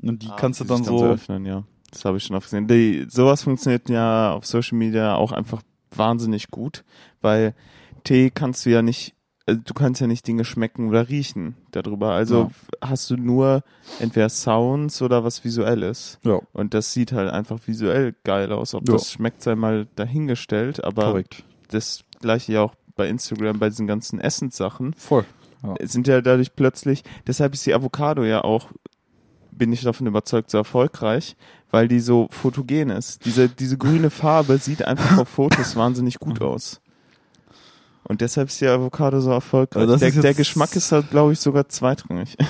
Und 0.00 0.22
die 0.22 0.28
Ah, 0.28 0.36
kannst 0.36 0.60
du 0.60 0.64
dann 0.64 0.82
so, 0.82 1.04
öffnen, 1.04 1.44
ja. 1.44 1.64
Das 1.90 2.06
habe 2.06 2.16
ich 2.16 2.24
schon 2.24 2.36
oft 2.36 2.46
gesehen. 2.46 2.66
Die, 2.66 3.06
sowas 3.08 3.42
funktioniert 3.42 3.90
ja 3.90 4.32
auf 4.32 4.46
Social 4.46 4.78
Media 4.78 5.14
auch 5.14 5.30
einfach 5.30 5.62
wahnsinnig 5.90 6.50
gut, 6.50 6.84
weil 7.20 7.54
Tee 8.02 8.30
kannst 8.30 8.64
du 8.64 8.70
ja 8.70 8.80
nicht, 8.80 9.14
du 9.46 9.74
kannst 9.74 10.00
ja 10.00 10.06
nicht 10.06 10.26
Dinge 10.26 10.44
schmecken 10.44 10.88
oder 10.88 11.08
riechen 11.08 11.56
darüber. 11.72 12.12
Also 12.12 12.50
Ja. 12.80 12.88
hast 12.90 13.10
du 13.10 13.16
nur 13.16 13.62
entweder 14.00 14.28
Sounds 14.28 15.02
oder 15.02 15.24
was 15.24 15.44
Visuelles. 15.44 16.18
ja, 16.22 16.40
Und 16.52 16.74
das 16.74 16.92
sieht 16.92 17.12
halt 17.12 17.30
einfach 17.30 17.58
visuell 17.66 18.14
geil 18.24 18.52
aus. 18.52 18.74
Ob 18.74 18.86
Ja. 18.88 18.94
das 18.94 19.10
schmeckt, 19.10 19.42
sei 19.42 19.54
mal 19.54 19.86
dahingestellt. 19.96 20.82
Aber 20.84 21.06
korrekt. 21.06 21.44
das 21.68 22.04
gleiche 22.20 22.52
ja 22.52 22.62
auch 22.62 22.74
bei 22.94 23.08
Instagram, 23.08 23.58
bei 23.58 23.68
diesen 23.70 23.86
ganzen 23.86 24.20
Essenssachen 24.20 24.92
Voll. 24.94 25.24
sind 25.82 26.06
ja 26.08 26.20
dadurch 26.20 26.54
plötzlich, 26.54 27.02
deshalb 27.26 27.54
ist 27.54 27.64
die 27.66 27.72
Avocado 27.74 28.22
ja 28.24 28.44
auch, 28.44 28.68
bin 29.50 29.72
ich 29.72 29.80
davon 29.82 30.06
überzeugt, 30.06 30.50
so 30.50 30.58
erfolgreich, 30.58 31.36
weil 31.70 31.88
die 31.88 32.00
so 32.00 32.28
fotogen 32.30 32.90
ist. 32.90 33.24
Diese, 33.24 33.48
diese 33.48 33.78
grüne 33.78 34.10
Farbe 34.10 34.58
sieht 34.58 34.84
einfach 34.84 35.16
auf 35.18 35.28
Fotos 35.28 35.74
wahnsinnig 35.74 36.18
gut 36.18 36.42
aus. 36.42 36.81
Und 38.04 38.20
deshalb 38.20 38.48
ist 38.48 38.60
die 38.60 38.66
Avocado 38.66 39.20
so 39.20 39.30
erfolgreich. 39.30 39.82
Also 39.82 39.96
der, 39.96 40.08
jetzt- 40.08 40.22
der 40.24 40.34
Geschmack 40.34 40.74
ist 40.76 40.90
halt, 40.92 41.10
glaube 41.10 41.32
ich, 41.32 41.40
sogar 41.40 41.68
zweitrangig. 41.68 42.36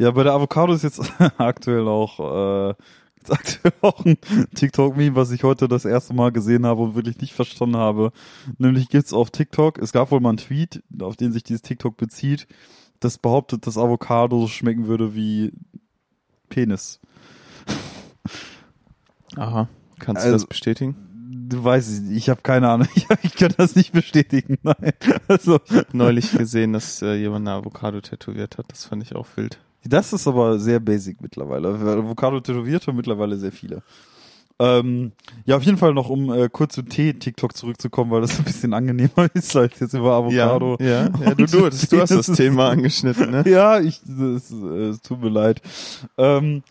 Ja, 0.00 0.12
bei 0.12 0.22
der 0.22 0.32
Avocado 0.34 0.72
ist 0.74 0.84
jetzt 0.84 1.00
aktuell 1.38 1.88
auch, 1.88 2.20
äh, 2.20 2.70
ist 3.20 3.32
aktuell 3.32 3.72
auch 3.80 4.04
ein 4.04 4.16
TikTok-Meme, 4.54 5.16
was 5.16 5.32
ich 5.32 5.42
heute 5.42 5.66
das 5.66 5.84
erste 5.84 6.14
Mal 6.14 6.30
gesehen 6.30 6.64
habe 6.64 6.82
und 6.82 6.94
wirklich 6.94 7.18
nicht 7.20 7.34
verstanden 7.34 7.76
habe. 7.76 8.12
Nämlich 8.58 8.88
gibt's 8.90 9.12
auf 9.12 9.32
TikTok, 9.32 9.76
es 9.78 9.90
gab 9.90 10.12
wohl 10.12 10.20
mal 10.20 10.28
einen 10.28 10.38
Tweet, 10.38 10.84
auf 11.00 11.16
den 11.16 11.32
sich 11.32 11.42
dieses 11.42 11.62
TikTok 11.62 11.96
bezieht, 11.96 12.46
das 13.00 13.18
behauptet, 13.18 13.66
dass 13.66 13.76
Avocado 13.76 14.42
so 14.42 14.46
schmecken 14.46 14.86
würde 14.86 15.16
wie 15.16 15.52
Penis. 16.48 17.00
Aha. 19.34 19.68
Kannst 19.98 20.22
du 20.22 20.26
Also- 20.26 20.36
das 20.36 20.46
bestätigen? 20.46 20.94
Du 21.48 21.64
weißt, 21.64 22.10
ich, 22.10 22.28
habe 22.28 22.42
keine 22.42 22.68
Ahnung, 22.68 22.88
ich, 22.94 23.06
ich 23.22 23.34
kann 23.34 23.54
das 23.56 23.74
nicht 23.74 23.92
bestätigen. 23.92 24.58
Nein. 24.62 24.92
Also, 25.28 25.60
Neulich 25.92 26.32
gesehen, 26.32 26.74
dass 26.74 27.00
äh, 27.00 27.14
jemand 27.14 27.48
eine 27.48 27.56
Avocado 27.56 28.00
tätowiert 28.00 28.58
hat. 28.58 28.66
Das 28.68 28.84
fand 28.84 29.02
ich 29.02 29.14
auch 29.14 29.26
wild. 29.36 29.58
Das 29.84 30.12
ist 30.12 30.26
aber 30.26 30.58
sehr 30.58 30.80
basic 30.80 31.22
mittlerweile. 31.22 31.68
Avocado 31.68 32.40
tätowierte 32.40 32.92
mittlerweile 32.92 33.38
sehr 33.38 33.52
viele. 33.52 33.82
Ähm, 34.60 35.12
ja, 35.46 35.56
auf 35.56 35.62
jeden 35.62 35.78
Fall 35.78 35.94
noch, 35.94 36.10
um 36.10 36.32
äh, 36.32 36.48
kurz 36.50 36.74
zu 36.74 36.82
Tee-TikTok 36.82 37.56
zurückzukommen, 37.56 38.10
weil 38.10 38.22
das 38.22 38.38
ein 38.38 38.44
bisschen 38.44 38.74
angenehmer 38.74 39.28
ist 39.34 39.54
als 39.56 39.78
jetzt 39.78 39.94
über 39.94 40.14
Avocado. 40.14 40.76
Ja, 40.80 40.86
ja, 40.86 41.10
ja 41.24 41.34
du, 41.34 41.46
du, 41.46 41.60
du 41.60 41.66
hast 41.66 41.92
das 41.92 42.26
Das 42.26 42.36
Thema 42.36 42.70
angeschnitten, 42.70 43.30
ne? 43.30 43.44
Ja, 43.46 43.78
ich, 43.78 44.02
es, 44.02 44.50
äh, 44.50 44.88
es 44.88 45.00
tut 45.00 45.22
mir 45.22 45.30
leid. 45.30 45.62
Ähm, 46.18 46.64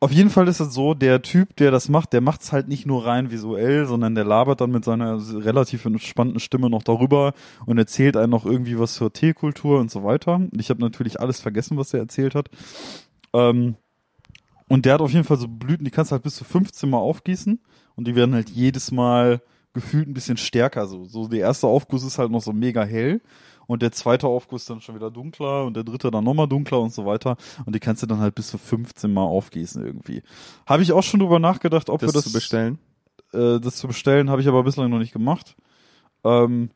auf 0.00 0.12
jeden 0.12 0.30
Fall 0.30 0.48
ist 0.48 0.60
es 0.60 0.74
so, 0.74 0.94
der 0.94 1.22
Typ, 1.22 1.56
der 1.56 1.70
das 1.70 1.88
macht, 1.88 2.12
der 2.12 2.20
macht 2.20 2.42
es 2.42 2.52
halt 2.52 2.68
nicht 2.68 2.86
nur 2.86 3.06
rein 3.06 3.30
visuell, 3.30 3.86
sondern 3.86 4.14
der 4.14 4.24
labert 4.24 4.60
dann 4.60 4.70
mit 4.70 4.84
seiner 4.84 5.18
relativ 5.44 5.84
entspannten 5.84 6.40
Stimme 6.40 6.68
noch 6.68 6.82
darüber 6.82 7.32
und 7.64 7.78
erzählt 7.78 8.16
einem 8.16 8.30
noch 8.30 8.44
irgendwie 8.44 8.78
was 8.78 8.94
zur 8.94 9.12
Teekultur 9.12 9.80
und 9.80 9.90
so 9.90 10.04
weiter. 10.04 10.40
Ich 10.58 10.70
habe 10.70 10.80
natürlich 10.80 11.20
alles 11.20 11.40
vergessen, 11.40 11.76
was 11.76 11.94
er 11.94 12.00
erzählt 12.00 12.34
hat. 12.34 12.48
Ähm, 13.32 13.76
und 14.68 14.84
der 14.84 14.94
hat 14.94 15.00
auf 15.00 15.12
jeden 15.12 15.24
Fall 15.24 15.38
so 15.38 15.48
Blüten, 15.48 15.84
die 15.84 15.90
kannst 15.90 16.10
du 16.10 16.14
halt 16.14 16.24
bis 16.24 16.36
zu 16.36 16.44
15 16.44 16.90
Mal 16.90 16.98
aufgießen 16.98 17.60
und 17.94 18.06
die 18.06 18.14
werden 18.14 18.34
halt 18.34 18.50
jedes 18.50 18.90
Mal 18.90 19.40
gefühlt 19.72 20.08
ein 20.08 20.14
bisschen 20.14 20.36
stärker. 20.36 20.86
So, 20.86 21.04
so 21.04 21.28
der 21.28 21.40
erste 21.40 21.66
Aufguss 21.66 22.04
ist 22.04 22.18
halt 22.18 22.30
noch 22.30 22.42
so 22.42 22.52
mega 22.52 22.84
hell 22.84 23.20
und 23.66 23.82
der 23.82 23.92
zweite 23.92 24.26
Aufguss 24.26 24.64
dann 24.64 24.80
schon 24.80 24.94
wieder 24.94 25.10
dunkler 25.10 25.64
und 25.64 25.74
der 25.74 25.84
dritte 25.84 26.10
dann 26.10 26.24
nochmal 26.24 26.48
dunkler 26.48 26.80
und 26.80 26.92
so 26.92 27.06
weiter. 27.06 27.36
Und 27.64 27.74
die 27.74 27.80
kannst 27.80 28.02
du 28.02 28.06
dann 28.06 28.20
halt 28.20 28.34
bis 28.34 28.48
zu 28.48 28.58
15 28.58 29.12
Mal 29.12 29.24
aufgießen 29.24 29.84
irgendwie. 29.84 30.22
Habe 30.66 30.82
ich 30.82 30.92
auch 30.92 31.02
schon 31.02 31.20
drüber 31.20 31.38
nachgedacht, 31.38 31.90
ob 31.90 32.00
Das, 32.00 32.08
wir 32.08 32.12
das 32.14 32.24
zu 32.24 32.32
bestellen. 32.32 32.78
Äh, 33.32 33.60
das 33.60 33.76
zu 33.76 33.88
bestellen, 33.88 34.30
habe 34.30 34.40
ich 34.40 34.48
aber 34.48 34.62
bislang 34.62 34.90
noch 34.90 34.98
nicht 34.98 35.12
gemacht. 35.12 35.56
Ähm, 36.24 36.70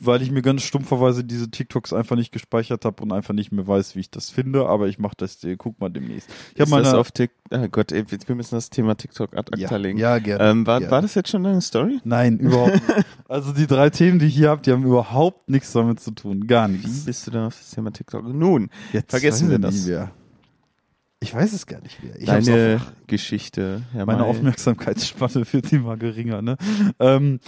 weil 0.00 0.22
ich 0.22 0.30
mir 0.30 0.42
ganz 0.42 0.62
stumpferweise 0.62 1.24
diese 1.24 1.50
TikToks 1.50 1.92
einfach 1.92 2.16
nicht 2.16 2.32
gespeichert 2.32 2.84
habe 2.84 3.02
und 3.02 3.12
einfach 3.12 3.34
nicht 3.34 3.52
mehr 3.52 3.66
weiß, 3.66 3.96
wie 3.96 4.00
ich 4.00 4.10
das 4.10 4.30
finde, 4.30 4.66
aber 4.66 4.88
ich 4.88 4.98
mache 4.98 5.14
das, 5.16 5.42
äh, 5.44 5.56
guck 5.56 5.80
mal 5.80 5.88
demnächst. 5.88 6.28
Ich 6.54 6.60
habe 6.60 6.70
das 6.70 6.70
meine 6.70 6.98
auf 6.98 7.10
TikTok, 7.10 7.38
oh 7.50 7.68
Gott, 7.68 7.92
ey, 7.92 8.04
wir 8.08 8.34
müssen 8.34 8.54
das 8.54 8.70
Thema 8.70 8.96
TikTok 8.96 9.36
ad 9.36 9.52
acta 9.52 9.74
ja, 9.74 9.76
legen. 9.76 9.98
ja, 9.98 10.18
gerne. 10.18 10.44
Ähm, 10.44 10.66
war, 10.66 10.78
gerne. 10.78 10.90
war 10.92 11.02
das 11.02 11.14
jetzt 11.14 11.30
schon 11.30 11.42
deine 11.42 11.60
Story? 11.60 12.00
Nein, 12.04 12.38
überhaupt 12.38 12.72
nicht. 12.72 12.84
Also 13.28 13.52
die 13.52 13.66
drei 13.66 13.90
Themen, 13.90 14.18
die 14.18 14.26
ich 14.26 14.34
hier 14.34 14.48
habt, 14.48 14.64
die 14.64 14.72
haben 14.72 14.84
überhaupt 14.84 15.50
nichts 15.50 15.72
damit 15.72 16.00
zu 16.00 16.12
tun. 16.12 16.46
Gar 16.46 16.68
Wie 16.68 16.78
nichts. 16.78 17.04
bist 17.04 17.26
du 17.26 17.30
denn 17.30 17.42
auf 17.42 17.58
das 17.58 17.70
Thema 17.72 17.92
TikTok? 17.92 18.24
Nun, 18.26 18.70
Jetzt 18.90 19.10
vergessen 19.10 19.50
wir 19.50 19.58
das. 19.58 19.86
Mehr. 19.86 20.10
Ich 21.20 21.34
weiß 21.34 21.52
es 21.52 21.66
gar 21.66 21.80
nicht 21.80 22.02
mehr. 22.02 22.18
Ich 22.18 22.26
deine 22.26 22.80
Geschichte. 23.06 23.82
Herr 23.92 24.06
meine 24.06 24.20
May. 24.22 24.28
Aufmerksamkeitsspanne 24.28 25.44
wird 25.52 25.72
immer 25.72 25.96
geringer, 25.96 26.42
ne? 26.42 26.56
Ähm, 27.00 27.40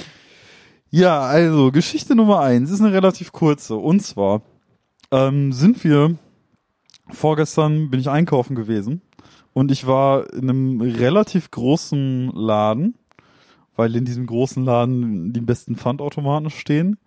ja, 0.91 1.21
also 1.21 1.71
Geschichte 1.73 2.15
Nummer 2.15 2.41
eins 2.41 2.71
ist 2.71 2.81
eine 2.81 2.93
relativ 2.93 3.33
kurze. 3.33 3.77
Und 3.77 4.01
zwar 4.01 4.43
ähm, 5.11 5.53
sind 5.53 5.83
wir 5.85 6.17
vorgestern 7.09 7.91
bin 7.91 8.01
ich 8.01 8.09
einkaufen 8.09 8.55
gewesen 8.55 9.03
und 9.53 9.71
ich 9.71 9.87
war 9.87 10.33
in 10.33 10.49
einem 10.49 10.81
relativ 10.81 11.51
großen 11.51 12.31
Laden, 12.35 12.95
weil 13.77 13.95
in 13.97 14.05
diesem 14.05 14.27
großen 14.27 14.65
Laden 14.65 15.33
die 15.33 15.41
besten 15.41 15.77
Pfandautomaten 15.77 16.51
stehen. 16.51 16.99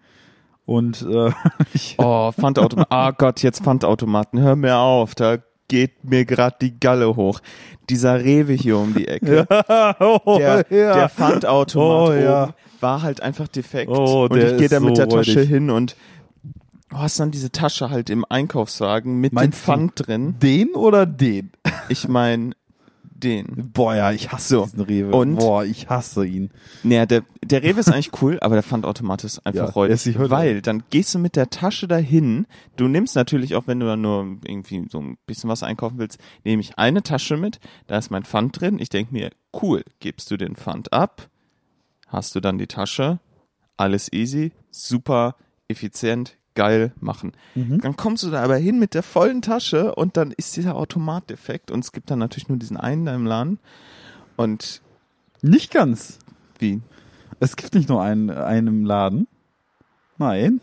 Und 0.66 1.02
äh, 1.02 1.32
ich 1.74 1.96
Oh, 1.98 2.32
Pfandautomaten. 2.32 2.92
Ah 2.92 3.12
Gott, 3.12 3.42
jetzt 3.44 3.64
Pfandautomaten. 3.64 4.40
Hör 4.40 4.56
mir 4.56 4.78
auf, 4.78 5.16
da 5.16 5.38
geht 5.68 6.04
mir 6.04 6.26
gerade 6.26 6.58
die 6.62 6.80
Galle 6.80 7.16
hoch. 7.16 7.40
Dieser 7.90 8.24
Rewe 8.24 8.54
hier 8.54 8.78
um 8.78 8.94
die 8.94 9.08
Ecke. 9.08 9.46
oh, 10.00 10.38
Der, 10.38 10.66
ja. 10.70 10.94
der 10.94 11.10
Pfandautomat 11.10 12.10
Oh, 12.10 12.14
ja. 12.14 12.54
War 12.84 13.02
halt 13.02 13.22
einfach 13.24 13.48
defekt. 13.48 13.90
Oh, 13.90 14.28
und 14.30 14.38
ich 14.38 14.58
gehe 14.58 14.70
da 14.70 14.80
mit 14.80 14.96
so 14.96 15.02
der 15.06 15.10
Tasche 15.10 15.40
räudig. 15.40 15.50
hin 15.50 15.72
und 15.72 15.96
du 16.90 16.98
hast 17.00 17.20
dann 17.20 17.32
diese 17.32 17.52
Tasche 17.52 17.90
halt 17.90 18.12
im 18.12 18.24
Einkaufswagen 18.30 19.20
mit 19.20 19.34
Meinst 19.34 19.58
dem 19.58 19.64
Pfand 19.64 20.08
drin. 20.08 20.36
den 20.44 20.76
oder 20.76 21.08
den? 21.08 21.50
Ich 21.90 22.08
mein 22.08 22.54
den. 23.02 23.72
Boah, 23.74 23.96
ja, 23.96 24.12
ich 24.12 24.32
hasse 24.34 24.48
So, 24.56 24.64
diesen 24.66 24.82
Rewe. 24.82 25.16
und? 25.16 25.36
Boah, 25.38 25.64
ich 25.64 25.90
hasse 25.90 26.26
ihn. 26.26 26.50
Naja, 26.84 27.06
der, 27.06 27.24
der 27.42 27.64
Rewe 27.64 27.80
ist 27.80 27.88
eigentlich 27.90 28.22
cool, 28.22 28.38
aber 28.42 28.56
der 28.56 28.64
Pfandautomat 28.64 29.24
ist 29.24 29.46
einfach 29.46 29.68
Ja, 29.68 29.72
räudig. 29.72 30.18
Weil 30.30 30.62
dann 30.62 30.84
gehst 30.90 31.16
du 31.16 31.20
mit 31.20 31.38
der 31.38 31.50
Tasche 31.50 31.88
dahin. 31.88 32.48
Du 32.76 32.88
nimmst 32.90 33.16
natürlich 33.16 33.56
auch, 33.56 33.66
wenn 33.66 33.80
du 33.80 33.86
dann 33.86 34.02
nur 34.02 34.38
irgendwie 34.46 34.86
so 34.90 35.00
ein 35.00 35.18
bisschen 35.26 35.50
was 35.50 35.64
einkaufen 35.64 36.00
willst, 36.00 36.20
nehme 36.44 36.62
ich 36.62 36.78
eine 36.78 37.02
Tasche 37.02 37.38
mit. 37.38 37.60
Da 37.88 37.98
ist 37.98 38.12
mein 38.12 38.24
Pfand 38.24 38.60
drin. 38.60 38.78
Ich 38.80 38.90
denke 38.90 39.14
mir, 39.14 39.30
cool, 39.62 39.84
gibst 40.02 40.30
du 40.30 40.36
den 40.36 40.56
Pfand 40.58 40.92
ab, 40.92 41.30
hast 42.14 42.36
du 42.36 42.40
dann 42.40 42.58
die 42.58 42.68
Tasche, 42.68 43.20
alles 43.76 44.12
easy, 44.14 44.52
super, 44.72 45.36
effizient, 45.68 46.38
geil 46.56 46.94
machen. 47.00 47.32
Mhm. 47.56 47.82
Dann 47.82 47.96
kommst 47.98 48.24
du 48.24 48.30
da 48.30 48.44
aber 48.44 48.58
hin 48.58 48.78
mit 48.80 48.94
der 48.94 49.02
vollen 49.04 49.42
Tasche 49.42 49.96
und 49.96 50.16
dann 50.18 50.32
ist 50.32 50.56
dieser 50.56 50.76
Automat 50.76 51.30
defekt 51.30 51.72
und 51.72 51.80
es 51.84 51.92
gibt 51.92 52.12
dann 52.12 52.20
natürlich 52.20 52.48
nur 52.48 52.58
diesen 52.60 52.78
einen 52.78 53.06
da 53.06 53.16
im 53.16 53.26
Laden. 53.26 53.60
Und 54.36 54.82
Nicht 55.42 55.72
ganz. 55.72 56.20
wie? 56.60 56.82
Es 57.40 57.56
gibt 57.56 57.74
nicht 57.74 57.90
nur 57.90 58.02
einen, 58.02 58.30
einen 58.30 58.68
im 58.68 58.86
Laden. 58.86 59.28
Nein. 60.18 60.62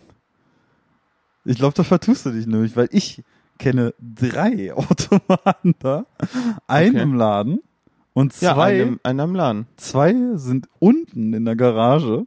Ich 1.44 1.56
glaube, 1.56 1.74
da 1.74 1.82
vertust 1.82 2.24
du 2.26 2.30
dich 2.30 2.46
nämlich, 2.46 2.76
weil 2.76 2.88
ich 2.92 3.22
kenne 3.58 3.92
drei 3.98 4.72
Automaten 4.74 5.74
da, 5.80 6.06
einen 6.68 6.94
Okay. 6.94 7.02
im 7.02 7.14
Laden 7.14 7.60
und 8.12 8.38
Ja, 8.40 8.54
zwei, 8.54 8.82
einem, 8.82 9.00
einem 9.02 9.34
Laden. 9.34 9.66
zwei 9.76 10.14
sind 10.34 10.68
unten 10.78 11.32
in 11.34 11.44
der 11.44 11.56
Garage 11.56 12.26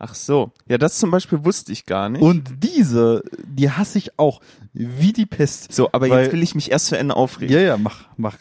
Ach 0.00 0.14
so. 0.14 0.50
Ja, 0.66 0.76
das 0.76 0.98
zum 0.98 1.12
Beispiel 1.12 1.44
wusste 1.44 1.70
ich 1.70 1.86
gar 1.86 2.08
nicht. 2.08 2.20
und 2.22 2.64
diese, 2.64 3.22
die 3.44 3.70
hasse 3.70 3.98
ich 3.98 4.18
auch 4.18 4.40
wie 4.72 5.12
die 5.12 5.26
Pest. 5.26 5.72
so, 5.72 5.88
aber 5.92 6.08
Weil- 6.10 6.24
jetzt 6.24 6.32
will 6.32 6.42
ich 6.42 6.56
mich 6.56 6.72
erst 6.72 6.86
zu 6.86 6.98
Ende 6.98 7.14
aufregen. 7.14 7.54
Ja, 7.54 7.60
ja, 7.60 7.76
mach, 7.76 8.06
mach. 8.16 8.36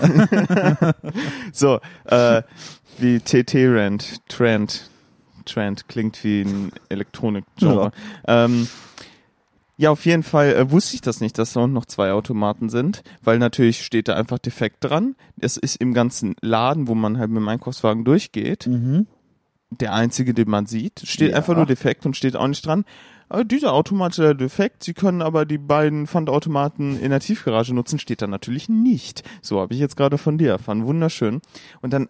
So, 1.52 1.80
äh, 2.04 2.42
wie 2.98 3.18
TT-Rand, 3.20 4.28
Trend, 4.28 4.88
Trend 5.44 5.88
klingt 5.88 6.22
wie 6.24 6.42
ein 6.42 6.70
Elektronik-Genre. 6.88 7.90
Ähm, 8.26 8.68
ja, 9.80 9.90
auf 9.90 10.04
jeden 10.04 10.24
Fall 10.24 10.48
äh, 10.54 10.70
wusste 10.70 10.96
ich 10.96 11.00
das 11.00 11.20
nicht, 11.20 11.38
dass 11.38 11.52
da 11.54 11.66
noch 11.66 11.86
zwei 11.86 12.12
Automaten 12.12 12.68
sind, 12.68 13.02
weil 13.22 13.38
natürlich 13.38 13.84
steht 13.84 14.08
da 14.08 14.14
einfach 14.16 14.38
defekt 14.38 14.78
dran. 14.80 15.14
Es 15.40 15.56
ist 15.56 15.76
im 15.76 15.94
ganzen 15.94 16.34
Laden, 16.42 16.88
wo 16.88 16.94
man 16.94 17.16
halt 17.18 17.30
mit 17.30 17.38
dem 17.38 17.48
Einkaufswagen 17.48 18.04
durchgeht, 18.04 18.66
Mhm. 18.66 19.06
der 19.70 19.94
einzige, 19.94 20.34
den 20.34 20.50
man 20.50 20.66
sieht, 20.66 21.02
steht 21.04 21.30
Ja. 21.30 21.36
einfach 21.36 21.54
nur 21.54 21.66
defekt 21.66 22.04
und 22.06 22.16
steht 22.16 22.34
auch 22.36 22.48
nicht 22.48 22.66
dran. 22.66 22.84
Äh, 23.30 23.44
dieser 23.44 23.72
Automat 23.72 24.12
ist 24.12 24.18
ja 24.18 24.34
defekt, 24.34 24.82
Sie 24.82 24.94
können 24.94 25.22
aber 25.22 25.44
die 25.46 25.58
beiden 25.58 26.06
Pfandautomaten 26.06 26.98
in 26.98 27.10
der 27.10 27.20
Tiefgarage 27.20 27.72
nutzen, 27.74 27.98
steht 27.98 28.20
da 28.22 28.26
natürlich 28.26 28.68
nicht. 28.68 29.22
So 29.42 29.60
habe 29.60 29.74
ich 29.74 29.80
jetzt 29.80 29.96
gerade 29.96 30.18
von 30.18 30.38
dir 30.38 30.50
erfahren. 30.50 30.86
Wunderschön. 30.86 31.40
Und 31.82 31.92
dann 31.92 32.08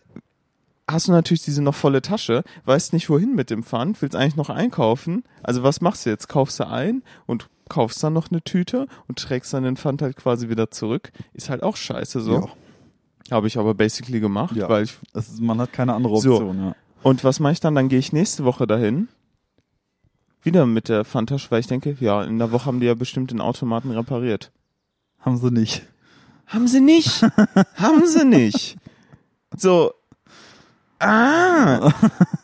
hast 0.90 1.09
du 1.09 1.12
natürlich 1.12 1.42
diese 1.42 1.61
noch 1.62 1.74
volle 1.74 2.00
Tasche, 2.00 2.44
weißt 2.64 2.94
nicht 2.94 3.11
wohin 3.11 3.35
mit 3.35 3.50
dem 3.50 3.62
Pfand, 3.62 4.00
willst 4.00 4.16
eigentlich 4.16 4.37
noch 4.37 4.48
einkaufen. 4.48 5.22
Also 5.42 5.62
was 5.62 5.81
machst 5.83 6.07
du 6.07 6.11
jetzt? 6.11 6.28
Kaufst 6.28 6.61
du 6.61 6.66
ein 6.68 7.02
und 7.26 7.48
kaufst 7.68 8.02
dann 8.02 8.12
noch 8.12 8.31
eine 8.31 8.42
Tüte 8.42 8.87
und 9.07 9.18
trägst 9.18 9.52
dann 9.54 9.62
den 9.64 9.76
Pfand 9.76 10.02
halt 10.02 10.16
quasi 10.16 10.48
wieder 10.48 10.70
zurück. 10.70 11.12
Ist 11.33 11.50
halt 11.50 11.62
auch 11.62 11.76
scheiße 11.76 12.20
so. 12.20 12.33
Ja. 12.35 12.48
Habe 13.31 13.46
ich 13.46 13.59
aber 13.59 13.74
basically 13.74 14.20
gemacht, 14.20 14.57
Ja. 14.57 14.68
weil 14.68 14.85
ich 14.85 14.96
ist, 15.14 15.40
man 15.40 15.61
hat 15.61 15.72
keine 15.72 15.94
andere 15.94 16.16
So. 16.18 16.35
Option, 16.37 16.64
ja. 16.64 16.74
und 17.02 17.24
was 17.24 17.40
mache 17.40 17.52
ich 17.52 17.61
dann? 17.61 17.74
Dann 17.74 17.88
gehe 17.88 17.98
ich 17.98 18.12
nächste 18.12 18.44
Woche 18.44 18.66
dahin. 18.66 19.09
Wieder 20.42 20.66
mit 20.66 20.88
der 20.88 21.04
Pfandtasche, 21.04 21.50
weil 21.50 21.61
ich 21.61 21.66
denke, 21.66 21.96
ja, 22.00 22.22
in 22.24 22.38
der 22.38 22.52
Woche 22.52 22.66
haben 22.66 22.81
die 22.81 22.87
ja 22.87 22.94
bestimmt 22.94 23.31
den 23.33 23.40
Automaten 23.40 23.90
repariert. 23.90 24.50
Haben 25.20 25.37
sie 25.37 25.50
nicht. 25.50 25.83
Haben 26.46 26.68
sie 26.68 26.81
nicht. 26.81 27.22
haben 27.74 28.07
sie 28.07 28.24
nicht. 28.24 28.76
So. 29.57 29.92
Ah. 31.00 31.92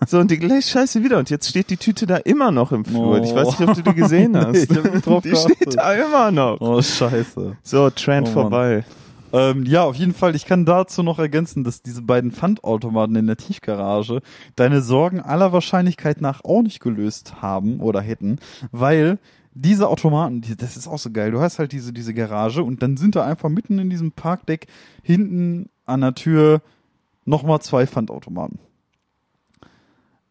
So, 0.07 0.19
und 0.21 0.31
die 0.31 0.39
gleiche 0.39 0.69
Scheiße 0.69 1.03
wieder. 1.03 1.19
Und 1.19 1.31
jetzt 1.31 1.49
steht 1.49 1.71
die 1.71 1.77
Tüte 1.77 2.07
da 2.07 2.17
immer 2.17 2.51
noch 2.51 2.73
im 2.73 2.85
Flur. 2.85 3.23
Ich 3.23 3.35
weiß 3.35 3.59
nicht, 3.59 3.69
ob 3.69 3.75
du 3.75 3.83
die 3.83 3.95
gesehen 3.95 4.33
Nee, 4.33 4.39
hast. 4.45 4.69
drauf 5.07 5.23
die 5.23 5.31
geachtet. 5.31 5.57
steht 5.57 5.77
da 5.77 5.93
immer 5.95 6.31
noch. 6.31 6.61
Oh, 6.61 6.81
scheiße. 6.81 7.57
So, 7.63 7.91
Trend 7.91 8.29
Oh, 8.29 8.33
vorbei. 8.33 8.85
Ähm, 9.33 9.65
ja, 9.65 9.83
auf 9.83 9.97
jeden 9.97 10.15
Fall. 10.15 10.37
Ich 10.37 10.47
kann 10.47 10.65
dazu 10.65 11.03
noch 11.03 11.19
ergänzen, 11.19 11.65
dass 11.65 11.83
diese 11.83 12.03
beiden 12.03 12.31
Pfandautomaten 12.31 13.17
in 13.17 13.27
der 13.27 13.37
Tiefgarage 13.37 14.21
deine 14.55 14.81
Sorgen 14.83 15.21
aller 15.21 15.53
Wahrscheinlichkeit 15.53 16.21
nach 16.21 16.45
auch 16.45 16.63
nicht 16.63 16.79
gelöst 16.79 17.43
haben 17.43 17.81
oder 17.81 18.01
hätten, 18.01 18.39
weil 18.71 19.19
diese 19.53 19.89
Automaten, 19.89 20.41
die, 20.41 20.57
das 20.57 20.77
ist 20.77 20.87
auch 20.87 20.99
so 20.99 21.11
geil. 21.11 21.33
Du 21.33 21.41
hast 21.41 21.59
halt 21.59 21.73
diese, 21.73 21.93
diese 21.93 22.15
Garage 22.15 22.63
und 22.63 22.83
dann 22.83 22.97
sind 22.97 23.17
da 23.17 23.25
einfach 23.25 23.49
mitten 23.49 23.79
in 23.81 23.91
diesem 23.91 24.13
Parkdeck 24.13 24.67
hinten 25.03 25.69
an 25.85 26.01
der 26.03 26.15
Tür 26.15 26.61
nochmal 27.25 27.61
zwei 27.61 27.87
Pfandautomaten. 27.87 28.59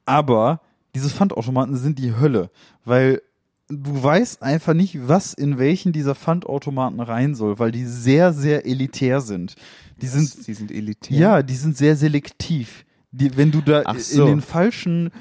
Aber 0.05 0.61
diese 0.95 1.09
Pfandautomaten 1.09 1.75
sind 1.75 1.99
die 1.99 2.15
Hölle, 2.15 2.51
weil 2.85 3.21
du 3.69 4.03
weißt 4.03 4.43
einfach 4.43 4.73
nicht, 4.73 5.07
was 5.07 5.33
in 5.33 5.57
welchen 5.57 5.93
dieser 5.93 6.15
Pfandautomaten 6.15 6.99
rein 6.99 7.35
soll, 7.35 7.59
weil 7.59 7.71
die 7.71 7.85
sehr, 7.85 8.33
sehr 8.33 8.65
elitär 8.65 9.21
sind. 9.21 9.55
Die 10.01 10.07
sind, 10.07 10.47
die 10.47 10.53
sind 10.53 10.71
elitär. 10.71 11.17
ja, 11.17 11.43
die 11.43 11.55
sind 11.55 11.77
sehr 11.77 11.95
selektiv. 11.95 12.85
Die, 13.11 13.37
wenn 13.37 13.51
du 13.51 13.61
da 13.61 13.83
so. 13.97 14.21
in 14.21 14.27
den 14.27 14.41
falschen 14.41 15.11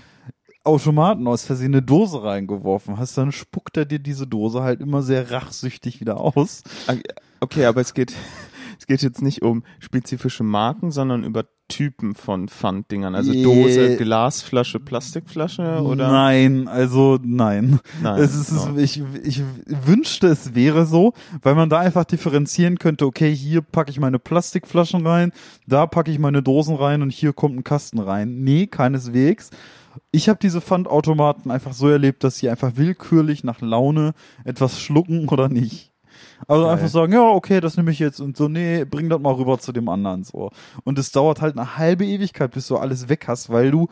Automaten 0.65 1.27
aus 1.27 1.45
Versehen 1.45 1.75
eine 1.75 1.83
Dose 1.83 2.23
reingeworfen 2.23 2.99
hast, 2.99 3.17
dann 3.19 3.33
spuckt 3.33 3.77
er 3.77 3.85
dir 3.85 3.99
diese 3.99 4.27
Dose 4.27 4.63
halt 4.63 4.81
immer 4.81 5.03
sehr 5.03 5.31
rachsüchtig 5.31 6.01
wieder 6.01 6.19
aus. 6.19 6.63
Okay, 7.41 7.65
aber 7.67 7.81
es 7.81 7.95
geht, 7.95 8.15
es 8.79 8.87
geht 8.87 9.03
jetzt 9.03 9.23
nicht 9.23 9.43
um 9.43 9.65
spezifische 9.81 10.45
Marken, 10.45 10.91
sondern 10.91 11.25
über 11.25 11.45
Typen 11.73 12.15
von 12.15 12.49
Pfanddingern. 12.49 13.15
Also 13.15 13.33
Je- 13.33 13.43
Dose, 13.43 13.97
Glasflasche, 13.97 14.79
Plastikflasche 14.79 15.81
oder? 15.83 16.09
Nein, 16.11 16.69
also 16.69 17.19
nein. 17.23 17.81
Nein. 18.03 18.21
Es 18.21 18.35
ist, 18.35 18.53
Oh. 18.53 18.77
ich, 18.79 19.03
ich 19.25 19.43
wünschte, 19.67 20.27
es 20.27 20.55
wäre 20.55 20.85
so, 20.87 21.15
weil 21.43 21.55
man 21.55 21.71
da 21.71 21.79
einfach 21.81 22.05
differenzieren 22.05 22.79
könnte, 22.79 23.07
okay, 23.07 23.35
hier 23.35 23.63
packe 23.63 23.91
ich 23.91 23.99
meine 23.99 24.19
Plastikflaschen 24.19 25.07
rein, 25.07 25.33
da 25.67 25.87
packe 25.87 26.11
ich 26.11 26.19
meine 26.19 26.43
Dosen 26.43 26.77
rein 26.77 27.01
und 27.03 27.11
hier 27.11 27.33
kommt 27.33 27.57
ein 27.57 27.65
Kasten 27.65 27.99
rein. 27.99 28.43
Nee, 28.43 28.67
keineswegs. 28.67 29.51
Ich 30.11 30.29
habe 30.29 30.39
diese 30.41 30.61
Pfandautomaten 30.61 31.51
einfach 31.51 31.73
so 31.75 31.89
erlebt, 31.89 32.25
dass 32.25 32.37
sie 32.39 32.49
einfach 32.51 32.73
willkürlich 32.77 33.45
nach 33.45 33.61
Laune 33.61 34.13
etwas 34.45 34.81
schlucken 34.81 35.29
oder 35.29 35.49
nicht. 35.49 35.92
Also 36.49 36.65
Geil. 36.65 36.73
einfach 36.73 36.89
sagen, 36.89 37.13
ja, 37.13 37.23
okay, 37.23 37.61
das 37.61 37.77
nehme 37.77 37.91
ich 37.91 37.99
jetzt 37.99 38.21
und 38.21 38.37
so, 38.37 38.49
nee, 38.49 38.85
bring 38.85 39.09
das 39.09 39.21
mal 39.21 39.35
rüber 39.35 39.59
zu 39.59 39.73
dem 39.73 39.89
anderen 39.89 40.25
so. 40.25 40.51
Und 40.85 40.99
es 40.99 41.13
dauert 41.13 41.41
halt 41.41 41.57
eine 41.59 41.77
halbe 41.77 42.05
Ewigkeit, 42.05 42.51
bis 42.53 42.67
du 42.69 42.77
alles 42.77 43.09
weg 43.09 43.25
hast, 43.29 43.51
weil 43.51 43.71
du 43.71 43.89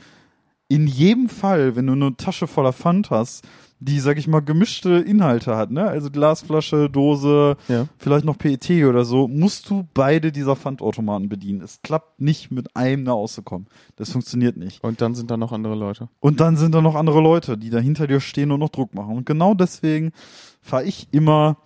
in 0.69 0.87
jedem 0.87 1.29
Fall, 1.29 1.75
wenn 1.75 1.87
du 1.89 1.95
eine 1.95 2.17
Tasche 2.17 2.47
voller 2.47 2.73
Pfand 2.73 3.11
hast, 3.11 3.45
die, 3.83 3.99
sag 3.99 4.19
ich 4.19 4.29
mal, 4.29 4.41
gemischte 4.41 4.91
Inhalte 4.91 5.57
hat, 5.57 5.71
ne? 5.71 5.85
Also 5.89 6.11
Glasflasche, 6.11 6.91
Dose, 6.91 7.57
Ja. 7.67 7.87
vielleicht 7.99 8.27
noch 8.27 8.37
PET 8.37 8.85
oder 8.85 9.05
so, 9.07 9.27
musst 9.27 9.69
du 9.71 9.89
beide 9.95 10.31
dieser 10.33 10.55
Pfandautomaten 10.55 11.31
bedienen. 11.31 11.63
Es 11.63 11.81
klappt 11.83 12.21
nicht, 12.21 12.51
mit 12.53 12.77
einem 12.77 13.07
da 13.07 13.13
auszukommen. 13.13 13.69
Das 13.97 14.13
funktioniert 14.13 14.59
nicht. 14.59 14.85
Und 14.85 15.01
dann 15.01 15.15
sind 15.15 15.31
da 15.31 15.39
noch 15.39 15.51
andere 15.53 15.75
Leute. 15.75 16.09
Und 16.21 16.41
dann 16.41 16.57
sind 16.57 16.75
da 16.75 16.83
noch 16.83 16.95
andere 16.95 17.21
Leute, 17.23 17.57
die 17.57 17.71
da 17.71 17.79
hinter 17.79 18.07
dir 18.07 18.21
stehen 18.21 18.53
und 18.53 18.61
noch 18.61 18.69
Druck 18.69 18.95
machen. 18.95 19.17
Und 19.17 19.25
genau 19.27 19.55
deswegen 19.55 20.13
fahre 20.61 20.85
ich 20.85 21.09
immer 21.11 21.57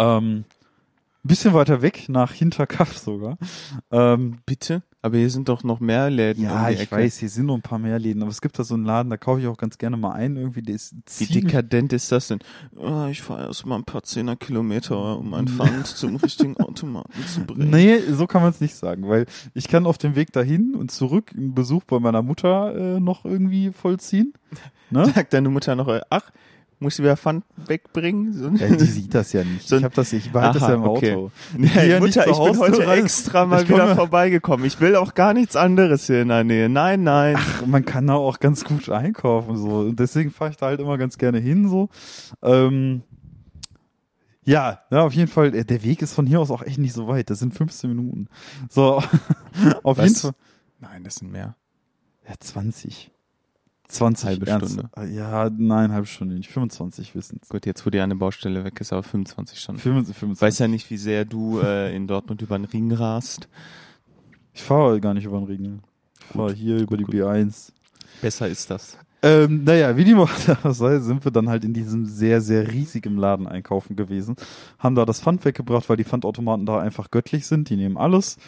ähm, 0.00 0.44
ein 1.22 1.28
bisschen 1.28 1.52
weiter 1.52 1.82
weg, 1.82 2.08
nach 2.08 2.32
Hinterkaff 2.32 2.96
sogar. 2.96 3.36
Ähm, 3.90 4.38
Bitte? 4.46 4.82
Aber 5.02 5.16
hier 5.16 5.30
sind 5.30 5.48
doch 5.48 5.64
noch 5.64 5.80
mehr 5.80 6.10
Läden 6.10 6.44
ja, 6.44 6.68
ich 6.68 6.80
Ecke. 6.80 6.96
weiß, 6.96 7.18
hier 7.18 7.30
sind 7.30 7.46
noch 7.46 7.54
ein 7.54 7.62
paar 7.62 7.78
mehr 7.78 7.98
Läden, 7.98 8.20
aber 8.20 8.30
es 8.30 8.42
gibt 8.42 8.58
da 8.58 8.64
so 8.64 8.74
einen 8.74 8.84
Laden, 8.84 9.08
da 9.08 9.16
kaufe 9.16 9.40
ich 9.40 9.46
auch 9.46 9.56
ganz 9.56 9.78
gerne 9.78 9.96
mal 9.96 10.12
ein, 10.12 10.36
irgendwie, 10.36 10.60
der 10.60 10.74
ist 10.74 10.94
Wie 11.18 11.26
dekadent 11.26 11.94
ist 11.94 12.12
das 12.12 12.28
denn? 12.28 12.40
Ah, 12.78 13.08
ich 13.10 13.22
fahre 13.22 13.46
erst 13.46 13.64
mal 13.64 13.76
ein 13.76 13.84
paar 13.84 14.02
Zehner 14.02 14.36
Kilometer, 14.36 15.18
um 15.18 15.32
ein 15.32 15.48
Pfand 15.48 15.86
zum 15.86 16.16
richtigen 16.16 16.58
Automaten 16.58 17.26
zu 17.26 17.40
bringen. 17.44 17.70
Nee, 17.70 17.98
so 18.10 18.26
kann 18.26 18.42
man 18.42 18.50
es 18.50 18.60
nicht 18.60 18.74
sagen, 18.74 19.08
weil 19.08 19.24
ich 19.54 19.68
kann 19.68 19.86
auf 19.86 19.96
dem 19.96 20.16
Weg 20.16 20.32
dahin 20.32 20.74
und 20.74 20.90
zurück 20.90 21.32
einen 21.34 21.54
Besuch 21.54 21.84
bei 21.84 21.98
meiner 21.98 22.22
Mutter 22.22 22.96
äh, 22.96 23.00
noch 23.00 23.24
irgendwie 23.24 23.72
vollziehen. 23.72 24.34
Ne? 24.90 25.06
Sagt 25.14 25.32
deine 25.32 25.48
Mutter 25.48 25.76
noch, 25.76 25.88
äh, 25.88 26.00
ach, 26.10 26.30
muss 26.80 26.94
ich 26.98 27.04
wieder 27.04 27.16
Pfand 27.16 27.44
wegbringen? 27.66 28.56
Ja, 28.56 28.68
die 28.74 28.84
sieht 28.84 29.14
das 29.14 29.32
ja 29.32 29.44
nicht. 29.44 29.60
So 29.68 29.76
ich 29.76 29.84
habe 29.84 29.94
das, 29.94 30.12
ich 30.12 30.32
behalte 30.32 30.58
das 30.58 30.68
ja 30.68 30.74
im 30.74 30.82
okay. 30.84 31.14
Auto. 31.14 31.30
Nee, 31.56 32.00
Mutter, 32.00 32.26
ich 32.26 32.38
bin 32.38 32.58
heute 32.58 32.86
rein. 32.86 33.04
extra 33.04 33.46
mal 33.46 33.62
Ich 33.62 33.68
wieder 33.68 33.94
vorbeigekommen. 33.94 34.66
Ich 34.66 34.80
will 34.80 34.96
auch 34.96 35.14
gar 35.14 35.34
nichts 35.34 35.56
anderes 35.56 36.06
hier 36.06 36.22
in 36.22 36.28
der 36.28 36.42
Nähe. 36.42 36.68
Nein, 36.68 37.02
nein. 37.02 37.36
Man 37.66 37.84
kann 37.84 38.06
da 38.06 38.14
auch 38.14 38.40
ganz 38.40 38.64
gut 38.64 38.88
einkaufen 38.88 39.56
so. 39.56 39.80
Und 39.80 40.00
deswegen 40.00 40.30
fahre 40.30 40.50
ich 40.50 40.56
da 40.56 40.66
halt 40.66 40.80
immer 40.80 40.98
ganz 40.98 41.18
gerne 41.18 41.38
hin 41.38 41.68
so. 41.68 41.88
Ähm, 42.42 43.02
ja, 44.42 44.80
ja, 44.90 45.02
auf 45.02 45.12
jeden 45.12 45.28
Fall. 45.30 45.54
äh, 45.54 45.64
Der 45.64 45.82
Weg 45.84 46.02
ist 46.02 46.14
von 46.14 46.26
hier 46.26 46.40
aus 46.40 46.50
auch 46.50 46.62
echt 46.62 46.78
nicht 46.78 46.94
so 46.94 47.06
weit. 47.06 47.30
Das 47.30 47.38
sind 47.40 47.54
15 47.54 47.90
Minuten. 47.90 48.28
So, 48.68 49.02
auf 49.82 49.98
Was? 49.98 50.04
jeden 50.04 50.16
Fall. 50.16 50.32
Nein, 50.80 51.04
das 51.04 51.16
sind 51.16 51.30
mehr. 51.30 51.56
Ja, 52.26 52.34
20. 52.40 53.10
20. 53.90 54.26
Halbe 54.26 54.46
ernst. 54.46 54.72
Stunde. 54.72 55.14
Ja, 55.14 55.50
nein, 55.56 55.92
halbe 55.92 56.06
Stunde 56.06 56.34
nicht. 56.34 56.50
25 56.50 57.14
wissen's. 57.14 57.48
Gut, 57.48 57.66
jetzt 57.66 57.84
wo 57.84 57.90
die 57.90 58.00
eine 58.00 58.16
Baustelle 58.16 58.64
weg 58.64 58.80
ist, 58.80 58.92
aber 58.92 59.02
25 59.02 59.60
schon. 59.60 59.76
25. 59.76 60.10
Ich 60.10 60.18
25. 60.18 60.42
weiß 60.42 60.58
ja 60.58 60.68
nicht, 60.68 60.90
wie 60.90 60.96
sehr 60.96 61.24
du 61.24 61.60
äh, 61.60 61.94
in 61.94 62.06
Dortmund 62.06 62.42
über 62.42 62.58
den 62.58 62.64
Ring 62.64 62.92
rast. 62.92 63.48
Ich 64.52 64.62
fahre 64.62 65.00
gar 65.00 65.14
nicht 65.14 65.24
über 65.24 65.38
den 65.38 65.46
Ring. 65.46 65.82
Ich 66.20 66.26
fahre 66.26 66.52
hier 66.52 66.78
über 66.78 66.96
die 66.96 67.04
gut. 67.04 67.14
B1. 67.14 67.72
Besser 68.20 68.48
ist 68.48 68.70
das. 68.70 68.98
Ähm, 69.22 69.64
naja, 69.64 69.96
wie 69.96 70.04
die 70.04 70.14
auch 70.14 70.28
sei, 70.72 70.98
sind 70.98 71.24
wir 71.24 71.30
dann 71.30 71.48
halt 71.48 71.64
in 71.64 71.74
diesem 71.74 72.06
sehr, 72.06 72.40
sehr 72.40 72.72
riesigen 72.72 73.16
Laden 73.16 73.46
einkaufen 73.46 73.94
gewesen. 73.94 74.36
Haben 74.78 74.94
da 74.94 75.04
das 75.04 75.20
Pfand 75.20 75.44
weggebracht, 75.44 75.88
weil 75.88 75.98
die 75.98 76.04
Pfandautomaten 76.04 76.64
da 76.64 76.80
einfach 76.80 77.10
göttlich 77.10 77.46
sind. 77.46 77.68
Die 77.68 77.76
nehmen 77.76 77.98
alles. 77.98 78.38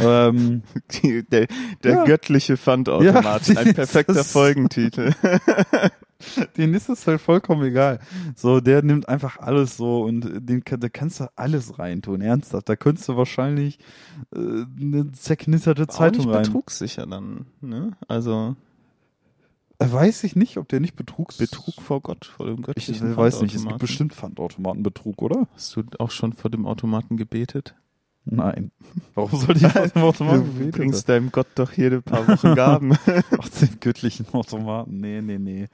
Ähm, 0.00 0.62
Die, 1.02 1.22
der 1.24 1.46
der 1.84 1.92
Ja. 1.94 2.04
göttliche 2.04 2.56
Pfandautomat. 2.56 3.46
Ja, 3.48 3.56
Ein 3.60 3.74
perfekter 3.74 4.24
Folgentitel. 4.24 5.12
denen 6.56 6.74
ist 6.74 6.88
es 6.88 7.06
halt 7.06 7.20
vollkommen 7.20 7.62
egal. 7.64 8.00
So, 8.34 8.60
der 8.60 8.82
nimmt 8.82 9.08
einfach 9.08 9.38
alles 9.38 9.76
so 9.76 10.02
und 10.02 10.28
den, 10.48 10.62
da 10.66 10.88
kannst 10.88 11.20
du 11.20 11.26
alles 11.36 11.78
reintun. 11.78 12.20
Ernsthaft. 12.20 12.68
Da 12.68 12.76
könntest 12.76 13.08
du 13.08 13.16
wahrscheinlich 13.16 13.78
äh, 14.34 14.38
eine 14.80 15.12
zerknitterte 15.12 15.84
Auch 15.84 15.86
Zeitung 15.94 16.26
nicht 16.26 16.34
rein. 16.34 16.42
betrugssicher 16.42 17.06
dann. 17.06 17.46
Ne? 17.60 17.92
Also 18.08 18.56
Äh, 19.78 19.92
Weiß 19.92 20.24
ich 20.24 20.34
nicht, 20.34 20.56
ob 20.56 20.68
der 20.68 20.80
nicht 20.80 20.96
Betrugs... 20.96 21.36
Betrug 21.38 21.80
vor 21.80 22.00
Gott, 22.00 22.24
vor 22.24 22.46
dem 22.46 22.56
Ich 22.58 22.62
göttlichen 22.66 23.16
weiß 23.16 23.40
nicht, 23.42 23.54
es 23.54 23.64
gibt 23.64 23.78
bestimmt 23.78 24.12
Pfandautomatenbetrug, 24.12 25.22
oder? 25.22 25.46
Hast 25.54 25.76
du 25.76 25.84
auch 26.00 26.10
schon 26.10 26.32
vor 26.32 26.50
dem 26.50 26.66
Automaten 26.66 27.16
gebetet? 27.16 27.76
Nein. 28.30 28.70
Warum 29.14 29.40
sollte 29.40 29.66
ich 29.66 29.72
vor 29.72 29.88
dem 29.88 30.02
Automaten 30.02 30.58
Du 30.58 30.70
bringst 30.70 31.08
deinem 31.08 31.30
Gott 31.32 31.46
doch 31.54 31.72
jede 31.72 32.02
paar 32.02 32.26
Wochen 32.28 32.54
Gaben. 32.54 32.92
Ach, 33.38 33.48
den 33.60 33.80
göttlichen 33.80 34.26
Automaten. 34.32 35.00
Nee, 35.00 35.20
nee, 35.20 35.38
nee. 35.38 35.68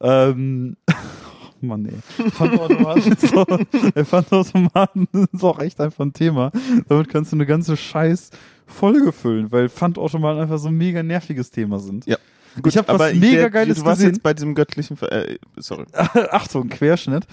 Ähm, 0.00 0.76
oh 0.90 1.66
Mann, 1.66 1.82
nee. 1.82 2.30
Pfandautomaten, 2.30 3.12
ist 3.12 3.36
auch, 3.36 3.46
Pfandautomaten 4.04 5.08
ist 5.32 5.44
auch 5.44 5.58
echt 5.60 5.80
einfach 5.80 6.04
ein 6.04 6.12
Thema. 6.12 6.50
Damit 6.88 7.08
kannst 7.08 7.32
du 7.32 7.36
eine 7.36 7.46
ganze 7.46 7.76
scheiß 7.76 8.30
Folge 8.66 9.12
füllen, 9.12 9.52
weil 9.52 9.68
Pfandautomaten 9.68 10.42
einfach 10.42 10.58
so 10.58 10.68
ein 10.68 10.76
mega 10.76 11.02
nerviges 11.02 11.50
Thema 11.50 11.78
sind. 11.78 12.06
Ja. 12.06 12.16
ich 12.64 12.76
habe 12.76 12.98
was 12.98 13.14
mega 13.14 13.42
der, 13.42 13.50
Geiles 13.50 13.78
Du 13.78 13.84
warst 13.84 13.98
gesehen. 13.98 14.14
jetzt 14.14 14.22
bei 14.22 14.34
diesem 14.34 14.54
göttlichen, 14.54 14.96
Ver 14.96 15.12
äh, 15.12 15.38
sorry, 15.56 15.84
Achtung, 15.92 16.68
Querschnitt. 16.68 17.26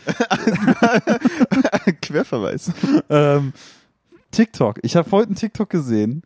Querverweis. 2.01 2.71
Ähm, 3.09 3.53
TikTok. 4.31 4.79
Ich 4.83 4.95
habe 4.95 5.09
heute 5.11 5.27
einen 5.27 5.35
TikTok 5.35 5.69
gesehen. 5.69 6.23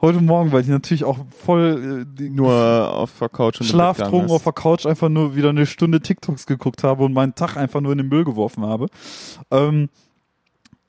Heute 0.00 0.20
Morgen, 0.20 0.52
weil 0.52 0.60
ich 0.60 0.68
natürlich 0.68 1.04
auch 1.04 1.18
voll 1.30 2.06
äh, 2.18 2.22
Nur 2.28 2.52
auf 2.92 3.18
der 3.18 3.28
Couch 3.28 3.60
und 3.60 3.66
Schlaftrunken 3.66 4.30
auf 4.30 4.44
der 4.44 4.52
Couch 4.52 4.84
einfach 4.84 5.08
nur 5.08 5.34
wieder 5.34 5.48
eine 5.48 5.64
Stunde 5.64 6.00
TikToks 6.00 6.46
geguckt 6.46 6.84
habe 6.84 7.04
und 7.04 7.14
meinen 7.14 7.34
Tag 7.34 7.56
einfach 7.56 7.80
nur 7.80 7.92
in 7.92 7.98
den 7.98 8.08
Müll 8.08 8.24
geworfen 8.24 8.64
habe. 8.64 8.88
Ähm, 9.50 9.88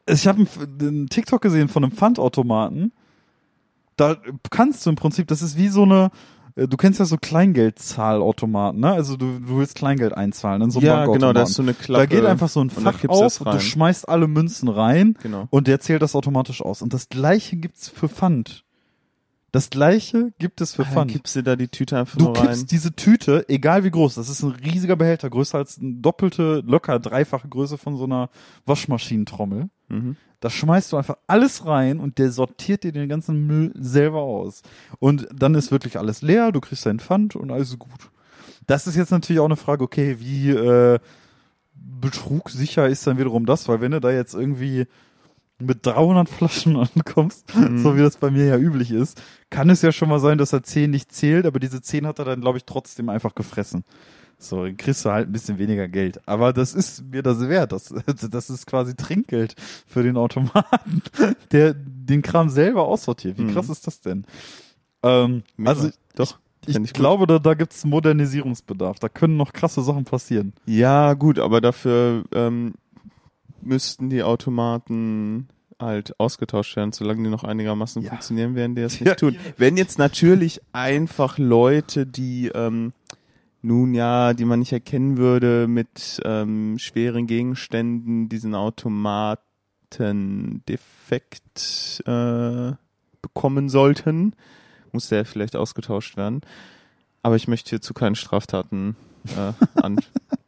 ich 0.08 0.28
habe 0.28 0.40
einen, 0.40 0.80
einen 0.82 1.08
TikTok 1.08 1.42
gesehen 1.42 1.68
von 1.68 1.84
einem 1.84 1.94
Pfandautomaten. 1.94 2.92
Da 3.96 4.18
kannst 4.50 4.86
du 4.86 4.90
im 4.90 4.96
Prinzip, 4.96 5.28
das 5.28 5.42
ist 5.42 5.58
wie 5.58 5.70
so 5.70 5.84
eine, 5.84 6.12
du 6.56 6.78
kennst 6.78 7.00
ja 7.00 7.06
so 7.06 7.18
Kleingeldzahlautomaten, 7.18 8.80
ne? 8.80 8.92
Also 8.94 9.18
du, 9.18 9.40
du 9.40 9.58
willst 9.58 9.76
Kleingeld 9.76 10.14
einzahlen 10.14 10.62
in 10.62 10.72
so 10.72 10.80
einem 10.80 10.88
Ja, 10.88 11.06
genau, 11.06 11.34
da 11.34 11.44
ist 11.44 11.54
so 11.54 11.62
eine 11.62 11.74
Klappe. 11.74 12.08
Da 12.08 12.16
geht 12.16 12.26
einfach 12.26 12.50
so 12.50 12.60
ein 12.62 12.70
und 12.70 12.72
Fach 12.72 13.00
du 13.00 13.10
auf 13.10 13.42
und 13.42 13.54
du 13.54 13.60
schmeißt 13.60 14.08
alle 14.10 14.28
Münzen 14.28 14.70
rein 14.70 15.18
Genau. 15.22 15.48
und 15.50 15.68
der 15.68 15.80
zählt 15.80 16.02
das 16.02 16.16
automatisch 16.16 16.62
aus. 16.62 16.82
Und 16.82 16.94
das 16.94 17.10
gleiche 17.10 17.58
gibt's 17.58 17.90
für 17.90 18.10
Pfand. 18.10 18.65
Das 19.56 19.70
gleiche 19.70 20.34
gibt 20.38 20.60
es 20.60 20.74
für 20.74 20.84
Dann 20.84 20.92
Pfand. 20.92 21.12
kippst 21.12 21.34
du 21.38 21.42
da 21.42 21.56
die 21.56 21.70
Tüte 21.70 21.98
einfach 21.98 22.18
Du 22.18 22.26
nur 22.26 22.38
rein. 22.38 22.48
kippst 22.48 22.72
diese 22.72 22.94
Tüte, 22.94 23.46
egal 23.48 23.86
wie 23.86 23.90
groß, 23.90 24.16
das 24.16 24.28
ist 24.28 24.44
ein 24.44 24.52
riesiger 24.52 24.98
Behälter, 24.98 25.30
größer 25.30 25.58
als 25.58 25.80
eine 25.80 25.94
doppelte, 25.94 26.62
locker 26.66 27.00
dreifache 27.00 27.48
Größe 27.48 27.78
von 27.78 27.96
so 27.96 28.04
einer 28.04 28.30
Waschmaschinentrommel. 28.66 29.70
Mhm. 29.88 30.18
Da 30.42 30.50
schmeißt 30.50 30.92
du 30.92 30.98
einfach 30.98 31.16
alles 31.28 31.66
rein 31.66 32.02
und 32.02 32.18
der 32.18 32.32
sortiert 32.34 32.84
dir 32.84 32.92
den 32.92 33.08
ganzen 33.08 33.48
Müll 33.48 33.72
selber 33.76 34.24
aus. 34.24 34.62
Und 35.00 35.26
dann 35.34 35.56
ist 35.56 35.72
wirklich 35.72 35.98
alles 35.98 36.22
leer, 36.22 36.52
du 36.52 36.60
kriegst 36.60 36.86
deinen 36.86 37.00
Pfand 37.00 37.38
und 37.38 37.50
alles 37.50 37.70
ist 37.70 37.80
gut. 37.80 38.12
Das 38.68 38.88
ist 38.88 38.98
jetzt 38.98 39.12
natürlich 39.12 39.40
auch 39.40 39.46
eine 39.46 39.56
Frage, 39.56 39.86
okay, 39.86 40.18
wie 40.20 40.50
äh, 40.50 41.00
betrugsicher 41.76 42.90
ist 42.90 43.08
dann 43.08 43.18
wiederum 43.18 43.46
das, 43.46 43.70
weil 43.70 43.80
wenn 43.80 43.92
du 43.94 44.02
da 44.02 44.12
jetzt 44.12 44.34
irgendwie 44.34 44.86
mit 45.60 45.86
300 45.86 46.28
Flaschen 46.30 46.76
ankommst, 46.96 47.54
Mhm. 47.56 47.78
so 47.80 47.96
wie 47.96 48.02
das 48.02 48.18
bei 48.18 48.30
mir 48.32 48.46
ja 48.46 48.58
üblich 48.58 48.92
ist, 48.92 49.22
kann 49.50 49.70
es 49.70 49.82
ja 49.82 49.92
schon 49.92 50.10
mal 50.10 50.20
sein, 50.20 50.38
dass 50.38 50.52
er 50.54 50.64
10 50.64 50.92
nicht 50.92 51.12
zählt, 51.14 51.46
aber 51.46 51.60
diese 51.60 51.82
10 51.82 52.06
hat 52.08 52.20
er 52.20 52.26
dann, 52.26 52.42
glaube 52.42 52.58
ich, 52.58 52.66
trotzdem 52.66 53.10
einfach 53.10 53.36
gefressen. 53.36 53.84
So, 54.38 54.66
dann 54.66 54.76
kriegst 54.76 55.06
du 55.06 55.12
halt 55.12 55.30
ein 55.30 55.32
bisschen 55.32 55.58
weniger 55.58 55.88
Geld. 55.88 56.20
Aber 56.28 56.52
das 56.52 56.74
ist 56.74 57.06
mir 57.10 57.24
das 57.24 57.40
wert. 57.48 57.72
Das, 57.72 57.94
das 58.30 58.50
ist 58.50 58.68
quasi 58.68 58.94
Trinkgeld 58.96 59.56
für 59.88 60.04
den 60.04 60.18
Automaten, 60.18 61.02
der 61.54 61.74
den 61.74 62.22
Kram 62.22 62.50
selber 62.50 62.84
aussortiert. 62.86 63.38
Wie 63.38 63.44
Mhm. 63.44 63.54
krass 63.54 63.70
ist 63.70 63.88
das 63.88 64.02
denn? 64.02 64.26
Ähm, 65.04 65.44
also 65.64 65.90
Doch. 66.16 66.38
ich, 66.66 66.76
ich 66.76 66.92
glaube, 66.94 67.28
da, 67.28 67.40
da 67.40 67.54
gibt's 67.54 67.86
Modernisierungsbedarf. 67.86 69.00
Da 69.00 69.08
können 69.08 69.38
noch 69.38 69.54
krasse 69.54 69.82
Sachen 69.84 70.04
passieren. 70.04 70.54
Ja, 70.66 71.14
gut, 71.14 71.40
aber 71.40 71.62
dafür 71.62 72.24
ähm, 72.34 72.74
müssten 73.66 74.10
die 74.10 74.24
Automaten 74.24 75.48
halt 75.80 76.18
ausgetauscht 76.20 76.76
werden, 76.78 76.94
solange 76.94 77.24
die 77.24 77.30
noch 77.30 77.44
einigermaßen 77.44 78.02
Ja. 78.02 78.10
funktionieren, 78.10 78.56
werden 78.56 78.76
die 78.76 78.82
das 78.82 78.94
nicht 79.00 79.10
Ja. 79.10 79.16
tun. 79.16 79.36
Wenn 79.58 79.78
jetzt 79.78 80.00
natürlich 80.00 80.62
einfach 80.72 81.38
Leute, 81.38 82.06
die 82.06 82.48
ähm, 82.54 82.94
nun 83.62 83.94
ja, 83.94 84.34
die 84.34 84.46
man 84.46 84.60
nicht 84.60 84.72
erkennen 84.72 85.18
würde, 85.18 85.68
mit 85.68 86.22
ähm, 86.24 86.78
schweren 86.80 87.28
Gegenständen 87.28 88.30
diesen 88.30 88.56
Automaten 88.56 89.42
defekt 90.70 92.02
äh, 92.06 92.72
bekommen 93.22 93.70
sollten, 93.70 94.34
muss 94.92 95.10
der 95.10 95.26
vielleicht 95.26 95.56
ausgetauscht 95.56 96.16
werden. 96.16 96.42
Aber 97.22 97.36
ich 97.36 97.48
möchte 97.48 97.72
hierzu 97.72 97.94
keine 97.94 98.16
Straftaten 98.16 98.96
äh, 99.38 99.82
an, 99.82 100.00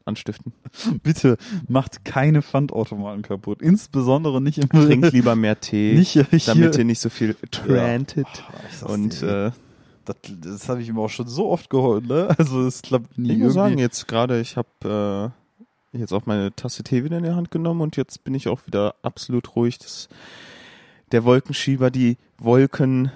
anstiften. 0.06 0.54
Bitte 1.04 1.38
macht 1.68 2.06
keine 2.06 2.42
Pfandautomaten 2.42 3.22
kaputt. 3.22 3.62
Insbesondere 3.62 4.42
nicht 4.42 4.58
im 4.58 4.70
Trink 4.70 5.12
lieber 5.12 5.36
mehr 5.36 5.60
Tee, 5.60 5.94
nicht 5.96 6.12
hier, 6.12 6.28
damit 6.46 6.78
ihr 6.78 6.86
nicht 6.86 7.00
so 7.00 7.10
viel 7.10 7.36
trantet. 7.52 8.28
Ich 8.70 8.78
sag's 8.78 8.92
Und 8.92 9.22
äh, 9.24 9.52
das, 10.06 10.16
das 10.42 10.70
habe 10.70 10.82
ich 10.82 10.90
ihm 10.90 10.98
auch 10.98 11.10
schon 11.10 11.28
so 11.28 11.50
oft 11.50 11.70
geholt, 11.70 12.08
ne? 12.08 12.34
Also 12.38 12.66
es 12.66 12.82
klappt 12.82 13.18
nie 13.18 13.34
ich 13.34 13.40
muss 13.40 13.54
sagen, 13.54 13.78
jetzt 13.78 14.08
gerade, 14.08 14.40
ich 14.40 14.56
habe 14.58 15.34
äh, 15.94 15.98
jetzt 15.98 16.14
auch 16.14 16.26
meine 16.26 16.56
Tasse 16.56 16.84
Tee 16.84 17.04
wieder 17.04 17.18
in 17.18 17.24
die 17.24 17.32
Hand 17.32 17.52
genommen 17.52 17.82
und 17.82 17.98
jetzt 17.98 18.24
bin 18.24 18.34
ich 18.34 18.48
auch 18.48 18.66
wieder 18.66 18.96
absolut 19.02 19.56
ruhig. 19.56 19.80
Das, 19.80 20.08
der 21.12 21.24
Wolkenschieber, 21.24 21.92
die 21.92 22.18
Wolken, 22.38 23.12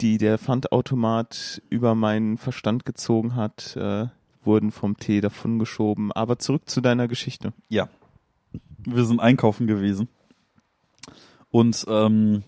die 0.00 0.18
der 0.18 0.38
Pfandautomat 0.38 1.62
über 1.70 1.94
meinen 1.94 2.38
Verstand 2.38 2.84
gezogen 2.84 3.36
hat, 3.36 3.76
äh, 3.76 4.06
wurden 4.48 4.72
vom 4.72 4.96
Tee 4.96 5.20
davongeschoben. 5.20 6.10
Aber 6.10 6.38
zurück 6.38 6.68
zu 6.68 6.80
deiner 6.80 7.06
Geschichte. 7.06 7.52
Ja. 7.68 7.88
Wir 8.78 9.04
sind 9.04 9.20
einkaufen 9.20 9.66
gewesen. 9.66 10.08
Und 11.50 11.84
ähm, 11.88 12.42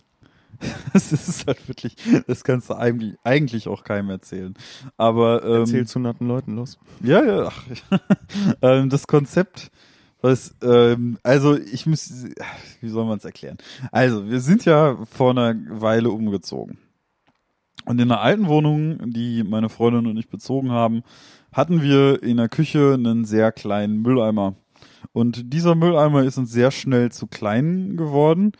es 0.94 1.12
ist 1.12 1.46
halt 1.46 1.68
wirklich, 1.68 1.96
das 2.26 2.44
kannst 2.44 2.70
du 2.70 2.74
eigentlich, 2.74 3.16
eigentlich 3.24 3.68
auch 3.68 3.84
keinem 3.84 4.10
erzählen. 4.10 4.54
Aber 4.96 5.44
ähm, 5.44 5.60
Erzähl 5.60 5.86
zu 5.86 5.96
hunderten 5.96 6.26
Leuten 6.26 6.56
los. 6.56 6.78
Ja, 7.02 7.24
ja, 7.24 7.48
ach, 7.48 7.64
ähm, 8.62 8.90
das 8.90 9.06
Konzept, 9.06 9.70
was, 10.22 10.54
ähm, 10.62 11.18
also 11.22 11.56
ich 11.56 11.86
muss, 11.86 12.12
wie 12.80 12.88
soll 12.88 13.06
man 13.06 13.18
es 13.18 13.24
erklären? 13.24 13.58
Also, 13.90 14.28
wir 14.28 14.40
sind 14.40 14.64
ja 14.64 14.98
vor 15.10 15.30
einer 15.30 15.54
Weile 15.80 16.10
umgezogen. 16.10 16.78
Und 17.86 17.98
in 18.00 18.08
der 18.08 18.20
alten 18.20 18.46
Wohnung, 18.46 19.10
die 19.10 19.42
meine 19.42 19.70
Freundin 19.70 20.06
und 20.06 20.18
ich 20.18 20.28
bezogen 20.28 20.70
haben, 20.70 21.02
hatten 21.52 21.82
wir 21.82 22.22
in 22.22 22.36
der 22.36 22.48
Küche 22.48 22.94
einen 22.94 23.24
sehr 23.24 23.52
kleinen 23.52 24.02
Mülleimer. 24.02 24.54
Und 25.12 25.52
dieser 25.52 25.74
Mülleimer 25.74 26.22
ist 26.24 26.38
uns 26.38 26.52
sehr 26.52 26.70
schnell 26.70 27.10
zu 27.10 27.26
klein 27.26 27.96
geworden. 27.96 28.52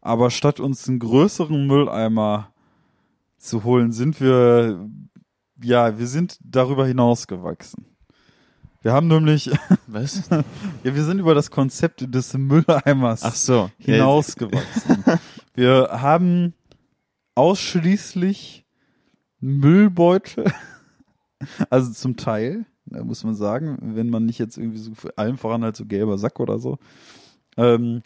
Aber 0.00 0.30
statt 0.30 0.60
uns 0.60 0.86
einen 0.88 0.98
größeren 0.98 1.66
Mülleimer 1.66 2.52
zu 3.38 3.64
holen, 3.64 3.92
sind 3.92 4.20
wir, 4.20 4.88
ja, 5.62 5.98
wir 5.98 6.06
sind 6.06 6.38
darüber 6.42 6.86
hinausgewachsen. 6.86 7.86
Wir 8.82 8.92
haben 8.92 9.08
nämlich, 9.08 9.50
Was? 9.86 10.28
ja, 10.28 10.44
wir 10.82 11.04
sind 11.04 11.18
über 11.18 11.34
das 11.34 11.50
Konzept 11.50 12.14
des 12.14 12.34
Mülleimers 12.34 13.22
Ach 13.22 13.34
so. 13.34 13.70
hinausgewachsen. 13.78 15.04
Wir 15.54 15.88
haben 15.90 16.52
ausschließlich 17.34 18.66
Müllbeutel, 19.40 20.52
also 21.70 21.92
zum 21.92 22.16
Teil, 22.16 22.66
da 22.86 23.04
muss 23.04 23.24
man 23.24 23.34
sagen, 23.34 23.78
wenn 23.80 24.10
man 24.10 24.26
nicht 24.26 24.38
jetzt 24.38 24.58
irgendwie 24.58 24.78
so 24.78 24.92
allem 25.16 25.38
voran 25.38 25.64
halt 25.64 25.76
so 25.76 25.86
gelber 25.86 26.18
Sack 26.18 26.40
oder 26.40 26.58
so. 26.58 26.78
Ähm, 27.56 28.02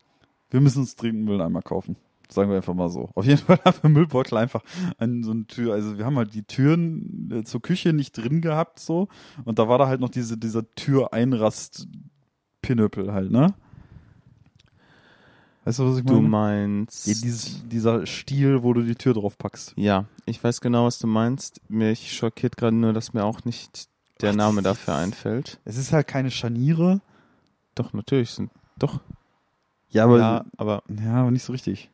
wir 0.51 0.61
müssen 0.61 0.80
uns 0.80 0.97
dringend 0.97 1.24
Mülleimer 1.24 1.62
kaufen. 1.62 1.97
Sagen 2.30 2.51
wir 2.51 2.57
einfach 2.57 2.74
mal 2.74 2.91
so. 2.91 3.09
Auf 3.14 3.24
jeden 3.24 3.39
Fall 3.47 3.59
haben 3.64 3.78
wir 3.82 3.89
Müllbeutel 3.91 4.36
einfach 4.39 4.62
an 4.99 5.22
so 5.22 5.30
eine 5.30 5.47
Tür. 5.47 5.74
Also 5.74 5.97
wir 5.99 6.05
haben 6.05 6.16
halt 6.16 6.34
die 6.34 6.43
Türen 6.45 7.30
äh, 7.32 7.45
zur 7.45 7.62
Küche 7.62 7.93
nicht 7.93 8.11
drin 8.12 8.41
gehabt 8.41 8.80
so. 8.80 9.09
Und 9.45 9.59
da 9.59 9.68
war 9.68 9.78
da 9.78 9.89
halt 9.89 10.01
noch 10.01 10.11
diese, 10.11 10.39
dieser 10.39 10.64
Türeinrast-Pinöppel 10.74 13.12
halt, 13.12 13.30
ne? 13.30 13.55
Weißt 15.68 15.80
du, 15.80 15.90
was 15.90 15.98
ich 15.98 16.04
Du 16.06 16.14
meine? 16.14 16.28
meinst. 16.28 17.06
Ja, 17.06 17.12
dieses, 17.22 17.68
dieser 17.68 18.06
Stiel, 18.06 18.62
wo 18.62 18.72
du 18.72 18.80
die 18.82 18.94
Tür 18.94 19.12
drauf 19.12 19.36
packst. 19.36 19.74
Ja, 19.76 20.06
ich 20.24 20.42
weiß 20.42 20.62
genau, 20.62 20.86
was 20.86 20.98
du 20.98 21.06
meinst. 21.06 21.60
Mich 21.68 22.10
schockiert 22.16 22.56
gerade 22.56 22.74
nur, 22.74 22.94
dass 22.94 23.12
mir 23.12 23.22
auch 23.22 23.44
nicht 23.44 23.88
der 24.22 24.30
Ach, 24.30 24.34
Name 24.36 24.62
dafür 24.62 24.94
ist- 24.94 25.00
einfällt. 25.00 25.60
Es 25.66 25.76
ist 25.76 25.92
halt 25.92 26.06
keine 26.06 26.30
Scharniere. 26.30 27.02
Doch, 27.74 27.92
natürlich 27.92 28.30
sind. 28.30 28.50
Doch. 28.78 29.00
Ja, 29.90 30.04
aber, 30.04 30.18
ja, 30.18 30.34
ja, 30.38 30.44
aber. 30.56 30.82
aber 31.04 31.30
nicht 31.30 31.42
so 31.44 31.52
richtig. 31.52 31.90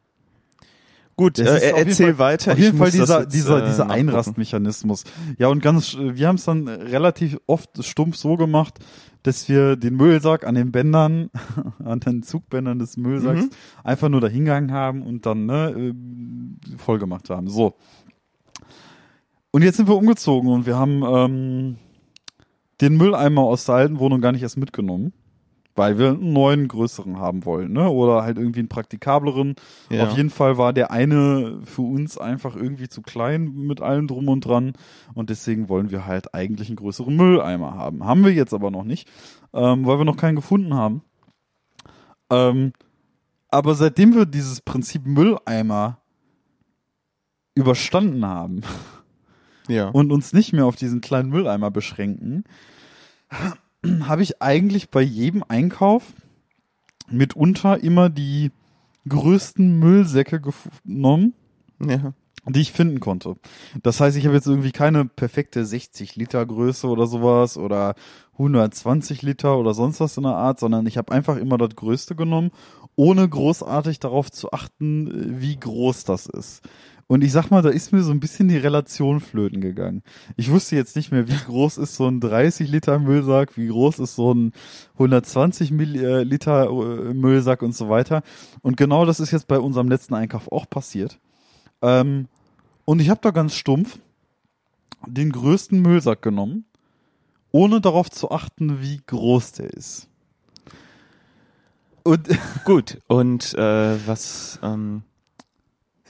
Gut, 1.16 1.38
äh, 1.38 1.42
ist 1.42 1.48
auf 1.50 1.62
jeden 1.78 1.88
erzähl 1.88 2.06
Fall- 2.14 2.18
weiter. 2.18 2.52
Auf 2.52 2.58
jeden 2.58 2.76
Fall 2.78 2.90
dieser, 2.90 3.20
jetzt, 3.22 3.34
dieser, 3.34 3.62
äh, 3.64 3.68
dieser. 3.68 3.90
Einrastmechanismus. 3.90 5.04
Ja, 5.38 5.48
und 5.48 5.62
ganz, 5.62 5.96
wir 5.96 6.26
haben 6.26 6.36
es 6.36 6.44
dann 6.44 6.66
relativ 6.68 7.38
oft 7.46 7.84
stumpf 7.84 8.16
so 8.16 8.36
gemacht, 8.36 8.78
dass 9.22 9.48
wir 9.48 9.76
den 9.76 9.94
Müllsack 9.96 10.46
an 10.46 10.54
den 10.54 10.72
Bändern, 10.72 11.30
an 11.84 12.00
den 12.00 12.22
Zugbändern 12.22 12.78
des 12.78 12.96
Müllsacks 12.96 13.42
Mhm. 13.44 13.50
einfach 13.84 14.08
nur 14.08 14.20
dahingegangen 14.20 14.72
haben 14.72 15.02
und 15.02 15.24
dann 15.24 15.46
ne, 15.46 15.70
äh, 15.70 15.94
voll 16.78 16.98
gemacht 16.98 17.30
haben. 17.30 17.48
So. 17.48 17.74
Und 19.50 19.62
jetzt 19.62 19.76
sind 19.76 19.88
wir 19.88 19.96
umgezogen 19.96 20.50
und 20.50 20.66
wir 20.66 20.76
haben 20.76 21.02
ähm, 21.06 21.76
den 22.80 22.96
Mülleimer 22.96 23.42
aus 23.42 23.66
der 23.66 23.76
alten 23.76 23.98
Wohnung 24.00 24.20
gar 24.20 24.32
nicht 24.32 24.42
erst 24.42 24.56
mitgenommen, 24.58 25.12
weil 25.76 25.98
wir 25.98 26.10
einen 26.10 26.32
neuen, 26.32 26.68
größeren 26.68 27.18
haben 27.18 27.44
wollen, 27.44 27.72
ne? 27.72 27.88
Oder 27.88 28.22
halt 28.22 28.38
irgendwie 28.38 28.60
einen 28.60 28.68
praktikableren. 28.68 29.56
Ja. 29.90 30.04
Auf 30.04 30.16
jeden 30.16 30.30
Fall 30.30 30.56
war 30.56 30.72
der 30.72 30.90
eine 30.90 31.60
für 31.64 31.82
uns 31.82 32.16
einfach 32.16 32.54
irgendwie 32.54 32.88
zu 32.88 33.02
klein 33.02 33.52
mit 33.54 33.80
allem 33.80 34.06
drum 34.06 34.28
und 34.28 34.44
dran. 34.46 34.74
Und 35.14 35.30
deswegen 35.30 35.68
wollen 35.68 35.90
wir 35.90 36.06
halt 36.06 36.34
eigentlich 36.34 36.68
einen 36.68 36.76
größeren 36.76 37.14
Mülleimer 37.16 37.74
haben. 37.74 38.04
Haben 38.04 38.24
wir 38.24 38.32
jetzt 38.32 38.54
aber 38.54 38.70
noch 38.70 38.84
nicht, 38.84 39.08
ähm, 39.52 39.84
weil 39.86 39.98
wir 39.98 40.04
noch 40.04 40.16
keinen 40.16 40.36
gefunden 40.36 40.74
haben. 40.74 41.02
Ähm, 42.30 42.72
aber 43.48 43.74
seitdem 43.74 44.14
wir 44.14 44.26
dieses 44.26 44.60
Prinzip 44.60 45.06
Mülleimer 45.06 45.98
überstanden 47.54 48.24
haben 48.26 48.62
Ja. 49.68 49.88
und 49.88 50.10
uns 50.12 50.32
nicht 50.32 50.52
mehr 50.52 50.66
auf 50.66 50.76
diesen 50.76 51.00
kleinen 51.00 51.28
Mülleimer 51.30 51.70
beschränken, 51.70 52.44
habe 54.08 54.22
ich 54.22 54.42
eigentlich 54.42 54.90
bei 54.90 55.02
jedem 55.02 55.44
Einkauf 55.46 56.14
mitunter 57.08 57.82
immer 57.82 58.08
die 58.08 58.50
größten 59.08 59.78
Müllsäcke 59.78 60.40
genommen, 60.40 61.34
ja. 61.78 62.14
die 62.48 62.60
ich 62.60 62.72
finden 62.72 63.00
konnte. 63.00 63.36
Das 63.82 64.00
heißt, 64.00 64.16
ich 64.16 64.24
habe 64.24 64.36
jetzt 64.36 64.46
irgendwie 64.46 64.72
keine 64.72 65.04
perfekte 65.04 65.64
60 65.64 66.16
Liter 66.16 66.44
Größe 66.44 66.88
oder 66.88 67.06
sowas 67.06 67.58
oder 67.58 67.94
120 68.32 69.22
Liter 69.22 69.58
oder 69.58 69.74
sonst 69.74 70.00
was 70.00 70.16
in 70.16 70.22
der 70.24 70.36
Art, 70.36 70.58
sondern 70.58 70.86
ich 70.86 70.96
habe 70.96 71.12
einfach 71.12 71.36
immer 71.36 71.58
das 71.58 71.76
Größte 71.76 72.16
genommen, 72.16 72.50
ohne 72.96 73.28
großartig 73.28 73.98
darauf 73.98 74.30
zu 74.30 74.52
achten, 74.52 75.08
äh, 75.08 75.40
wie 75.40 75.56
groß 75.56 76.04
das 76.04 76.26
ist. 76.26 76.62
Und 77.06 77.22
ich 77.22 77.32
sag 77.32 77.50
mal, 77.50 77.62
da 77.62 77.68
ist 77.68 77.92
mir 77.92 78.02
so 78.02 78.12
ein 78.12 78.20
bisschen 78.20 78.48
die 78.48 78.56
Relation 78.56 79.20
flöten 79.20 79.60
gegangen. 79.60 80.02
Ich 80.36 80.50
wusste 80.50 80.76
jetzt 80.76 80.96
nicht 80.96 81.12
mehr, 81.12 81.28
wie 81.28 81.36
groß 81.36 81.78
ist 81.78 81.96
so 81.96 82.08
ein 82.08 82.20
30 82.20 82.70
Liter 82.70 82.98
Müllsack, 82.98 83.56
wie 83.56 83.68
groß 83.68 83.98
ist 83.98 84.14
so 84.14 84.32
ein 84.32 84.52
120 84.94 85.70
Mill 85.70 85.96
äh, 85.96 86.22
Liter 86.22 86.68
äh, 86.68 87.14
Müllsack 87.14 87.62
und 87.62 87.74
so 87.74 87.88
weiter. 87.88 88.22
Und 88.62 88.76
genau 88.76 89.04
das 89.04 89.20
ist 89.20 89.32
jetzt 89.32 89.48
bei 89.48 89.58
unserem 89.58 89.88
letzten 89.88 90.14
Einkauf 90.14 90.50
auch 90.50 90.68
passiert. 90.68 91.18
Ähm, 91.82 92.28
und 92.86 93.00
ich 93.00 93.10
habe 93.10 93.20
da 93.22 93.30
ganz 93.30 93.54
stumpf 93.54 93.98
den 95.06 95.32
größten 95.32 95.80
Müllsack 95.80 96.22
genommen, 96.22 96.64
ohne 97.52 97.80
darauf 97.80 98.10
zu 98.10 98.30
achten, 98.30 98.80
wie 98.80 99.00
groß 99.06 99.52
der 99.52 99.70
ist. 99.70 100.08
Und 102.02 102.28
Gut, 102.64 102.98
und 103.06 103.54
äh, 103.54 104.06
was 104.06 104.58
ähm, 104.62 105.02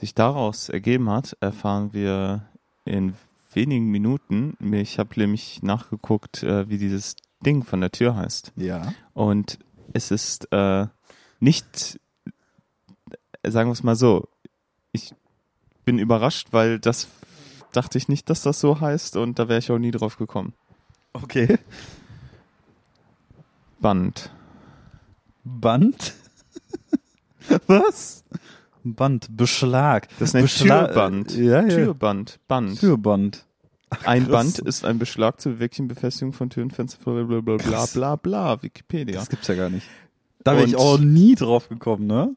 sich 0.05 0.13
daraus 0.13 0.69
ergeben 0.69 1.09
hat, 1.09 1.35
erfahren 1.39 1.91
wir 1.91 2.47
in 2.85 3.15
wenigen 3.53 3.89
Minuten. 3.89 4.55
Ich 4.71 4.99
habe 4.99 5.19
nämlich 5.19 5.63
nachgeguckt, 5.63 6.43
äh, 6.43 6.69
wie 6.69 6.77
dieses 6.77 7.15
Ding 7.43 7.63
von 7.63 7.81
der 7.81 7.91
Tür 7.91 8.15
heißt. 8.15 8.53
ja, 8.55 8.93
Und 9.15 9.57
es 9.93 10.11
ist 10.11 10.51
äh, 10.51 10.85
nicht, 11.39 11.99
sagen 13.41 13.69
wir 13.69 13.73
es 13.73 13.81
mal 13.81 13.95
so, 13.95 14.27
ich 14.91 15.15
bin 15.85 15.97
überrascht, 15.97 16.49
weil 16.51 16.79
das 16.79 17.07
dachte 17.71 17.97
ich 17.97 18.07
nicht, 18.07 18.29
dass 18.29 18.43
das 18.43 18.59
so 18.59 18.79
heißt 18.79 19.15
und 19.17 19.39
da 19.39 19.47
wäre 19.49 19.57
ich 19.57 19.71
auch 19.71 19.79
nie 19.79 19.91
drauf 19.91 20.17
gekommen. 20.17 20.53
okay. 21.13 21.57
Band. 23.79 24.31
Band? 25.43 26.13
Was? 27.67 28.23
Band, 28.93 29.35
Beschlag. 29.35 30.07
Das 30.19 30.29
ist 30.29 30.35
ein 30.35 30.43
Beschlag- 30.43 30.87
Türband. 30.93 31.35
Ja, 31.35 31.61
ja. 31.61 31.67
Türband. 31.67 32.39
Band. 32.47 32.79
Türband. 32.79 33.45
Ein 34.03 34.23
krass. 34.27 34.31
Band 34.31 34.59
ist 34.59 34.85
ein 34.85 34.99
Beschlag 34.99 35.39
zur 35.41 35.59
wirklichen 35.59 35.87
Befestigung 35.87 36.33
von 36.33 36.49
Türen, 36.49 36.69
Fenster, 36.69 36.99
bla 37.03 37.23
bla 37.23 37.39
bla 37.41 37.57
bla 37.57 37.85
bla 37.93 38.15
bla, 38.17 38.61
Wikipedia. 38.61 39.15
Das 39.19 39.29
gibt's 39.29 39.47
ja 39.47 39.55
gar 39.55 39.69
nicht. 39.69 39.87
Da 40.43 40.53
wäre 40.55 40.65
ich 40.65 40.75
auch 40.75 40.99
nie 40.99 41.33
drauf 41.35 41.69
gekommen, 41.69 42.05
ne? 42.05 42.33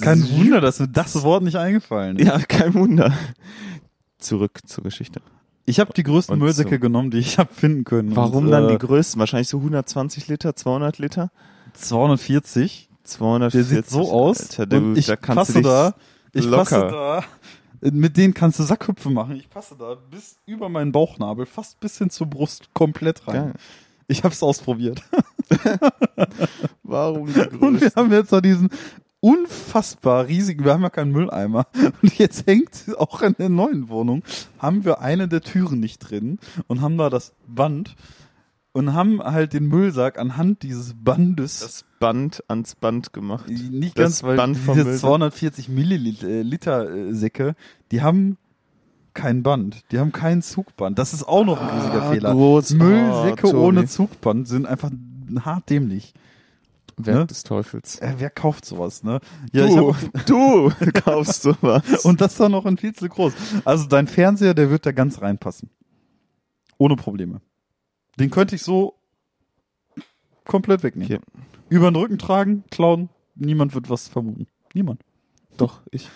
Kein 0.00 0.28
Wunder, 0.30 0.60
dass 0.60 0.80
mir 0.80 0.88
das 0.88 1.22
Wort 1.22 1.42
nicht 1.44 1.56
eingefallen 1.56 2.16
ist. 2.18 2.26
Ja, 2.26 2.38
kein 2.38 2.74
Wunder. 2.74 3.12
Zurück 4.18 4.60
zur 4.66 4.84
Geschichte. 4.84 5.20
Ich 5.64 5.78
habe 5.80 5.92
die 5.92 6.02
größten 6.02 6.32
Und 6.34 6.38
Müllsäcke 6.40 6.76
so. 6.76 6.80
genommen, 6.80 7.10
die 7.10 7.18
ich 7.18 7.38
habe 7.38 7.52
finden 7.52 7.84
können. 7.84 8.16
Warum 8.16 8.46
Und, 8.46 8.50
dann 8.50 8.64
äh, 8.68 8.72
die 8.72 8.78
größten? 8.78 9.20
Wahrscheinlich 9.20 9.48
so 9.48 9.58
120 9.58 10.26
Liter, 10.28 10.56
200 10.56 10.98
Liter? 10.98 11.30
240. 11.74 12.87
240. 13.08 13.68
Der 13.68 13.82
sieht 13.82 13.90
so 13.90 14.10
aus. 14.10 14.40
Alter, 14.40 14.66
du, 14.66 14.76
und 14.76 14.98
ich 14.98 15.06
da 15.06 15.16
kannst 15.16 15.52
passe 15.52 15.62
da. 15.62 15.94
Ich 16.32 16.44
locker. 16.44 16.64
passe 16.64 16.88
da. 16.90 17.24
Mit 17.90 18.16
denen 18.16 18.34
kannst 18.34 18.58
du 18.58 18.64
Sackhüpfe 18.64 19.10
machen. 19.10 19.36
Ich 19.36 19.48
passe 19.48 19.76
da 19.78 19.94
bis 19.94 20.36
über 20.46 20.68
meinen 20.68 20.90
Bauchnabel, 20.90 21.46
fast 21.46 21.78
bis 21.80 21.98
hin 21.98 22.10
zur 22.10 22.26
Brust, 22.26 22.74
komplett 22.74 23.26
rein. 23.28 23.34
Geil. 23.34 23.52
Ich 24.08 24.24
habe 24.24 24.34
es 24.34 24.42
ausprobiert. 24.42 25.02
Warum 26.82 27.32
die 27.32 27.40
Und 27.60 27.80
wir 27.80 27.92
haben 27.94 28.10
jetzt 28.10 28.32
noch 28.32 28.40
diesen 28.40 28.70
unfassbar 29.20 30.26
riesigen, 30.26 30.64
wir 30.64 30.72
haben 30.72 30.82
ja 30.82 30.90
keinen 30.90 31.12
Mülleimer. 31.12 31.66
Und 32.02 32.18
jetzt 32.18 32.46
hängt 32.46 32.86
auch 32.96 33.22
in 33.22 33.34
der 33.38 33.48
neuen 33.48 33.88
Wohnung, 33.88 34.22
haben 34.58 34.84
wir 34.84 35.00
eine 35.00 35.28
der 35.28 35.40
Türen 35.40 35.80
nicht 35.80 35.98
drin 35.98 36.38
und 36.66 36.80
haben 36.80 36.96
da 36.98 37.10
das 37.10 37.34
Band 37.46 37.94
und 38.78 38.94
haben 38.94 39.20
halt 39.22 39.52
den 39.54 39.66
Müllsack 39.66 40.18
anhand 40.18 40.62
dieses 40.62 40.94
Bandes 40.94 41.58
das 41.60 41.84
Band 41.98 42.44
ans 42.48 42.76
Band 42.76 43.12
gemacht. 43.12 43.48
nicht 43.48 43.98
das 43.98 44.02
ganz, 44.04 44.22
weil 44.22 44.36
Band 44.36 44.56
diese 44.56 44.84
Müllsack. 44.84 45.00
240 45.00 45.68
Milliliter 45.68 46.88
äh, 46.88 47.08
äh, 47.08 47.12
Säcke, 47.12 47.56
die 47.90 48.02
haben 48.02 48.38
kein 49.14 49.42
Band, 49.42 49.82
die 49.90 49.98
haben 49.98 50.12
kein 50.12 50.42
Zugband. 50.42 50.96
Das 50.98 51.12
ist 51.12 51.24
auch 51.26 51.44
noch 51.44 51.60
ein 51.60 51.68
riesiger 51.76 52.02
Ah, 52.04 52.10
Fehler. 52.12 52.32
groß. 52.32 52.70
Müllsäcke 52.74 53.42
Tobi. 53.42 53.56
ohne 53.56 53.86
Zugband 53.86 54.46
sind 54.46 54.64
einfach 54.66 54.90
hart 55.44 55.68
dämlich. 55.70 56.14
Werk 56.96 57.16
ne? 57.18 57.26
des 57.26 57.42
Teufels. 57.44 57.98
Äh, 58.00 58.14
wer 58.18 58.30
kauft 58.30 58.64
sowas, 58.64 59.02
ne? 59.02 59.20
Ja, 59.52 59.66
du, 59.66 59.94
hab, 59.94 60.26
du 60.26 60.70
kaufst 61.04 61.42
sowas. 61.42 62.04
und 62.04 62.20
das 62.20 62.36
dann 62.36 62.52
noch 62.52 62.66
in 62.66 62.76
viel 62.76 62.92
zu 62.94 63.08
groß. 63.08 63.32
Also 63.64 63.86
dein 63.86 64.06
Fernseher, 64.08 64.54
der 64.54 64.70
wird 64.70 64.84
da 64.86 64.92
ganz 64.92 65.20
reinpassen. 65.20 65.70
Ohne 66.76 66.96
Probleme. 66.96 67.40
Den 68.18 68.30
könnte 68.30 68.56
ich 68.56 68.62
so 68.62 68.94
komplett 70.44 70.82
wegnehmen. 70.82 71.06
Hier. 71.06 71.20
Über 71.68 71.90
den 71.90 71.96
Rücken 71.96 72.18
tragen, 72.18 72.64
klauen, 72.70 73.10
niemand 73.36 73.74
wird 73.74 73.88
was 73.90 74.08
vermuten. 74.08 74.46
Niemand. 74.74 75.02
Doch, 75.56 75.80
ich. 75.90 76.08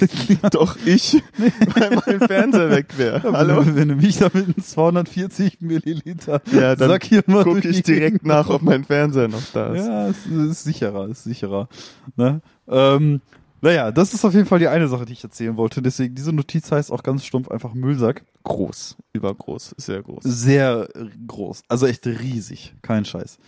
Doch, 0.50 0.76
ich. 0.84 1.14
Weil 1.74 2.02
mein 2.06 2.20
Fernseher 2.20 2.70
weg 2.70 2.98
wäre. 2.98 3.32
Hallo? 3.32 3.62
Wenn, 3.64 3.88
du 3.88 3.96
mich 3.96 4.18
da 4.18 4.26
mit 4.32 4.44
einem 4.44 4.62
240 4.62 5.60
Milliliter 5.62 6.42
Ja, 6.52 6.76
dann 6.76 6.90
Sack 6.90 7.04
hier 7.04 7.24
mal 7.26 7.44
Guck 7.44 7.64
ich 7.64 7.82
direkt 7.82 8.26
nach, 8.26 8.50
ob 8.50 8.60
mein 8.60 8.84
Fernseher 8.84 9.28
noch 9.28 9.42
da 9.54 9.72
ist. 9.74 9.86
Ja, 9.86 10.08
es 10.08 10.26
ist 10.26 10.64
sicherer, 10.64 11.08
ist 11.08 11.24
sicherer. 11.24 11.68
Ne? 12.16 12.42
Ähm, 12.68 13.22
naja, 13.60 13.90
das 13.92 14.14
ist 14.14 14.24
auf 14.24 14.34
jeden 14.34 14.46
Fall 14.46 14.58
die 14.58 14.68
eine 14.68 14.88
Sache, 14.88 15.04
die 15.04 15.12
ich 15.12 15.24
erzählen 15.24 15.56
wollte. 15.56 15.82
Deswegen, 15.82 16.14
diese 16.14 16.32
Notiz 16.32 16.70
heißt 16.70 16.90
auch 16.90 17.02
ganz 17.02 17.24
stumpf 17.24 17.48
einfach 17.48 17.74
Müllsack. 17.74 18.24
Groß. 18.44 18.96
Übergroß. 19.12 19.74
Sehr 19.76 20.02
groß. 20.02 20.24
Sehr 20.24 20.88
groß. 21.26 21.62
Also 21.68 21.86
echt 21.86 22.06
riesig. 22.06 22.74
Kein 22.82 23.04
Scheiß. 23.04 23.38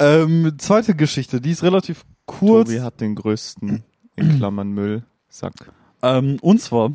Ähm, 0.00 0.54
zweite 0.58 0.94
Geschichte, 0.94 1.40
die 1.40 1.50
ist 1.50 1.62
relativ 1.62 2.04
kurz. 2.26 2.68
Tobi 2.68 2.80
hat 2.80 3.00
den 3.00 3.14
größten, 3.14 3.82
in 4.16 4.36
Klammern 4.36 4.70
Müllsack. 4.70 5.72
Ähm, 6.02 6.38
und 6.40 6.60
zwar 6.60 6.92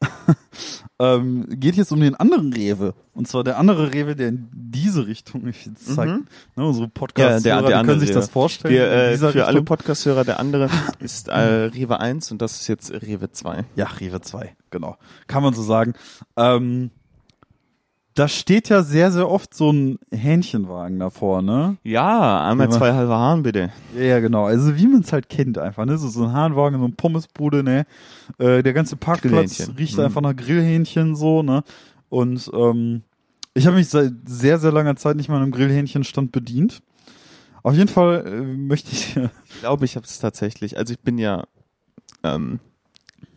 ähm, 0.98 1.46
geht 1.48 1.76
jetzt 1.76 1.92
um 1.92 2.00
den 2.00 2.14
anderen 2.14 2.52
Rewe. 2.52 2.94
Und 3.14 3.26
zwar 3.28 3.44
der 3.44 3.58
andere 3.58 3.92
Rewe, 3.92 4.14
der 4.16 4.28
in 4.28 4.48
diese 4.52 5.06
Richtung 5.06 5.46
ich 5.46 5.68
zeigt. 5.76 6.10
Mhm. 6.10 6.26
Ne, 6.56 6.66
unsere 6.66 6.88
Podcasts, 6.88 7.44
Ja, 7.44 7.60
der- 7.60 7.68
der 7.70 7.84
können 7.84 8.00
sich 8.00 8.10
Rewe. 8.10 8.18
das 8.20 8.28
vorstellen. 8.28 8.74
Wir, 8.74 8.90
äh, 8.90 9.16
für 9.16 9.26
alle 9.44 9.48
Richtung. 9.60 9.64
Podcast-Hörer, 9.64 10.24
der 10.24 10.40
andere 10.40 10.68
ist 11.00 11.28
äh, 11.28 11.38
Rewe 11.38 12.00
1 12.00 12.30
und 12.32 12.42
das 12.42 12.60
ist 12.60 12.68
jetzt 12.68 12.90
Rewe 12.92 13.30
2. 13.32 13.64
Ja, 13.76 13.86
Rewe 13.86 14.20
2, 14.20 14.54
genau. 14.70 14.96
Kann 15.26 15.42
man 15.42 15.54
so 15.54 15.62
sagen. 15.62 15.94
Ähm, 16.36 16.90
da 18.18 18.26
steht 18.26 18.68
ja 18.68 18.82
sehr, 18.82 19.12
sehr 19.12 19.28
oft 19.28 19.54
so 19.54 19.70
ein 19.72 19.98
Hähnchenwagen 20.10 20.98
davor, 20.98 21.40
ne? 21.42 21.76
Ja, 21.84 22.44
einmal 22.48 22.70
zwei 22.70 22.92
halbe 22.92 23.14
Hahn 23.14 23.42
bitte. 23.44 23.70
Ja, 23.96 24.02
ja, 24.02 24.20
genau. 24.20 24.44
Also 24.44 24.76
wie 24.76 24.86
man 24.88 25.02
es 25.02 25.12
halt 25.12 25.28
kennt 25.28 25.56
einfach, 25.58 25.84
ne? 25.84 25.98
So, 25.98 26.08
so 26.08 26.24
ein 26.24 26.32
Hahnwagen, 26.32 26.78
so 26.80 26.84
ein 26.84 26.96
Pommesbude, 26.96 27.62
ne? 27.62 27.84
Äh, 28.38 28.62
der 28.62 28.72
ganze 28.72 28.96
Parkplatz 28.96 29.70
riecht 29.78 29.96
Mhm. 29.98 30.04
einfach 30.04 30.20
nach 30.20 30.34
Grillhähnchen 30.34 31.14
so, 31.14 31.42
ne? 31.42 31.62
Und 32.08 32.50
ähm, 32.54 33.02
ich 33.54 33.66
habe 33.66 33.76
mich 33.76 33.88
seit 33.88 34.12
sehr, 34.26 34.58
sehr 34.58 34.72
langer 34.72 34.96
Zeit 34.96 35.16
nicht 35.16 35.28
mal 35.28 35.40
einem 35.40 35.52
Grillhähnchenstand 35.52 36.32
bedient. 36.32 36.80
Auf 37.62 37.74
jeden 37.74 37.88
Fall 37.88 38.26
äh, 38.26 38.40
möchte 38.42 38.90
ich 38.92 39.16
Ich 39.16 39.60
glaube, 39.60 39.84
ich 39.84 39.96
habe 39.96 40.06
es 40.06 40.18
tatsächlich. 40.18 40.76
Also 40.76 40.92
ich 40.92 41.00
bin 41.00 41.18
ja, 41.18 41.44
ähm, 42.22 42.60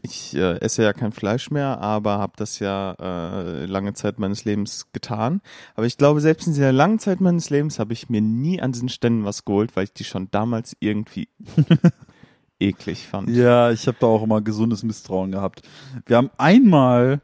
ich 0.03 0.35
äh, 0.35 0.57
esse 0.59 0.83
ja 0.83 0.93
kein 0.93 1.11
Fleisch 1.11 1.51
mehr, 1.51 1.79
aber 1.79 2.17
habe 2.19 2.33
das 2.35 2.59
ja 2.59 2.93
äh, 2.99 3.65
lange 3.65 3.93
Zeit 3.93 4.19
meines 4.19 4.45
Lebens 4.45 4.87
getan. 4.93 5.41
Aber 5.75 5.85
ich 5.85 5.97
glaube, 5.97 6.21
selbst 6.21 6.47
in 6.47 6.53
dieser 6.53 6.71
langen 6.71 6.99
Zeit 6.99 7.21
meines 7.21 7.49
Lebens 7.49 7.79
habe 7.79 7.93
ich 7.93 8.09
mir 8.09 8.21
nie 8.21 8.61
an 8.61 8.71
diesen 8.71 8.89
Ständen 8.89 9.25
was 9.25 9.45
geholt, 9.45 9.75
weil 9.75 9.85
ich 9.85 9.93
die 9.93 10.03
schon 10.03 10.29
damals 10.31 10.75
irgendwie 10.79 11.27
eklig 12.59 13.07
fand. 13.07 13.29
Ja, 13.29 13.71
ich 13.71 13.87
habe 13.87 13.97
da 13.99 14.07
auch 14.07 14.23
immer 14.23 14.41
gesundes 14.41 14.83
Misstrauen 14.83 15.31
gehabt. 15.31 15.61
Wir 16.05 16.17
haben 16.17 16.29
einmal 16.37 17.21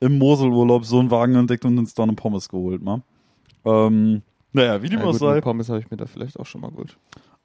im 0.00 0.18
Moselurlaub 0.18 0.84
so 0.84 0.98
einen 1.00 1.10
Wagen 1.10 1.34
entdeckt 1.34 1.64
und 1.64 1.78
uns 1.78 1.94
da 1.94 2.02
eine 2.04 2.12
Pommes 2.14 2.48
geholt, 2.48 2.82
mal. 2.82 3.02
Ähm, 3.64 4.22
naja, 4.52 4.82
wie 4.82 4.88
dem 4.88 5.00
Ja, 5.00 5.06
auch 5.06 5.12
gut, 5.12 5.20
sei, 5.20 5.40
Pommes 5.40 5.68
habe 5.68 5.80
ich 5.80 5.90
mir 5.90 5.96
da 5.96 6.06
vielleicht 6.06 6.38
auch 6.38 6.46
schon 6.46 6.60
mal 6.60 6.70
gut. 6.70 6.96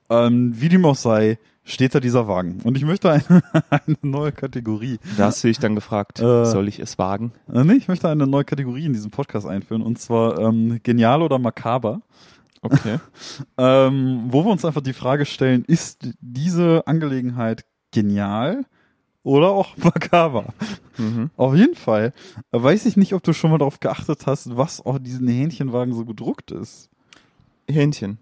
ähm, 0.10 0.52
wie 0.56 0.70
dem 0.70 0.86
auch 0.86 0.96
sei, 0.96 1.40
steht 1.64 1.94
da 1.96 2.00
dieser 2.00 2.28
Wagen. 2.28 2.60
Und 2.64 2.76
ich 2.78 2.86
möchte 2.86 3.12
eine, 3.12 3.42
eine 3.70 3.98
neue 4.02 4.32
Kategorie. 4.32 5.00
Da 5.18 5.26
hast 5.28 5.44
du 5.44 5.48
dich 5.48 5.60
dann 5.60 5.76
gefragt, 5.76 6.20
Äh. 6.20 6.46
soll 6.46 6.68
ich 6.68 6.80
es 6.80 6.98
wagen? 6.98 7.32
Äh, 7.52 7.64
nee, 7.64 7.74
ich 7.74 7.88
möchte 7.88 8.10
eine 8.10 8.28
neue 8.28 8.44
Kategorie 8.46 8.86
in 8.86 8.94
diesem 8.94 9.12
Podcast 9.12 9.46
einführen. 9.48 9.82
Und 9.82 10.00
zwar 10.00 10.40
ähm, 10.40 10.80
genial 10.84 11.22
oder 11.22 11.40
makaber. 11.40 12.02
Okay. 12.62 13.00
Ähm, 13.58 14.26
wo 14.30 14.44
wir 14.46 14.52
uns 14.52 14.66
einfach 14.66 14.82
die 14.82 14.94
Frage 14.94 15.26
stellen, 15.26 15.64
ist 15.66 16.08
diese 16.20 16.84
Angelegenheit 16.88 17.64
genial 17.92 18.66
oder 19.24 19.50
auch 19.52 19.78
makaber? 19.84 20.54
mhm. 20.98 21.30
Auf 21.38 21.56
jeden 21.56 21.76
Fall. 21.76 22.14
Weiß 22.52 22.86
ich 22.86 22.98
nicht, 22.98 23.14
ob 23.14 23.24
du 23.24 23.34
schon 23.34 23.52
mal 23.52 23.58
darauf 23.60 23.80
geachtet 23.80 24.26
hast, 24.26 24.56
was 24.58 24.82
auf 24.82 25.00
diesen 25.00 25.28
Hähnchenwagen 25.28 25.94
so 25.94 26.06
gedruckt 26.06 26.52
ist. 26.52 26.90
Hähnchen. 27.70 28.18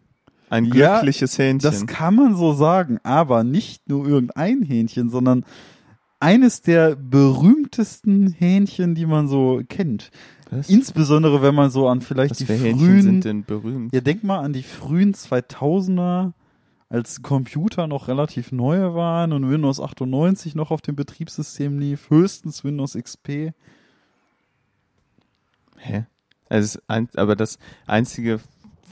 Ein 0.50 0.66
Ja, 0.66 0.95
glückliches 1.00 1.38
Hähnchen. 1.38 1.60
Das 1.60 1.86
kann 1.86 2.16
man 2.16 2.36
so 2.36 2.54
sagen, 2.54 3.00
aber 3.04 3.43
nicht 3.43 3.88
nur 3.88 4.08
irgendein 4.08 4.62
Hähnchen, 4.64 5.10
sondern 5.10 5.45
eines 6.20 6.62
der 6.62 6.95
berühmtesten 6.95 8.28
Hähnchen, 8.32 8.95
die 8.95 9.06
man 9.06 9.28
so 9.28 9.62
kennt. 9.70 10.12
Was? 10.52 10.70
Insbesondere, 10.70 11.41
wenn 11.41 11.56
man 11.56 11.70
so 11.70 11.88
an 11.88 12.02
vielleicht 12.02 12.32
Was 12.32 12.38
die 12.39 12.45
für 12.45 12.54
Hähnchen 12.54 12.80
frühen, 12.88 13.02
sind 13.04 13.26
denn 13.26 13.43
berühmt? 13.43 13.93
ja, 13.93 14.02
denk 14.02 14.24
mal 14.24 14.39
an 14.39 14.52
die 14.52 14.64
frühen 14.64 15.14
2000er, 15.14 16.34
als 16.89 17.22
Computer 17.22 17.86
noch 17.86 18.08
relativ 18.08 18.52
neu 18.52 18.95
waren 18.95 19.32
und 19.32 19.47
Windows 19.50 19.80
98 19.80 20.56
noch 20.56 20.72
auf 20.72 20.82
dem 20.82 20.95
Betriebssystem 20.95 21.78
lief, 21.78 22.10
höchstens 22.10 22.64
Windows 22.64 22.93
XP. 22.95 23.52
Hä? 25.78 26.06
Also 26.50 26.80
aber 26.88 27.36
das 27.36 27.60
Einzige, 27.86 28.39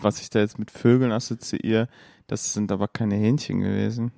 was 0.02 0.22
ich 0.22 0.30
da 0.30 0.40
jetzt 0.40 0.60
mit 0.60 0.72
Vögeln 0.72 1.12
assoziiere, 1.12 1.88
das 2.28 2.54
sind 2.54 2.72
aber 2.72 2.88
keine 2.88 3.16
Hähnchen 3.16 3.62
gewesen. 3.62 4.12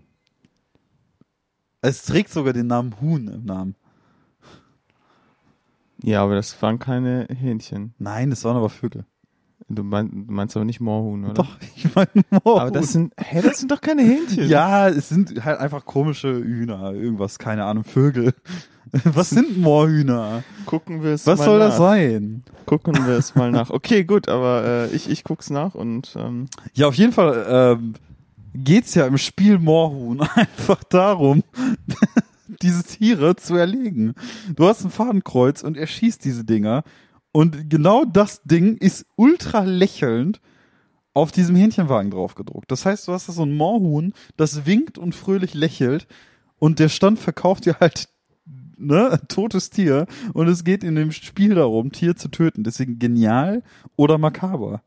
Es 1.82 2.04
trägt 2.04 2.30
sogar 2.30 2.54
den 2.54 2.68
Namen 2.68 3.00
Huhn 3.00 3.28
im 3.28 3.46
Namen. 3.46 3.76
Ja, 6.04 6.24
aber 6.24 6.36
das 6.36 6.62
waren 6.62 6.80
keine 6.80 7.28
Hähnchen. 7.30 7.94
Nein, 7.98 8.30
das 8.30 8.44
waren 8.44 8.58
aber 8.58 8.70
Vögel. 8.70 9.06
Du, 9.68 9.84
mein, 9.84 10.28
du 10.28 10.34
meinst 10.34 10.56
aber 10.56 10.66
nicht 10.66 10.80
Moorhuhn, 10.80 11.26
oder? 11.26 11.34
Doch, 11.34 11.58
ich 11.76 11.94
meine 11.94 12.10
Moorhuhn. 12.32 12.62
Aber 12.62 12.72
das 12.72 12.92
sind, 12.92 13.14
hä, 13.18 13.42
das 13.42 13.60
sind 13.60 13.72
doch 13.72 13.82
keine 13.82 14.02
Hähnchen. 14.02 14.48
Ja, 14.48 14.90
es 14.90 15.10
sind 15.10 15.46
halt 15.46 15.60
einfach 15.60 15.86
komische 15.86 16.34
Hühner, 16.34 16.94
irgendwas, 16.94 17.38
keine 17.38 17.66
Ahnung, 17.66 17.84
Vögel. 17.84 18.34
Was 19.04 19.30
sind 19.30 19.58
Moorhühner? 19.58 20.44
Gucken 20.66 21.04
wir 21.04 21.12
es 21.12 21.28
Was 21.28 21.40
mal 21.40 21.46
soll 21.46 21.60
nach. 21.60 21.68
das 21.70 21.78
sein? 21.78 22.44
Gucken 22.66 22.96
wir 23.06 23.14
es 23.18 23.36
mal 23.36 23.52
nach. 23.52 23.70
Okay, 23.70 24.04
gut, 24.04 24.30
aber 24.30 24.64
äh, 24.66 24.96
ich, 24.96 25.10
ich 25.10 25.24
guck's 25.24 25.50
nach 25.50 25.76
und 25.76 26.16
ähm, 26.18 26.48
Ja, 26.74 26.88
auf 26.88 26.96
jeden 26.96 27.14
Fall 27.14 27.46
ähm, 27.80 27.94
geht's 28.54 28.96
ja 28.96 29.06
im 29.06 29.18
Spiel 29.18 29.60
Moorhuhn 29.60 30.22
einfach 30.36 30.84
darum, 30.84 31.44
diese 32.62 32.84
Tiere 32.84 33.36
zu 33.36 33.56
erlegen. 33.56 34.16
Du 34.56 34.68
hast 34.68 34.84
ein 34.84 34.92
Fadenkreuz 34.92 35.64
und 35.64 35.78
er 35.78 35.88
schießt 35.88 36.24
diese 36.24 36.44
Dinger 36.44 36.84
und 37.32 37.70
genau 37.70 38.06
das 38.06 38.42
Ding 38.44 38.78
ist 38.78 39.06
ultra 39.16 39.62
lächelnd 39.64 40.42
auf 41.14 41.32
diesem 41.32 41.56
Hähnchenwagen 41.56 42.12
drauf 42.12 42.36
gedruckt. 42.36 42.72
Das 42.72 42.86
heißt, 42.86 43.08
du 43.08 43.14
hast 43.14 43.28
da 43.30 43.34
so 43.34 43.44
ein 43.44 43.56
Moorhuhn, 43.56 44.14
das 44.38 44.66
winkt 44.66 44.98
und 44.98 45.14
fröhlich 45.16 45.54
lächelt 45.54 46.08
und 46.60 46.80
der 46.80 46.90
Stand 46.90 47.20
verkauft 47.20 47.66
dir 47.66 47.78
halt 47.80 48.10
ne, 48.80 49.20
totes 49.28 49.70
Tier 49.70 50.08
und 50.34 50.48
es 50.48 50.64
geht 50.64 50.84
in 50.84 50.96
dem 50.96 51.12
Spiel 51.12 51.56
darum, 51.56 51.92
Tier 51.92 52.16
zu 52.16 52.30
töten. 52.30 52.64
Deswegen 52.64 53.00
genial 53.00 53.64
oder 53.96 54.18
makaber. 54.18 54.82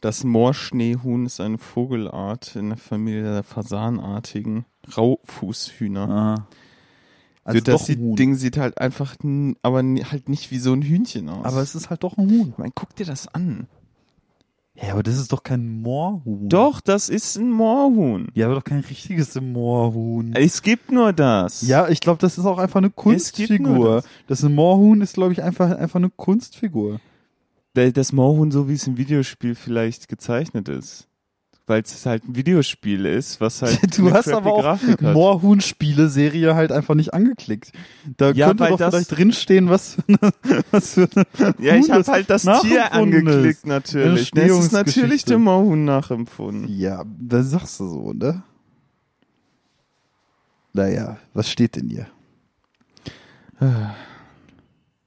das 0.00 0.24
Moorschneehuhn 0.24 1.26
ist 1.26 1.40
eine 1.40 1.58
Vogelart 1.58 2.56
in 2.56 2.68
der 2.70 2.78
Familie 2.78 3.22
der 3.22 3.42
Fasanartigen 3.42 4.64
Raufußhühner. 4.96 6.08
Ah. 6.08 6.46
Also 7.44 7.60
das 7.60 7.80
doch 7.80 7.86
sieht. 7.86 8.18
Ding 8.18 8.34
sieht 8.34 8.56
halt 8.56 8.78
einfach, 8.78 9.16
aber 9.62 9.78
halt 9.78 10.28
nicht 10.28 10.50
wie 10.50 10.58
so 10.58 10.72
ein 10.72 10.82
Hühnchen 10.82 11.28
aus. 11.28 11.44
Aber 11.44 11.60
es 11.60 11.74
ist 11.74 11.90
halt 11.90 12.02
doch 12.02 12.16
ein 12.16 12.30
Huhn. 12.30 12.54
mein, 12.56 12.72
guck 12.74 12.94
dir 12.96 13.06
das 13.06 13.28
an. 13.28 13.66
Ja, 14.82 14.92
aber 14.94 15.02
das 15.02 15.16
ist 15.18 15.30
doch 15.32 15.42
kein 15.42 15.82
Moorhuhn. 15.82 16.48
Doch, 16.48 16.80
das 16.80 17.10
ist 17.10 17.36
ein 17.36 17.50
Moorhuhn. 17.50 18.28
Ja, 18.34 18.46
aber 18.46 18.54
doch 18.54 18.64
kein 18.64 18.80
richtiges 18.80 19.38
Moorhuhn. 19.38 20.32
Es 20.34 20.62
gibt 20.62 20.90
nur 20.90 21.12
das. 21.12 21.60
Ja, 21.68 21.88
ich 21.88 22.00
glaube, 22.00 22.18
das 22.20 22.38
ist 22.38 22.46
auch 22.46 22.56
einfach 22.58 22.78
eine 22.78 22.88
Kunstfigur. 22.90 23.96
das. 23.96 24.04
Das 24.26 24.42
ein 24.44 24.54
Moorhuhn 24.54 25.02
ist, 25.02 25.14
glaube 25.14 25.32
ich, 25.32 25.42
einfach, 25.42 25.76
einfach 25.76 25.96
eine 25.98 26.08
Kunstfigur. 26.10 26.98
Da- 27.74 27.90
Das 27.90 28.12
Moorhuhn, 28.12 28.50
so 28.50 28.68
wie 28.68 28.72
es 28.72 28.86
im 28.86 28.96
Videospiel 28.96 29.54
vielleicht 29.54 30.08
gezeichnet 30.08 30.68
ist. 30.70 31.06
Weil 31.70 31.82
es 31.82 32.04
halt 32.04 32.24
ein 32.28 32.34
Videospiel 32.34 33.06
ist, 33.06 33.40
was 33.40 33.62
halt 33.62 33.96
Du 33.96 34.10
hast 34.12 34.26
aber 34.28 34.52
auch. 34.52 34.78
Moorhuhn-Spiele-Serie 35.00 36.56
halt 36.56 36.72
einfach 36.72 36.96
nicht 36.96 37.14
angeklickt. 37.14 37.70
Da 38.16 38.32
Ja, 38.32 38.48
könnte 38.48 38.66
doch 38.66 38.76
das- 38.76 38.92
vielleicht 38.92 39.16
drinstehen, 39.16 39.68
was 39.70 39.94
für 39.94 40.02
eine, 40.08 40.18
was 40.72 40.94
für 40.94 41.08
eine 41.14 41.54
Ja, 41.60 41.76
ich 41.76 41.84
Huhn 41.84 41.90
habe 41.92 42.00
das 42.00 42.08
halt 42.08 42.28
das 42.28 42.42
Tier 42.62 42.92
angeklickt 42.92 43.58
ist. 43.58 43.66
natürlich. 43.66 44.32
Es 44.34 44.58
ist 44.58 44.72
natürlich 44.72 45.24
dem 45.24 45.42
Moorhuhn 45.44 45.84
nachempfunden. 45.84 46.66
Ja, 46.76 47.04
da 47.20 47.40
sagst 47.44 47.78
du 47.78 47.86
so, 47.86 48.12
ne? 48.14 48.42
Naja, 50.72 51.18
was 51.34 51.48
steht 51.48 51.76
denn 51.76 51.88
hier? 51.88 52.08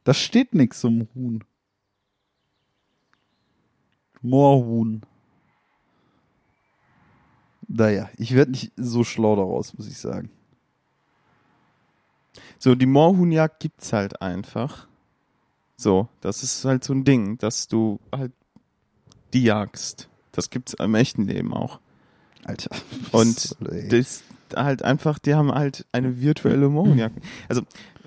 Da 0.05 0.14
steht 0.14 0.55
nix 0.55 0.80
zum 0.80 1.09
Huhn. 1.14 1.43
Moorhuhn. 4.22 5.01
Naja, 7.76 8.07
ich 8.17 8.36
werde 8.36 8.51
nicht 8.51 8.71
so 8.78 9.03
schlau 9.03 9.36
daraus, 9.36 9.76
muss 9.76 9.88
ich 9.88 9.97
sagen. 9.97 10.30
So, 12.59 12.76
die 12.76 12.86
Moorhuhnjagd 12.86 13.59
gibt's 13.59 13.93
halt 13.93 14.21
einfach. 14.21 14.88
So, 15.76 16.07
das 16.21 16.43
ist 16.43 16.63
halt 16.65 16.84
so 16.84 16.93
ein 16.93 17.03
Ding, 17.03 17.39
dass 17.39 17.67
du 17.67 17.99
halt 18.15 18.32
die 19.34 19.43
jagst. 19.43 20.07
Das 20.32 20.51
gibt's 20.51 20.76
im 20.76 20.93
echten 20.93 21.26
Leben 21.26 21.51
auch. 21.51 21.80
Alter. 22.45 22.76
Und 23.11 23.55
das 23.89 24.24
halt 24.55 24.84
einfach, 24.84 25.17
die 25.17 25.34
haben 25.34 25.51
halt 25.51 25.88
eine 25.91 26.21
virtuelle 26.21 26.69
Moorhuhnjagd. 26.69 27.17
Also, 27.49 27.63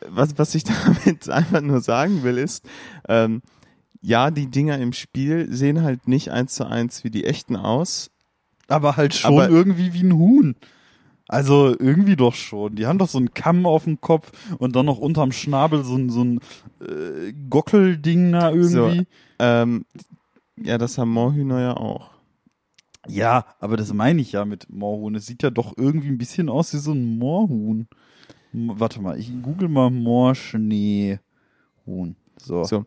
was, 0.06 0.38
was 0.38 0.54
ich 0.54 0.62
damit 0.84 1.28
einfach 1.28 1.60
nur 1.60 1.80
sagen 1.80 2.22
will, 2.22 2.38
ist, 2.38 2.64
ähm, 3.08 3.42
ja, 4.00 4.30
die 4.30 4.46
Dinger 4.46 4.78
im 4.78 4.92
Spiel 4.92 5.52
sehen 5.52 5.82
halt 5.82 6.06
nicht 6.06 6.30
eins 6.30 6.54
zu 6.54 6.66
eins 6.66 7.02
wie 7.02 7.10
die 7.10 7.24
echten 7.24 7.56
aus. 7.56 8.12
Aber 8.68 8.96
halt 8.96 9.14
schon 9.14 9.32
aber- 9.34 9.48
irgendwie 9.48 9.92
wie 9.92 10.02
ein 10.02 10.14
Huhn. 10.14 10.56
Also 11.28 11.74
irgendwie 11.78 12.14
doch 12.14 12.34
schon. 12.34 12.76
Die 12.76 12.86
haben 12.86 12.98
doch 12.98 13.08
so 13.08 13.18
einen 13.18 13.34
Kamm 13.34 13.66
auf 13.66 13.82
dem 13.84 14.00
Kopf 14.00 14.30
und 14.58 14.76
dann 14.76 14.86
noch 14.86 14.98
unterm 14.98 15.32
Schnabel 15.32 15.82
so 15.82 15.96
ein, 15.96 16.08
so 16.08 16.22
ein 16.22 16.38
äh, 16.80 17.32
Gockelding 17.50 18.30
da 18.30 18.52
irgendwie. 18.52 19.06
Ähm, 19.40 19.84
ja, 20.56 20.78
das 20.78 20.98
haben 20.98 21.10
Moorhühner 21.10 21.60
ja 21.60 21.76
auch. 21.76 22.10
Ja, 23.08 23.44
aber 23.58 23.76
das 23.76 23.92
meine 23.92 24.22
ich 24.22 24.32
ja 24.32 24.44
mit 24.44 24.70
Moorhuhn. 24.70 25.16
Es 25.16 25.26
sieht 25.26 25.42
ja 25.42 25.50
doch 25.50 25.74
irgendwie 25.76 26.08
ein 26.08 26.18
bisschen 26.18 26.48
aus 26.48 26.72
wie 26.74 26.78
so 26.78 26.92
ein 26.92 27.18
Moorhuhn. 27.18 27.88
Warte 28.52 29.00
mal, 29.02 29.18
ich 29.18 29.30
google 29.42 29.68
mal 29.68 29.90
Moorschneehuhn. 29.90 31.18
So. 32.38 32.64
So. 32.64 32.84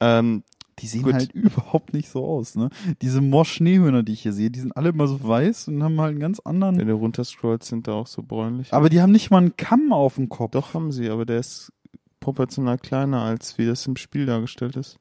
Ähm, 0.00 0.44
Die 0.80 0.86
sehen 0.86 1.02
gut. 1.02 1.14
halt 1.14 1.32
überhaupt 1.34 1.92
nicht 1.92 2.08
so 2.08 2.24
aus, 2.24 2.54
ne? 2.56 2.70
Diese 3.02 3.20
Moorschneehühner, 3.20 4.02
die 4.02 4.12
ich 4.12 4.22
hier 4.22 4.32
sehe, 4.32 4.50
die 4.50 4.60
sind 4.60 4.76
alle 4.76 4.90
immer 4.90 5.06
so 5.06 5.22
weiß 5.26 5.68
und 5.68 5.82
haben 5.82 6.00
halt 6.00 6.10
einen 6.12 6.20
ganz 6.20 6.40
anderen. 6.40 6.78
wenn 6.78 6.88
du 6.88 6.94
runterscrollst, 6.94 7.68
sind 7.68 7.86
da 7.88 7.92
auch 7.92 8.06
so 8.06 8.22
bräunlich. 8.22 8.72
Aber 8.72 8.88
die 8.88 9.00
haben 9.00 9.12
nicht 9.12 9.30
mal 9.30 9.38
einen 9.38 9.56
Kamm 9.56 9.92
auf 9.92 10.14
dem 10.16 10.28
Kopf. 10.28 10.52
Doch 10.52 10.74
haben 10.74 10.92
sie, 10.92 11.08
aber 11.10 11.26
der 11.26 11.38
ist 11.38 11.72
proportional 12.20 12.78
kleiner, 12.78 13.22
als 13.22 13.58
wie 13.58 13.66
das 13.66 13.86
im 13.86 13.96
Spiel 13.96 14.26
dargestellt 14.26 14.76
ist. 14.76 14.98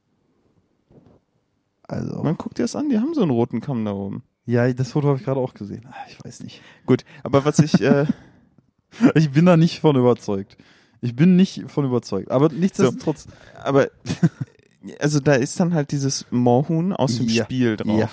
Also. 1.83 2.21
Man 2.23 2.37
guckt 2.37 2.57
dir 2.59 2.63
das 2.63 2.75
an, 2.75 2.89
die 2.89 2.97
haben 2.99 3.13
so 3.13 3.21
einen 3.21 3.31
roten 3.31 3.61
Kamm 3.61 3.83
da 3.85 3.91
oben. 3.93 4.23
Ja, 4.45 4.71
das 4.73 4.91
Foto 4.91 5.07
habe 5.09 5.17
ich 5.19 5.25
gerade 5.25 5.39
auch 5.39 5.53
gesehen. 5.53 5.85
Ah, 5.89 5.95
Ich 6.09 6.23
weiß 6.23 6.41
nicht. 6.43 6.61
Gut, 6.85 7.03
aber 7.23 7.45
was 7.45 7.59
ich, 7.59 7.81
äh, 7.81 8.05
Ich 9.15 9.31
bin 9.31 9.45
da 9.45 9.57
nicht 9.57 9.79
von 9.79 9.95
überzeugt. 9.95 10.57
Ich 11.01 11.15
bin 11.15 11.35
nicht 11.35 11.69
von 11.69 11.85
überzeugt. 11.85 12.31
Aber 12.31 12.49
nichtsdestotrotz. 12.49 13.27
aber, 13.63 13.89
also 14.99 15.19
da 15.19 15.33
ist 15.33 15.59
dann 15.59 15.73
halt 15.73 15.91
dieses 15.91 16.25
Moorhuhn 16.31 16.93
aus 16.93 17.17
dem 17.17 17.27
Ja, 17.27 17.43
Spiel 17.45 17.77
drauf. 17.77 17.99
ja. 17.99 18.09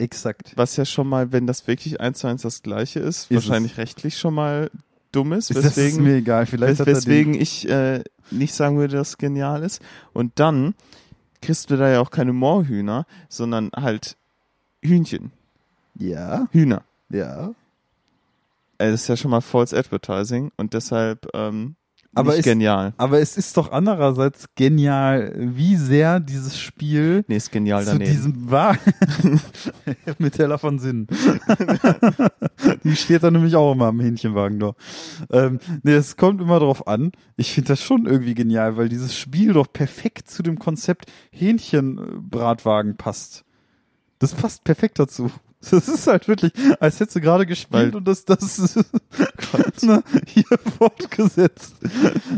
Exakt. 0.00 0.52
Was 0.54 0.76
ja 0.76 0.84
schon 0.84 1.08
mal, 1.08 1.32
wenn 1.32 1.46
das 1.48 1.66
wirklich 1.66 2.00
eins 2.00 2.20
zu 2.20 2.28
eins 2.28 2.42
das 2.42 2.62
gleiche 2.62 3.00
ist, 3.00 3.22
Ist 3.30 3.34
wahrscheinlich 3.34 3.78
rechtlich 3.78 4.16
schon 4.16 4.32
mal 4.34 4.70
dumm 5.10 5.32
ist, 5.32 5.50
das 5.54 5.56
ist 5.64 5.76
weswegen, 5.76 6.04
mir 6.04 6.16
egal. 6.16 6.46
Vielleicht 6.46 6.78
wes 6.80 6.86
weswegen 6.86 7.34
ich 7.34 7.68
äh, 7.68 8.04
nicht 8.30 8.54
sagen 8.54 8.78
würde, 8.78 8.96
dass 8.96 9.08
es 9.10 9.18
genial 9.18 9.64
ist. 9.64 9.82
Und 10.12 10.38
dann 10.38 10.74
kriegst 11.42 11.70
du 11.70 11.76
da 11.76 11.88
ja 11.90 12.00
auch 12.00 12.10
keine 12.10 12.32
Moorhühner, 12.32 13.06
sondern 13.28 13.70
halt 13.74 14.16
Hühnchen. 14.82 15.32
Ja, 15.96 16.46
Hühner. 16.52 16.82
ja. 17.08 17.48
Äh, 18.78 18.92
Das 18.92 19.02
ist 19.02 19.08
ja 19.08 19.16
schon 19.16 19.32
mal 19.32 19.40
False 19.40 19.76
Advertising 19.76 20.52
und 20.56 20.74
deshalb 20.74 21.26
ähm, 21.34 21.74
Aber 22.14 22.34
ist- 22.36 22.44
genial. 22.44 22.94
Aber 22.96 23.20
es 23.20 23.36
ist 23.36 23.56
doch 23.56 23.70
andererseits 23.70 24.46
genial, 24.56 25.32
wie 25.38 25.76
sehr 25.76 26.18
dieses 26.20 26.58
Spiel 26.58 27.24
Nee, 27.28 27.36
ist 27.36 27.52
genial 27.52 27.84
zu 27.84 27.92
daneben. 27.92 28.10
diesem 28.10 28.50
Wagen 28.50 29.40
mit 30.18 30.34
Teller 30.34 30.58
von 30.58 30.78
Sinn. 30.78 31.06
Die 32.84 32.96
steht 32.96 33.22
da 33.22 33.30
nämlich 33.30 33.54
auch 33.56 33.72
immer 33.72 33.86
am 33.86 34.00
Hähnchenwagen 34.00 34.58
da. 34.58 34.72
Ähm, 35.30 35.60
nee, 35.82 35.92
es 35.92 36.16
kommt 36.16 36.40
immer 36.40 36.58
drauf 36.58 36.86
an. 36.88 37.12
Ich 37.36 37.52
finde 37.52 37.68
das 37.68 37.82
schon 37.82 38.06
irgendwie 38.06 38.34
genial, 38.34 38.76
weil 38.76 38.88
dieses 38.88 39.16
Spiel 39.16 39.52
doch 39.52 39.72
perfekt 39.72 40.28
zu 40.30 40.42
dem 40.42 40.58
Konzept 40.58 41.10
Hähnchenbratwagen 41.30 42.96
passt. 42.96 43.44
Das 44.18 44.34
passt 44.34 44.64
perfekt 44.64 44.98
dazu. 44.98 45.30
Das 45.70 45.88
ist 45.88 46.06
halt 46.06 46.28
wirklich, 46.28 46.52
als 46.78 47.00
hättest 47.00 47.16
du 47.16 47.20
gerade 47.20 47.44
gespielt 47.44 47.92
Weil- 47.92 47.96
und 47.96 48.06
das, 48.06 48.24
das 48.24 48.76
ne, 49.82 50.02
hier 50.26 50.44
fortgesetzt. 50.78 51.74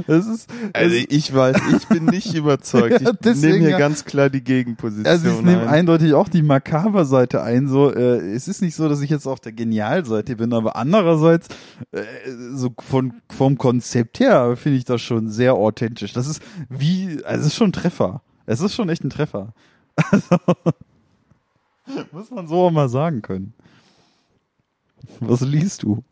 Das 0.07 0.27
ist, 0.27 0.49
Also 0.73 0.97
das, 0.97 1.05
ich 1.11 1.35
weiß, 1.35 1.57
ich 1.77 1.89
bin 1.89 2.07
nicht 2.07 2.35
überzeugt. 2.35 3.03
Ja, 3.03 3.11
ich 3.13 3.37
nehme 3.43 3.59
hier 3.59 3.77
ganz 3.79 4.07
klar 4.07 4.31
die 4.31 4.43
Gegenposition 4.43 5.07
Also 5.07 5.29
ich 5.29 5.43
nehme 5.43 5.63
ein. 5.63 5.69
eindeutig 5.69 6.15
auch 6.15 6.29
die 6.29 6.43
Makaber-Seite 6.43 7.43
ein. 7.43 7.69
So, 7.69 7.93
äh, 7.93 8.33
es 8.33 8.49
ist 8.49 8.63
nicht 8.63 8.75
so, 8.75 8.89
dass 8.89 9.03
ich 9.03 9.11
jetzt 9.11 9.27
auf 9.27 9.39
der 9.41 9.53
Genial-Seite 9.53 10.37
bin, 10.37 10.55
aber 10.55 10.77
andererseits 10.77 11.49
äh, 11.93 12.03
so 12.55 12.71
von 12.79 13.13
vom 13.31 13.59
Konzept 13.59 14.21
her 14.21 14.57
finde 14.57 14.79
ich 14.79 14.85
das 14.87 15.03
schon 15.03 15.29
sehr 15.29 15.55
authentisch. 15.55 16.15
Das 16.15 16.27
ist 16.27 16.41
wie, 16.71 17.23
also 17.25 17.41
es 17.43 17.47
ist 17.49 17.57
schon 17.57 17.69
ein 17.69 17.73
Treffer. 17.75 18.23
Es 18.47 18.61
ist 18.61 18.75
schon 18.75 18.89
echt 18.89 19.05
ein 19.05 19.11
Treffer. 19.11 19.53
Also, 20.11 20.37
muss 22.13 22.31
man 22.31 22.47
so 22.47 22.67
auch 22.67 22.71
mal 22.71 22.89
sagen 22.89 23.23
können. 23.23 23.55
Was 25.21 25.41
liest 25.41 25.83
du? 25.83 26.05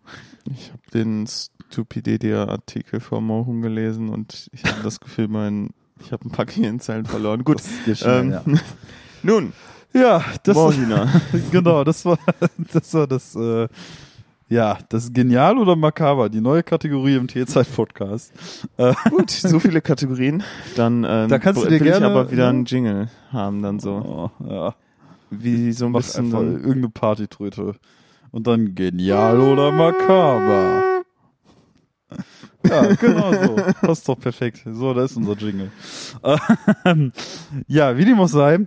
Ich 0.50 0.70
habe 0.70 0.82
den 0.94 1.26
Stupidedia-Artikel 1.26 3.00
vor 3.00 3.20
Morgen 3.20 3.60
gelesen 3.60 4.08
und 4.08 4.48
ich 4.52 4.64
habe 4.64 4.82
das 4.82 5.00
Gefühl, 5.00 5.28
mein, 5.28 5.70
ich 6.00 6.12
habe 6.12 6.26
ein 6.26 6.30
paar 6.32 6.46
Gehirnzellen 6.46 7.04
verloren. 7.04 7.44
Gut, 7.44 7.60
schnell, 7.94 8.20
ähm, 8.20 8.30
ja. 8.30 8.42
nun, 9.22 9.52
ja, 9.92 10.24
das 10.42 10.54
Morgina. 10.54 11.08
genau, 11.50 11.84
das 11.84 12.04
war 12.04 12.18
das 12.72 12.94
war 12.94 13.06
das 13.06 13.34
äh, 13.34 13.68
ja, 14.50 14.78
das 14.88 15.04
ist 15.04 15.14
genial 15.14 15.58
oder 15.58 15.76
makaber, 15.76 16.30
die 16.30 16.40
neue 16.40 16.62
Kategorie 16.62 17.16
im 17.16 17.28
T-Zeit-Podcast. 17.28 18.32
Äh, 18.78 18.94
Gut, 19.10 19.30
so 19.30 19.60
viele 19.60 19.82
Kategorien. 19.82 20.42
Dann 20.74 21.04
ähm, 21.06 21.28
Da 21.28 21.38
kannst 21.38 21.62
du 21.62 21.68
dir 21.68 21.76
ich 21.76 21.82
gerne- 21.82 22.06
aber 22.06 22.30
wieder 22.30 22.48
einen 22.48 22.64
Jingle 22.64 23.10
haben, 23.30 23.60
dann 23.60 23.78
so. 23.78 24.30
oh, 24.40 24.44
ja, 24.48 24.74
Wie 25.30 25.72
so 25.72 25.86
ein 25.86 25.92
mach 25.92 26.00
bisschen. 26.00 26.26
einfach 26.26 26.40
Dann, 26.40 26.54
irgendeine 26.56 26.88
Partytröte. 26.90 27.74
Und 28.30 28.46
dann 28.46 28.74
genial 28.74 29.40
oder 29.40 29.72
makaber. 29.72 30.84
Ja, 32.64 32.92
genau 32.94 33.32
so. 33.32 33.56
Passt 33.80 34.08
doch 34.08 34.18
perfekt. 34.18 34.64
So, 34.70 34.92
da 34.92 35.04
ist 35.04 35.16
unser 35.16 35.34
Jingle. 35.36 35.70
Ähm, 36.84 37.12
ja, 37.66 37.96
wie 37.96 38.04
dem 38.04 38.18
auch 38.18 38.28
sei. 38.28 38.66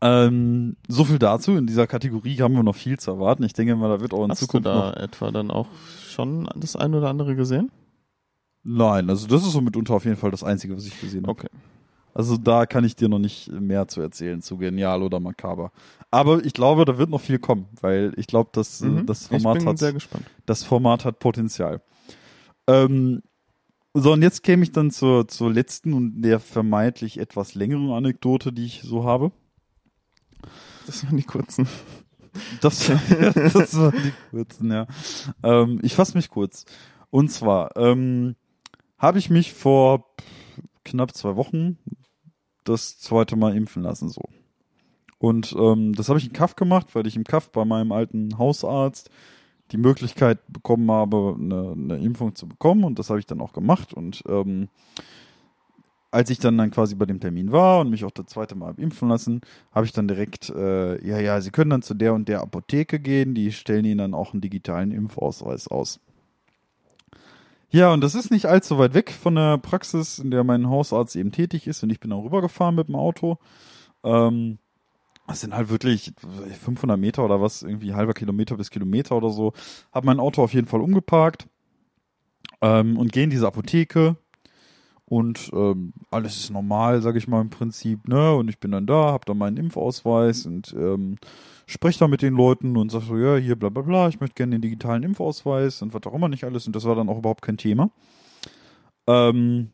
Ähm, 0.00 0.76
so 0.86 1.04
viel 1.04 1.18
dazu. 1.18 1.56
In 1.56 1.66
dieser 1.66 1.86
Kategorie 1.86 2.36
haben 2.36 2.54
wir 2.54 2.62
noch 2.62 2.76
viel 2.76 2.98
zu 2.98 3.10
erwarten. 3.10 3.42
Ich 3.42 3.52
denke 3.52 3.74
mal, 3.74 3.88
da 3.88 4.00
wird 4.00 4.12
auch 4.12 4.24
in 4.24 4.30
hast 4.30 4.42
du 4.42 4.46
Zukunft 4.46 4.66
da 4.66 4.90
noch 4.90 4.96
etwa 4.96 5.30
dann 5.30 5.50
auch 5.50 5.68
schon 6.08 6.48
das 6.56 6.76
ein 6.76 6.94
oder 6.94 7.08
andere 7.08 7.34
gesehen? 7.34 7.70
Nein, 8.62 9.08
also 9.08 9.26
das 9.26 9.42
ist 9.42 9.52
so 9.52 9.60
mitunter 9.60 9.94
auf 9.94 10.04
jeden 10.04 10.16
Fall 10.16 10.30
das 10.30 10.44
Einzige, 10.44 10.76
was 10.76 10.86
ich 10.86 11.00
gesehen 11.00 11.22
habe. 11.22 11.32
Okay. 11.32 11.48
Also 12.18 12.36
da 12.36 12.66
kann 12.66 12.82
ich 12.82 12.96
dir 12.96 13.08
noch 13.08 13.20
nicht 13.20 13.48
mehr 13.52 13.86
zu 13.86 14.00
erzählen, 14.00 14.42
zu 14.42 14.56
genial 14.58 15.04
oder 15.04 15.20
makaber. 15.20 15.70
Aber 16.10 16.44
ich 16.44 16.52
glaube, 16.52 16.84
da 16.84 16.98
wird 16.98 17.10
noch 17.10 17.20
viel 17.20 17.38
kommen, 17.38 17.68
weil 17.80 18.12
ich 18.16 18.26
glaube, 18.26 18.50
dass 18.52 18.80
äh, 18.80 18.86
Mhm. 18.86 19.06
das 19.06 19.28
Format 19.28 19.64
hat, 19.64 19.78
sehr 19.78 19.92
gespannt. 19.92 20.24
das 20.44 20.64
Format 20.64 21.04
hat 21.04 21.20
Potenzial. 21.20 21.80
Ähm, 22.66 23.22
so, 23.94 24.14
und 24.14 24.22
jetzt 24.22 24.42
käme 24.42 24.64
ich 24.64 24.72
dann 24.72 24.90
zur, 24.90 25.28
zur 25.28 25.52
letzten 25.52 25.92
und 25.92 26.20
der 26.22 26.40
vermeintlich 26.40 27.18
etwas 27.20 27.54
längeren 27.54 27.92
Anekdote, 27.92 28.52
die 28.52 28.64
ich 28.66 28.82
so 28.82 29.04
habe. 29.04 29.30
Das 30.86 31.04
waren 31.06 31.16
die 31.16 31.22
kurzen. 31.22 31.68
Das, 32.60 32.78
das 33.52 33.76
waren 33.78 33.94
die 34.02 34.12
kurzen, 34.30 34.72
ja. 34.72 34.88
Ähm, 35.44 35.78
ich 35.82 35.94
fasse 35.94 36.16
mich 36.16 36.30
kurz. 36.30 36.64
Und 37.10 37.30
zwar 37.30 37.76
ähm, 37.76 38.34
habe 38.98 39.20
ich 39.20 39.30
mich 39.30 39.52
vor 39.52 40.04
knapp 40.84 41.14
zwei 41.14 41.36
Wochen 41.36 41.78
das 42.68 42.98
zweite 42.98 43.36
Mal 43.36 43.56
impfen 43.56 43.82
lassen 43.82 44.08
so. 44.08 44.22
Und 45.18 45.54
ähm, 45.58 45.94
das 45.94 46.08
habe 46.08 46.18
ich 46.18 46.26
in 46.26 46.32
Kaff 46.32 46.56
gemacht, 46.56 46.94
weil 46.94 47.06
ich 47.06 47.16
im 47.16 47.24
Kaff 47.24 47.50
bei 47.50 47.64
meinem 47.64 47.92
alten 47.92 48.38
Hausarzt 48.38 49.10
die 49.72 49.76
Möglichkeit 49.76 50.38
bekommen 50.48 50.90
habe, 50.90 51.36
eine, 51.38 51.72
eine 51.72 51.96
Impfung 51.98 52.34
zu 52.34 52.48
bekommen. 52.48 52.84
Und 52.84 52.98
das 52.98 53.10
habe 53.10 53.18
ich 53.18 53.26
dann 53.26 53.40
auch 53.40 53.52
gemacht. 53.52 53.92
Und 53.92 54.22
ähm, 54.28 54.68
als 56.10 56.30
ich 56.30 56.38
dann 56.38 56.56
dann 56.56 56.70
quasi 56.70 56.94
bei 56.94 57.04
dem 57.04 57.20
Termin 57.20 57.52
war 57.52 57.80
und 57.80 57.90
mich 57.90 58.04
auch 58.04 58.10
das 58.10 58.26
zweite 58.26 58.54
Mal 58.54 58.74
impfen 58.78 59.08
lassen, 59.08 59.40
habe 59.72 59.84
ich 59.86 59.92
dann 59.92 60.08
direkt, 60.08 60.48
äh, 60.50 61.04
ja, 61.06 61.18
ja, 61.18 61.40
Sie 61.40 61.50
können 61.50 61.70
dann 61.70 61.82
zu 61.82 61.94
der 61.94 62.14
und 62.14 62.28
der 62.28 62.40
Apotheke 62.40 62.98
gehen, 62.98 63.34
die 63.34 63.52
stellen 63.52 63.84
Ihnen 63.84 63.98
dann 63.98 64.14
auch 64.14 64.32
einen 64.32 64.40
digitalen 64.40 64.92
Impfausweis 64.92 65.68
aus. 65.68 66.00
Ja, 67.70 67.92
und 67.92 68.00
das 68.00 68.14
ist 68.14 68.30
nicht 68.30 68.46
allzu 68.46 68.78
weit 68.78 68.94
weg 68.94 69.10
von 69.10 69.34
der 69.34 69.58
Praxis, 69.58 70.18
in 70.18 70.30
der 70.30 70.42
mein 70.42 70.68
Hausarzt 70.68 71.16
eben 71.16 71.32
tätig 71.32 71.66
ist 71.66 71.82
und 71.82 71.90
ich 71.90 72.00
bin 72.00 72.12
auch 72.12 72.24
rübergefahren 72.24 72.74
mit 72.74 72.88
dem 72.88 72.96
Auto. 72.96 73.38
Ähm, 74.02 74.58
das 75.26 75.42
sind 75.42 75.54
halt 75.54 75.68
wirklich 75.68 76.14
500 76.62 76.98
Meter 76.98 77.24
oder 77.24 77.42
was, 77.42 77.62
irgendwie 77.62 77.92
halber 77.92 78.14
Kilometer 78.14 78.56
bis 78.56 78.70
Kilometer 78.70 79.16
oder 79.16 79.28
so. 79.28 79.52
Hab 79.92 80.04
mein 80.04 80.20
Auto 80.20 80.42
auf 80.42 80.54
jeden 80.54 80.66
Fall 80.66 80.80
umgeparkt 80.80 81.46
ähm, 82.62 82.96
und 82.96 83.12
gehe 83.12 83.24
in 83.24 83.30
diese 83.30 83.46
Apotheke 83.46 84.16
und 85.04 85.50
ähm, 85.52 85.92
alles 86.10 86.36
ist 86.36 86.50
normal, 86.50 87.02
sage 87.02 87.18
ich 87.18 87.28
mal 87.28 87.40
im 87.40 87.50
Prinzip, 87.50 88.08
ne? 88.08 88.34
Und 88.34 88.48
ich 88.48 88.58
bin 88.58 88.70
dann 88.70 88.86
da, 88.86 89.12
hab 89.12 89.26
dann 89.26 89.38
meinen 89.38 89.56
Impfausweis 89.56 90.46
und 90.46 90.74
ähm, 90.74 91.16
spreche 91.68 91.98
da 92.00 92.08
mit 92.08 92.22
den 92.22 92.34
Leuten 92.34 92.76
und 92.76 92.90
sag 92.90 93.02
so, 93.02 93.16
ja, 93.16 93.36
hier 93.36 93.54
bla 93.56 93.68
bla 93.68 93.82
bla, 93.82 94.08
ich 94.08 94.20
möchte 94.20 94.34
gerne 94.34 94.56
den 94.56 94.62
digitalen 94.62 95.02
Impfausweis 95.02 95.82
und 95.82 95.94
was 95.94 96.02
auch 96.06 96.14
immer 96.14 96.28
nicht 96.28 96.44
alles 96.44 96.66
und 96.66 96.74
das 96.74 96.84
war 96.84 96.94
dann 96.96 97.08
auch 97.08 97.18
überhaupt 97.18 97.42
kein 97.42 97.58
Thema. 97.58 97.90
Ähm, 99.06 99.70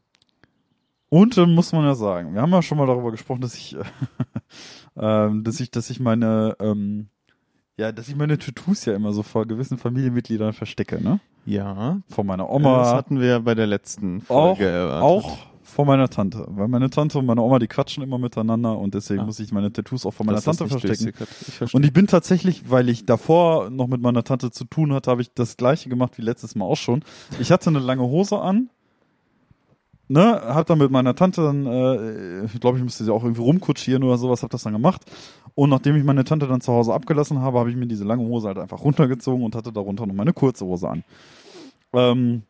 und 1.09 1.37
dann 1.37 1.55
muss 1.55 1.73
man 1.73 1.85
ja 1.85 1.95
sagen, 1.95 2.35
wir 2.35 2.43
haben 2.43 2.51
ja 2.51 2.63
schon 2.63 2.79
mal 2.79 2.87
darüber 2.87 3.13
gesprochen, 3.13 3.41
dass 3.41 3.55
ich, 3.55 3.77
ähm, 4.97 5.45
dass 5.45 5.61
ich, 5.61 5.71
dass 5.71 5.89
ich 5.91 6.01
meine, 6.01 6.57
ähm, 6.61 7.09
ja, 7.77 7.93
dass 7.93 8.09
ich 8.09 8.17
meine 8.17 8.39
Tattoos 8.39 8.85
ja 8.85 8.95
immer 8.95 9.13
so 9.13 9.23
vor 9.23 9.47
gewissen 9.47 9.79
Familienmitgliedern 9.79 10.53
verstecke, 10.53 11.03
ne? 11.03 11.21
Ja. 11.47 12.01
Von 12.09 12.27
meiner 12.27 12.45
Das 12.45 12.53
Oma, 12.53 12.93
hatten 12.95 13.21
wir 13.21 13.29
ja 13.29 13.39
bei 13.39 13.55
der 13.55 13.67
letzten 13.67 14.23
auch, 14.29 14.57
Folge 14.57 14.67
erwartet. 14.69 15.03
auch 15.03 15.39
von 15.75 15.87
meiner 15.87 16.09
Tante. 16.09 16.47
Weil 16.49 16.69
meine 16.69 16.89
Tante 16.89 17.19
und 17.19 17.27
meine 17.27 17.43
Oma, 17.43 17.59
die 17.59 17.67
quatschen 17.67 18.03
immer 18.03 18.19
miteinander 18.19 18.79
und 18.79 18.95
deswegen 18.95 19.21
Ah. 19.21 19.25
muss 19.27 19.41
ich 19.41 19.53
meine 19.53 19.73
Tattoos 19.73 20.07
auch 20.07 20.13
von 20.15 20.27
meiner 20.27 20.37
das 20.37 20.45
Tante 20.45 20.69
verstecken. 20.69 21.13
Ich. 21.61 21.75
Und 21.75 21.85
ich 21.85 21.93
bin 21.93 22.07
tatsächlich, 22.07 22.71
weil 22.71 22.89
ich 22.89 23.05
davor 23.07 23.71
noch 23.71 23.89
mit 23.89 24.01
meiner 24.01 24.23
Tante 24.25 24.51
zu 24.51 24.65
tun 24.65 24.93
hatte, 24.93 25.11
habe 25.11 25.23
ich 25.23 25.33
das 25.35 25.57
gleiche 25.57 25.89
gemacht 25.89 26.17
wie 26.17 26.23
letztes 26.23 26.55
Mal 26.55 26.65
auch 26.65 26.77
schon. 26.77 27.03
Ich 27.41 27.51
hatte 27.51 27.71
eine 27.71 27.81
lange 27.81 28.03
Hose 28.03 28.39
an, 28.41 28.71
ne, 30.09 30.41
hab 30.47 30.67
dann 30.67 30.79
mit 30.79 30.91
meiner 30.91 31.15
Tante 31.15 31.43
dann, 31.43 31.67
äh, 31.67 32.45
ich 32.45 32.61
glaube, 32.61 32.79
ich 32.79 32.85
musste 32.85 33.05
sie 33.05 33.13
auch 33.13 33.25
irgendwie 33.25 33.43
rumkutschieren 33.43 34.03
oder 34.05 34.17
sowas, 34.19 34.43
hab 34.43 34.51
das 34.51 34.63
dann 34.63 34.73
gemacht. 34.75 35.03
Und 35.57 35.71
nachdem 35.71 35.97
ich 35.97 36.05
meine 36.05 36.25
Tante 36.25 36.47
dann 36.47 36.61
zu 36.61 36.73
Hause 36.73 36.93
abgelassen 36.95 37.41
habe, 37.41 37.59
habe 37.59 37.71
ich 37.71 37.77
mir 37.77 37.87
diese 37.87 38.05
lange 38.05 38.25
Hose 38.25 38.49
halt 38.49 38.59
einfach 38.59 38.81
runtergezogen 38.83 39.45
und 39.45 39.55
hatte 39.55 39.73
darunter 39.73 40.07
noch 40.07 40.15
meine 40.15 40.33
kurze 40.33 40.65
Hose 40.65 40.89
an. 40.89 41.05
Ähm, 41.93 42.43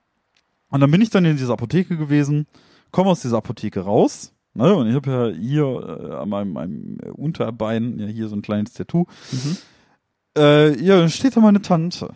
und 0.71 0.81
dann 0.81 0.91
bin 0.91 1.01
ich 1.03 1.11
dann 1.11 1.25
in 1.25 1.37
dieser 1.37 1.53
Apotheke 1.53 1.97
gewesen, 1.97 2.47
komme 2.95 3.11
aus 3.11 3.21
dieser 3.23 3.39
Apotheke 3.39 3.81
raus, 3.81 4.33
ne, 4.55 4.73
und 4.73 4.89
ich 4.89 4.95
habe 4.95 5.11
ja 5.11 5.29
hier 5.37 5.65
äh, 5.65 6.15
an 6.15 6.29
meinem, 6.29 6.53
meinem 6.53 6.99
Unterbein 7.15 7.99
ja 7.99 8.07
hier 8.07 8.29
so 8.29 8.37
ein 8.37 8.43
kleines 8.43 8.73
Tattoo. 8.73 9.07
Mhm. 9.33 9.57
Äh, 10.39 10.81
ja, 10.81 10.99
dann 10.99 11.11
steht 11.11 11.37
da 11.37 11.41
meine 11.41 11.61
Tante. 11.61 12.11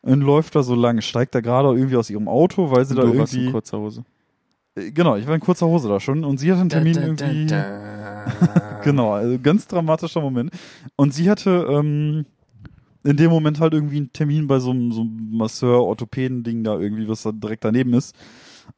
Und 0.00 0.20
läuft 0.22 0.54
da 0.54 0.62
so 0.62 0.74
lang, 0.74 1.02
steigt 1.02 1.34
da 1.34 1.40
gerade 1.40 1.68
irgendwie 1.68 1.96
aus 1.96 2.08
ihrem 2.08 2.28
Auto, 2.28 2.70
weil 2.70 2.86
sie 2.86 2.94
da 2.94 3.02
du 3.02 3.18
warst 3.18 3.34
in 3.34 3.40
irgendwie. 3.40 3.52
kurzer 3.52 3.78
Hose. 3.78 4.04
Äh, 4.76 4.92
Genau, 4.92 5.16
ich 5.16 5.26
war 5.26 5.34
in 5.34 5.40
kurzer 5.40 5.66
Hose 5.66 5.88
da 5.88 6.00
schon 6.00 6.24
und 6.24 6.38
sie 6.38 6.50
hat 6.52 6.58
einen 6.58 6.70
Termin 6.70 6.96
irgendwie. 6.96 7.46
Genau, 8.84 9.12
also 9.12 9.38
ganz 9.42 9.66
dramatischer 9.66 10.20
Moment. 10.22 10.52
Und 10.96 11.12
sie 11.12 11.28
hatte 11.28 11.66
ähm, 11.68 12.24
in 13.04 13.16
dem 13.16 13.30
Moment 13.30 13.60
halt 13.60 13.74
irgendwie 13.74 13.96
einen 13.98 14.12
Termin 14.12 14.46
bei 14.46 14.60
so 14.60 14.70
einem, 14.70 14.92
so 14.92 15.02
einem 15.02 15.30
Masseur-Orthopäden-Ding 15.32 16.64
da 16.64 16.78
irgendwie, 16.78 17.08
was 17.08 17.22
da 17.24 17.32
direkt 17.32 17.64
daneben 17.64 17.92
ist. 17.92 18.14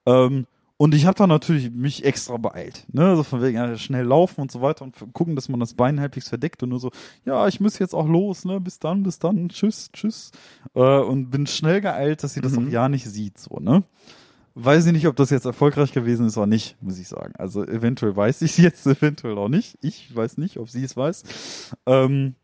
Ähm, 0.07 0.47
und 0.81 0.95
ich 0.95 1.05
habe 1.05 1.19
da 1.19 1.27
natürlich 1.27 1.71
mich 1.71 2.07
extra 2.07 2.39
beeilt. 2.39 2.87
Ne? 2.91 3.05
Also 3.05 3.23
von 3.23 3.43
wegen 3.43 3.59
ja, 3.59 3.77
schnell 3.77 4.07
laufen 4.07 4.41
und 4.41 4.51
so 4.51 4.63
weiter 4.63 4.83
und 4.83 4.95
gucken, 5.13 5.37
dass 5.37 5.51
man 5.51 5.61
das 5.61 5.75
Bein 5.75 6.01
halbwegs 6.01 6.31
verdeckt 6.31 6.63
und 6.63 6.71
nur 6.71 6.81
so, 6.81 6.91
ja, 7.27 7.47
ich 7.49 7.61
muss 7.61 7.79
jetzt 7.79 7.95
auch 7.95 8.09
los, 8.09 8.47
ne? 8.47 8.63
Bis 8.63 8.79
dann, 8.79 9.03
bis 9.03 9.19
dann, 9.19 9.51
tschüss, 9.51 9.91
tschüss. 9.93 10.31
Äh, 10.73 10.81
und 11.01 11.29
bin 11.31 11.47
schnell 11.47 11.83
geeilt, 11.83 12.23
dass 12.25 12.33
sie 12.33 12.41
das 12.41 12.53
Mhm. 12.53 12.69
auch 12.69 12.73
ja 12.73 12.89
nicht 12.89 13.05
sieht, 13.05 13.37
so, 13.37 13.59
ne? 13.61 13.83
Weiß 14.55 14.87
ich 14.87 14.93
nicht, 14.95 15.07
ob 15.07 15.17
das 15.17 15.29
jetzt 15.29 15.45
erfolgreich 15.45 15.93
gewesen 15.93 16.25
ist 16.27 16.39
oder 16.39 16.47
nicht, 16.47 16.79
muss 16.83 16.99
ich 16.99 17.09
sagen. 17.09 17.35
Also 17.37 17.63
eventuell 17.63 18.17
weiß 18.17 18.41
ich 18.41 18.53
es 18.53 18.57
jetzt, 18.57 18.87
eventuell 18.87 19.37
auch 19.37 19.51
nicht. 19.51 19.77
Ich 19.83 20.17
weiß 20.17 20.39
nicht, 20.39 20.57
ob 20.57 20.71
sie 20.71 20.83
es 20.83 20.97
weiß. 20.97 21.25
Ähm, 21.85 22.37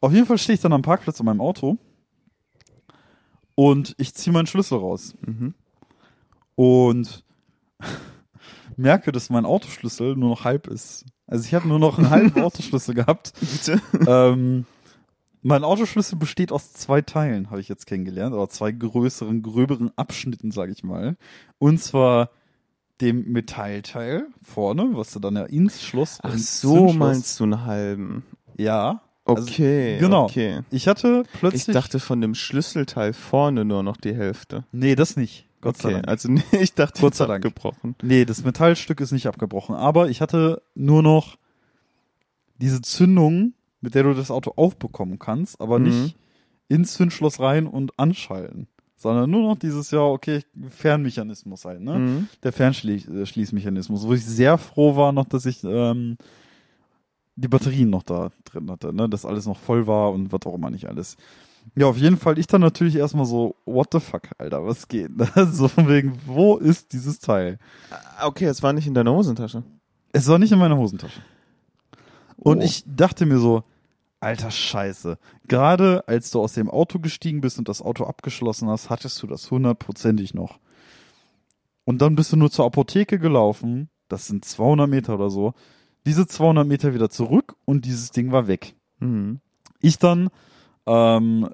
auf 0.00 0.10
jeden 0.14 0.24
Fall 0.24 0.38
stehe 0.38 0.54
ich 0.54 0.62
dann 0.62 0.72
am 0.72 0.80
Parkplatz 0.80 1.20
in 1.20 1.26
meinem 1.26 1.42
Auto 1.42 1.76
und 3.54 3.94
ich 3.98 4.14
ziehe 4.14 4.32
meinen 4.32 4.46
Schlüssel 4.46 4.78
raus. 4.78 5.14
Mhm. 5.20 5.52
und 6.54 7.24
merke, 8.76 9.12
dass 9.12 9.30
mein 9.30 9.44
Autoschlüssel 9.46 10.16
nur 10.16 10.30
noch 10.30 10.44
halb 10.44 10.66
ist. 10.66 11.04
Also 11.26 11.44
ich 11.44 11.54
habe 11.54 11.66
nur 11.68 11.78
noch 11.78 11.98
einen 11.98 12.10
halben 12.10 12.40
Autoschlüssel 12.42 12.94
gehabt. 12.94 13.32
Bitte? 13.40 13.80
Ähm, 14.06 14.64
mein 15.42 15.64
Autoschlüssel 15.64 16.18
besteht 16.18 16.52
aus 16.52 16.72
zwei 16.72 17.02
Teilen, 17.02 17.50
habe 17.50 17.60
ich 17.60 17.68
jetzt 17.68 17.86
kennengelernt, 17.86 18.34
aber 18.34 18.48
zwei 18.48 18.72
größeren, 18.72 19.42
gröberen 19.42 19.90
Abschnitten, 19.96 20.50
sage 20.50 20.72
ich 20.72 20.82
mal. 20.84 21.16
Und 21.58 21.80
zwar 21.80 22.30
dem 23.00 23.30
Metallteil 23.32 24.26
vorne, 24.42 24.88
was 24.92 25.12
du 25.12 25.18
dann 25.20 25.36
ja 25.36 25.44
ins 25.44 25.82
Schloss. 25.82 26.18
Ach 26.22 26.32
ins 26.32 26.60
so, 26.60 26.74
Zündschloss- 26.88 26.96
meinst 26.98 27.40
du 27.40 27.44
einen 27.44 27.64
halben? 27.64 28.24
Ja. 28.56 29.02
Also, 29.24 29.42
Okay, 29.42 29.98
genau. 29.98 30.24
okay. 30.24 30.60
Ich 30.70 30.86
hatte 30.88 31.24
Ich 31.32 31.38
plötzlich. 31.40 31.74
dachte 31.74 31.98
von 32.00 32.20
dem 32.20 32.34
Schlüsselteil 32.34 33.12
vorne 33.12 33.64
nur 33.64 33.82
noch 33.82 33.96
die 33.96 34.14
Hälfte. 34.14 34.64
nee, 34.72 34.94
das 34.94 35.16
nicht. 35.16 35.45
Gott 35.60 35.76
sei 35.78 35.88
Okay, 35.88 35.94
Dank. 35.94 36.08
also 36.08 36.28
nee, 36.32 36.42
ich 36.60 36.74
dachte, 36.74 37.00
Gott 37.00 37.14
sei 37.14 37.26
Dank. 37.26 37.44
abgebrochen. 37.44 37.94
Nee, 38.02 38.24
das 38.24 38.44
Metallstück 38.44 39.00
ist 39.00 39.12
nicht 39.12 39.26
abgebrochen. 39.26 39.74
Aber 39.74 40.08
ich 40.10 40.20
hatte 40.20 40.62
nur 40.74 41.02
noch 41.02 41.36
diese 42.58 42.80
Zündung, 42.82 43.52
mit 43.80 43.94
der 43.94 44.04
du 44.04 44.14
das 44.14 44.30
Auto 44.30 44.52
aufbekommen 44.56 45.18
kannst, 45.18 45.60
aber 45.60 45.78
Mhm. 45.78 45.84
nicht 45.86 46.16
ins 46.68 46.94
Zündschloss 46.94 47.38
rein 47.40 47.66
und 47.66 47.98
anschalten. 47.98 48.66
Sondern 48.98 49.30
nur 49.30 49.42
noch 49.42 49.58
dieses, 49.58 49.90
ja, 49.90 50.00
okay, 50.00 50.42
Fernmechanismus 50.70 51.64
halt, 51.66 51.82
ne? 51.82 51.98
Mhm. 51.98 52.28
Der 52.42 52.52
Fernschließmechanismus, 52.52 54.06
wo 54.06 54.14
ich 54.14 54.24
sehr 54.24 54.56
froh 54.56 54.96
war 54.96 55.12
noch, 55.12 55.26
dass 55.26 55.44
ich 55.44 55.62
ähm, 55.64 56.16
die 57.36 57.48
Batterien 57.48 57.90
noch 57.90 58.02
da 58.02 58.30
drin 58.44 58.70
hatte, 58.70 58.94
ne? 58.94 59.06
Dass 59.08 59.26
alles 59.26 59.44
noch 59.46 59.58
voll 59.58 59.86
war 59.86 60.12
und 60.12 60.32
was 60.32 60.40
auch 60.46 60.54
immer 60.54 60.70
nicht 60.70 60.86
alles. 60.88 61.16
Ja, 61.74 61.86
auf 61.86 61.96
jeden 61.98 62.16
Fall, 62.16 62.38
ich 62.38 62.46
dann 62.46 62.60
natürlich 62.62 62.96
erstmal 62.96 63.26
so, 63.26 63.56
what 63.66 63.88
the 63.92 64.00
fuck, 64.00 64.22
Alter, 64.38 64.64
was 64.64 64.88
geht? 64.88 65.10
so 65.52 65.68
von 65.68 65.88
wegen, 65.88 66.18
wo 66.24 66.56
ist 66.56 66.92
dieses 66.92 67.18
Teil? 67.18 67.58
Ah, 67.90 68.26
Okay, 68.26 68.46
es 68.46 68.62
war 68.62 68.72
nicht 68.72 68.86
in 68.86 68.94
deiner 68.94 69.12
Hosentasche. 69.12 69.62
Es 70.12 70.28
war 70.28 70.38
nicht 70.38 70.52
in 70.52 70.58
meiner 70.58 70.78
Hosentasche. 70.78 71.20
Und 72.36 72.58
Oh. 72.58 72.62
ich 72.62 72.84
dachte 72.86 73.26
mir 73.26 73.38
so, 73.38 73.64
alter 74.20 74.50
Scheiße. 74.50 75.18
Gerade 75.48 76.06
als 76.08 76.30
du 76.30 76.40
aus 76.40 76.54
dem 76.54 76.70
Auto 76.70 76.98
gestiegen 76.98 77.40
bist 77.42 77.58
und 77.58 77.68
das 77.68 77.82
Auto 77.82 78.04
abgeschlossen 78.04 78.68
hast, 78.68 78.88
hattest 78.88 79.22
du 79.22 79.26
das 79.26 79.50
hundertprozentig 79.50 80.32
noch. 80.32 80.58
Und 81.84 82.00
dann 82.02 82.14
bist 82.16 82.32
du 82.32 82.36
nur 82.36 82.50
zur 82.50 82.64
Apotheke 82.64 83.18
gelaufen. 83.18 83.88
Das 84.08 84.26
sind 84.26 84.44
200 84.44 84.88
Meter 84.88 85.14
oder 85.14 85.30
so. 85.30 85.52
Diese 86.06 86.26
200 86.26 86.66
Meter 86.66 86.94
wieder 86.94 87.10
zurück 87.10 87.56
und 87.64 87.84
dieses 87.84 88.10
Ding 88.12 88.32
war 88.32 88.46
weg. 88.48 88.74
Mhm. 89.00 89.40
Ich 89.80 89.98
dann 89.98 90.30
ähm, 90.86 91.48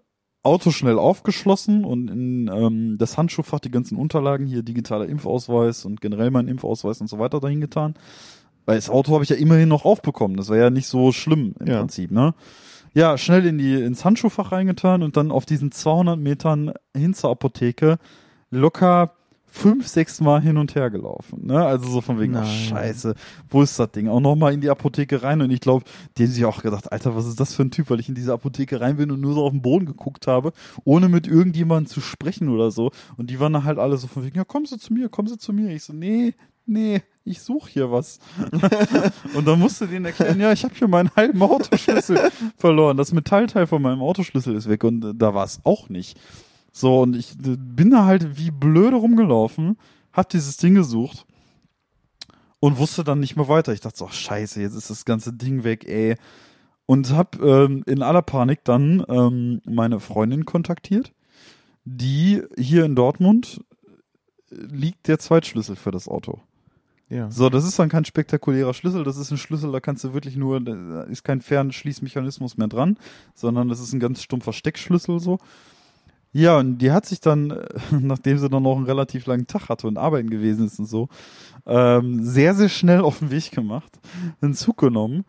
Auto 0.44 0.70
schnell 0.72 0.98
aufgeschlossen 0.98 1.84
und 1.84 2.08
in 2.10 2.50
ähm, 2.52 2.96
das 2.98 3.16
Handschuhfach 3.16 3.60
die 3.60 3.70
ganzen 3.70 3.96
Unterlagen 3.96 4.46
hier, 4.46 4.62
digitaler 4.62 5.06
Impfausweis 5.06 5.84
und 5.84 6.00
generell 6.00 6.30
mein 6.32 6.48
Impfausweis 6.48 7.00
und 7.00 7.06
so 7.08 7.18
weiter 7.18 7.38
dahin 7.40 7.60
getan. 7.60 7.94
Weil 8.66 8.76
das 8.76 8.90
Auto 8.90 9.12
habe 9.14 9.24
ich 9.24 9.30
ja 9.30 9.36
immerhin 9.36 9.68
noch 9.68 9.84
aufbekommen. 9.84 10.36
Das 10.36 10.48
war 10.48 10.56
ja 10.56 10.70
nicht 10.70 10.86
so 10.88 11.12
schlimm 11.12 11.54
im 11.60 11.66
Ja. 11.68 11.78
Prinzip, 11.78 12.10
ne? 12.10 12.34
Ja, 12.94 13.16
schnell 13.16 13.46
in 13.46 13.56
die, 13.56 13.74
ins 13.74 14.04
Handschuhfach 14.04 14.52
reingetan 14.52 15.02
und 15.02 15.16
dann 15.16 15.30
auf 15.30 15.46
diesen 15.46 15.72
200 15.72 16.18
Metern 16.18 16.72
hin 16.94 17.14
zur 17.14 17.30
Apotheke 17.30 17.98
locker 18.50 19.14
fünf, 19.54 19.86
sechs 19.86 20.20
Mal 20.22 20.40
hin 20.40 20.56
und 20.56 20.74
her 20.74 20.88
gelaufen, 20.88 21.46
ne? 21.46 21.62
Also 21.62 21.88
so 21.90 22.00
von 22.00 22.18
wegen, 22.18 22.34
ach 22.36 22.44
Nein. 22.44 22.68
scheiße, 22.68 23.14
wo 23.50 23.62
ist 23.62 23.78
das 23.78 23.92
Ding? 23.92 24.08
Auch 24.08 24.18
nochmal 24.18 24.54
in 24.54 24.62
die 24.62 24.70
Apotheke 24.70 25.22
rein 25.22 25.42
und 25.42 25.50
ich 25.50 25.60
glaube, 25.60 25.84
die 26.16 26.24
haben 26.24 26.32
sich 26.32 26.44
auch 26.46 26.62
gedacht, 26.62 26.90
Alter, 26.90 27.14
was 27.14 27.26
ist 27.26 27.38
das 27.38 27.52
für 27.54 27.62
ein 27.62 27.70
Typ, 27.70 27.90
weil 27.90 28.00
ich 28.00 28.08
in 28.08 28.14
diese 28.14 28.32
Apotheke 28.32 28.80
rein 28.80 28.96
bin 28.96 29.10
und 29.10 29.20
nur 29.20 29.34
so 29.34 29.44
auf 29.44 29.52
den 29.52 29.60
Boden 29.60 29.84
geguckt 29.84 30.26
habe, 30.26 30.52
ohne 30.84 31.10
mit 31.10 31.26
irgendjemandem 31.26 31.86
zu 31.86 32.00
sprechen 32.00 32.48
oder 32.48 32.70
so. 32.70 32.92
Und 33.18 33.28
die 33.28 33.40
waren 33.40 33.52
dann 33.52 33.64
halt 33.64 33.78
alle 33.78 33.98
so 33.98 34.06
von 34.06 34.24
wegen, 34.24 34.36
ja, 34.36 34.44
kommen 34.44 34.64
Sie 34.64 34.78
zu 34.78 34.94
mir, 34.94 35.10
kommen 35.10 35.28
Sie 35.28 35.36
zu 35.36 35.52
mir. 35.52 35.68
Ich 35.68 35.84
so, 35.84 35.92
nee, 35.92 36.32
nee, 36.64 37.02
ich 37.26 37.42
suche 37.42 37.70
hier 37.70 37.92
was. 37.92 38.20
und 39.34 39.46
dann 39.46 39.58
musste 39.58 39.86
denen 39.86 40.06
erklären, 40.06 40.40
ja, 40.40 40.50
ich 40.50 40.64
habe 40.64 40.74
hier 40.74 40.88
meinen 40.88 41.10
halben 41.14 41.42
Autoschlüssel 41.42 42.18
verloren. 42.56 42.96
Das 42.96 43.12
Metallteil 43.12 43.66
von 43.66 43.82
meinem 43.82 44.00
Autoschlüssel 44.00 44.54
ist 44.56 44.68
weg 44.68 44.82
und 44.84 45.04
äh, 45.04 45.12
da 45.14 45.34
war 45.34 45.44
es 45.44 45.60
auch 45.64 45.90
nicht. 45.90 46.18
So, 46.72 47.02
und 47.02 47.14
ich 47.14 47.32
äh, 47.32 47.56
bin 47.56 47.90
da 47.90 48.04
halt 48.04 48.38
wie 48.38 48.50
blöde 48.50 48.96
rumgelaufen, 48.96 49.76
hab 50.12 50.28
dieses 50.30 50.56
Ding 50.56 50.74
gesucht 50.74 51.26
und 52.60 52.78
wusste 52.78 53.04
dann 53.04 53.20
nicht 53.20 53.36
mehr 53.36 53.48
weiter. 53.48 53.72
Ich 53.72 53.80
dachte 53.80 53.98
so, 53.98 54.06
ach, 54.06 54.12
scheiße, 54.12 54.60
jetzt 54.60 54.74
ist 54.74 54.90
das 54.90 55.04
ganze 55.04 55.32
Ding 55.32 55.64
weg, 55.64 55.86
ey. 55.86 56.16
Und 56.86 57.10
hab 57.10 57.40
ähm, 57.40 57.82
in 57.86 58.02
aller 58.02 58.22
Panik 58.22 58.64
dann 58.64 59.04
ähm, 59.08 59.60
meine 59.64 60.00
Freundin 60.00 60.44
kontaktiert, 60.44 61.12
die 61.84 62.42
hier 62.58 62.84
in 62.84 62.96
Dortmund 62.96 63.64
äh, 64.50 64.54
liegt 64.54 65.08
der 65.08 65.18
Zweitschlüssel 65.18 65.76
für 65.76 65.90
das 65.90 66.08
Auto. 66.08 66.40
Ja. 67.08 67.30
So, 67.30 67.50
das 67.50 67.66
ist 67.66 67.78
dann 67.78 67.90
kein 67.90 68.06
spektakulärer 68.06 68.72
Schlüssel, 68.72 69.04
das 69.04 69.18
ist 69.18 69.30
ein 69.30 69.36
Schlüssel, 69.36 69.70
da 69.70 69.80
kannst 69.80 70.02
du 70.02 70.14
wirklich 70.14 70.34
nur, 70.34 70.60
da 70.60 71.02
ist 71.02 71.24
kein 71.24 71.42
Fernschließmechanismus 71.42 72.56
mehr 72.56 72.68
dran, 72.68 72.96
sondern 73.34 73.68
das 73.68 73.80
ist 73.80 73.92
ein 73.92 74.00
ganz 74.00 74.22
stumpfer 74.22 74.54
Steckschlüssel 74.54 75.20
so. 75.20 75.38
Ja, 76.32 76.58
und 76.58 76.78
die 76.78 76.92
hat 76.92 77.06
sich 77.06 77.20
dann, 77.20 77.58
nachdem 77.90 78.38
sie 78.38 78.48
dann 78.48 78.62
noch 78.62 78.76
einen 78.76 78.86
relativ 78.86 79.26
langen 79.26 79.46
Tag 79.46 79.68
hatte 79.68 79.86
und 79.86 79.98
arbeiten 79.98 80.30
gewesen 80.30 80.66
ist 80.66 80.78
und 80.78 80.86
so, 80.86 81.08
ähm, 81.66 82.24
sehr, 82.24 82.54
sehr 82.54 82.68
schnell 82.68 83.02
auf 83.02 83.18
den 83.18 83.30
Weg 83.30 83.50
gemacht, 83.52 83.98
einen 84.40 84.54
Zug 84.54 84.78
genommen 84.78 85.24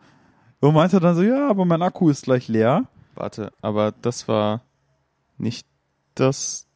und 0.60 0.74
meinte 0.74 1.00
dann 1.00 1.14
so, 1.14 1.22
ja, 1.22 1.48
aber 1.48 1.64
mein 1.64 1.82
Akku 1.82 2.08
ist 2.08 2.24
gleich 2.24 2.48
leer. 2.48 2.84
Warte, 3.14 3.52
aber 3.60 3.92
das 3.92 4.28
war 4.28 4.62
nicht 5.36 5.66
das, 6.14 6.66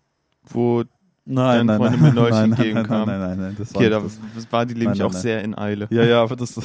wo 0.44 0.84
Nein, 1.30 1.66
nein, 1.66 1.76
Freundin 1.76 2.00
nein, 2.00 2.08
mir 2.08 2.14
neulich 2.14 2.34
nein, 2.34 2.50
nein, 2.50 2.72
nein, 2.72 2.86
nein, 2.88 3.20
nein, 3.20 3.38
nein, 3.38 3.56
das 3.58 3.74
war 3.74 3.82
Okay, 3.82 3.90
das. 3.90 4.18
das 4.34 4.50
war 4.50 4.64
die 4.64 4.74
nämlich 4.74 5.02
auch 5.02 5.12
nein, 5.12 5.20
sehr 5.20 5.44
in 5.44 5.58
Eile. 5.58 5.86
Ja, 5.90 6.02
ja, 6.02 6.22
aber 6.22 6.36
das. 6.36 6.58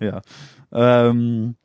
ja. 0.00 0.20
Ähm, 0.70 1.56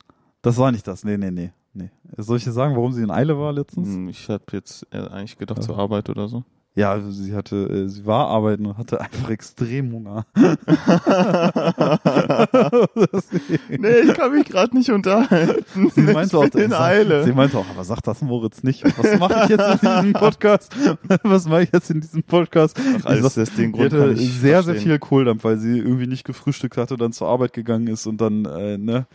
das 0.42 0.58
war 0.58 0.72
nicht 0.72 0.84
das. 0.88 1.04
Nee, 1.04 1.16
nee, 1.16 1.30
nee. 1.30 1.52
Nee. 1.74 1.90
Soll 2.16 2.36
ich 2.38 2.44
dir 2.44 2.52
sagen, 2.52 2.74
warum 2.76 2.92
sie 2.92 3.02
in 3.02 3.10
Eile 3.10 3.38
war 3.38 3.52
letztens? 3.52 3.88
Hm, 3.88 4.08
Ich 4.08 4.28
habe 4.28 4.44
jetzt 4.52 4.86
äh, 4.92 4.98
eigentlich 4.98 5.38
gedacht 5.38 5.58
Ja. 5.58 5.64
zur 5.64 5.78
Arbeit 5.78 6.08
oder 6.10 6.28
so. 6.28 6.44
Ja, 6.76 6.90
also 6.90 7.08
sie 7.12 7.32
hatte, 7.34 7.68
äh, 7.68 7.88
sie 7.88 8.04
war 8.04 8.26
arbeiten 8.26 8.66
und 8.66 8.76
hatte 8.76 9.00
einfach 9.00 9.30
extrem 9.30 9.92
Hunger. 9.92 10.26
Nee, 13.68 13.98
ich 14.04 14.14
kann 14.14 14.32
mich 14.32 14.46
gerade 14.46 14.76
nicht 14.76 14.90
unterhalten. 14.90 15.90
Sie 15.94 16.00
meinte 16.02 16.36
auch, 16.38 16.44
ich 16.44 16.50
bin 16.50 16.62
in 16.64 16.72
Eile. 16.72 17.24
Sie 17.24 17.32
meinte 17.32 17.58
auch, 17.58 17.66
aber 17.70 17.84
sag 17.84 18.00
das 18.02 18.22
Moritz 18.22 18.62
nicht. 18.62 18.84
Was 18.98 19.18
mache 19.18 19.42
ich 19.44 19.48
jetzt 19.50 19.82
in 19.82 19.88
diesem 19.90 20.12
Podcast? 20.14 20.74
Was 21.22 21.48
mache 21.48 21.62
ich 21.62 21.72
jetzt 21.72 21.90
in 21.90 22.00
diesem 22.00 22.22
Podcast? 22.22 22.78
Ach, 23.00 23.04
alles 23.06 23.34
Sie 23.34 23.40
das 23.40 23.54
den 23.54 23.72
Die 23.72 23.78
Grund 23.78 23.90
kann 23.90 24.00
hatte 24.00 24.12
ich 24.14 24.32
sehr, 24.32 24.62
sehr 24.62 24.74
verstehen. 24.74 24.90
viel 24.90 24.98
Kohldampf, 24.98 25.44
weil 25.44 25.58
sie 25.58 25.78
irgendwie 25.78 26.06
nicht 26.06 26.24
gefrühstückt 26.24 26.76
hatte, 26.76 26.96
dann 26.96 27.12
zur 27.12 27.28
Arbeit 27.28 27.52
gegangen 27.52 27.86
ist 27.88 28.06
und 28.06 28.20
dann, 28.20 28.44
äh, 28.46 28.78
ne, 28.78 29.06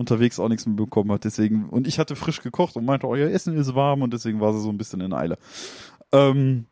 unterwegs 0.00 0.40
auch 0.40 0.48
nichts 0.48 0.66
mehr 0.66 0.74
bekommen 0.74 1.12
hat. 1.12 1.24
Deswegen, 1.24 1.68
und 1.68 1.86
ich 1.86 1.98
hatte 1.98 2.16
frisch 2.16 2.42
gekocht 2.42 2.74
und 2.74 2.84
meinte, 2.84 3.06
euer 3.06 3.30
Essen 3.30 3.56
ist 3.56 3.74
warm 3.74 4.02
und 4.02 4.12
deswegen 4.12 4.40
war 4.40 4.52
sie 4.52 4.60
so 4.60 4.70
ein 4.70 4.78
bisschen 4.78 5.00
in 5.00 5.12
Eile. 5.12 5.38
Ähm, 6.10 6.64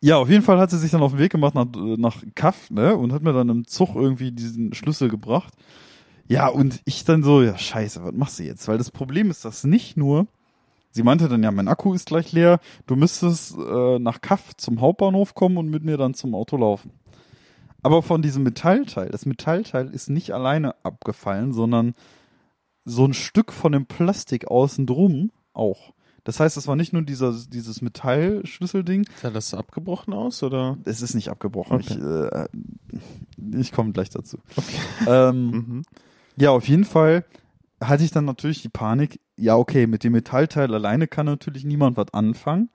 ja, 0.00 0.16
auf 0.16 0.30
jeden 0.30 0.42
Fall 0.42 0.58
hat 0.58 0.70
sie 0.70 0.78
sich 0.78 0.90
dann 0.90 1.02
auf 1.02 1.12
den 1.12 1.20
Weg 1.20 1.32
gemacht 1.32 1.54
nach, 1.54 1.66
nach 1.74 2.22
Kaff, 2.34 2.70
ne, 2.70 2.96
und 2.96 3.12
hat 3.12 3.22
mir 3.22 3.32
dann 3.32 3.48
im 3.50 3.66
Zug 3.66 3.94
irgendwie 3.94 4.32
diesen 4.32 4.72
Schlüssel 4.72 5.08
gebracht. 5.08 5.52
Ja, 6.28 6.48
und 6.48 6.80
ich 6.84 7.04
dann 7.04 7.22
so, 7.22 7.42
ja, 7.42 7.58
scheiße, 7.58 8.02
was 8.02 8.14
machst 8.14 8.38
du 8.38 8.44
jetzt? 8.44 8.66
Weil 8.66 8.78
das 8.78 8.90
Problem 8.90 9.30
ist, 9.30 9.44
dass 9.44 9.64
nicht 9.64 9.96
nur, 9.96 10.26
sie 10.90 11.02
meinte 11.02 11.28
dann, 11.28 11.42
ja, 11.42 11.50
mein 11.50 11.68
Akku 11.68 11.92
ist 11.92 12.06
gleich 12.06 12.32
leer, 12.32 12.58
du 12.86 12.96
müsstest 12.96 13.56
äh, 13.56 13.98
nach 13.98 14.20
Kaff 14.20 14.56
zum 14.56 14.80
Hauptbahnhof 14.80 15.34
kommen 15.34 15.56
und 15.56 15.68
mit 15.68 15.84
mir 15.84 15.96
dann 15.96 16.14
zum 16.14 16.34
Auto 16.34 16.56
laufen. 16.56 16.90
Aber 17.82 18.02
von 18.02 18.22
diesem 18.22 18.42
Metallteil, 18.44 19.08
das 19.10 19.26
Metallteil 19.26 19.88
ist 19.92 20.08
nicht 20.08 20.32
alleine 20.32 20.74
abgefallen, 20.84 21.52
sondern 21.52 21.94
so 22.84 23.04
ein 23.04 23.14
Stück 23.14 23.52
von 23.52 23.72
dem 23.72 23.86
Plastik 23.86 24.46
außen 24.48 24.86
drum 24.86 25.30
auch. 25.52 25.92
Das 26.24 26.38
heißt, 26.38 26.56
es 26.56 26.68
war 26.68 26.76
nicht 26.76 26.92
nur 26.92 27.02
dieser, 27.02 27.34
dieses 27.48 27.82
Metallschlüsselding, 27.82 29.06
Sah 29.20 29.30
das 29.30 29.54
abgebrochen 29.54 30.14
aus 30.14 30.42
oder? 30.44 30.78
es 30.84 31.02
ist 31.02 31.14
nicht 31.14 31.28
abgebrochen. 31.28 31.76
Okay. 31.80 32.48
Ich, 32.92 32.98
äh, 33.56 33.58
ich 33.60 33.72
komme 33.72 33.92
gleich 33.92 34.10
dazu. 34.10 34.38
Okay. 34.56 34.78
Ähm, 35.08 35.50
Mhm. 35.50 35.82
ja, 36.36 36.50
auf 36.50 36.68
jeden 36.68 36.84
Fall 36.84 37.24
hatte 37.80 38.04
ich 38.04 38.12
dann 38.12 38.24
natürlich 38.24 38.62
die 38.62 38.68
Panik, 38.68 39.18
ja, 39.36 39.56
okay, 39.56 39.88
mit 39.88 40.04
dem 40.04 40.12
Metallteil 40.12 40.72
alleine 40.72 41.08
kann 41.08 41.26
natürlich 41.26 41.64
niemand 41.64 41.96
was 41.96 42.14
anfangen. 42.14 42.70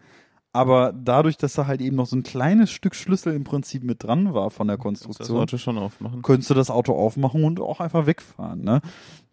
Aber 0.53 0.91
dadurch, 0.93 1.37
dass 1.37 1.53
da 1.53 1.67
halt 1.67 1.81
eben 1.81 1.95
noch 1.95 2.07
so 2.07 2.15
ein 2.15 2.23
kleines 2.23 2.71
Stück 2.71 2.95
Schlüssel 2.95 3.33
im 3.33 3.43
Prinzip 3.43 3.83
mit 3.83 4.03
dran 4.03 4.33
war 4.33 4.49
von 4.49 4.67
der 4.67 4.77
du 4.77 4.83
das 4.83 5.03
Konstruktion, 5.03 5.37
Auto 5.39 5.57
schon 5.57 5.77
aufmachen. 5.77 6.21
könntest 6.23 6.49
du 6.49 6.53
das 6.53 6.71
Auto 6.71 6.93
aufmachen 6.93 7.43
und 7.43 7.59
auch 7.59 7.79
einfach 7.79 8.07
wegfahren. 8.07 8.63
Ne? 8.63 8.81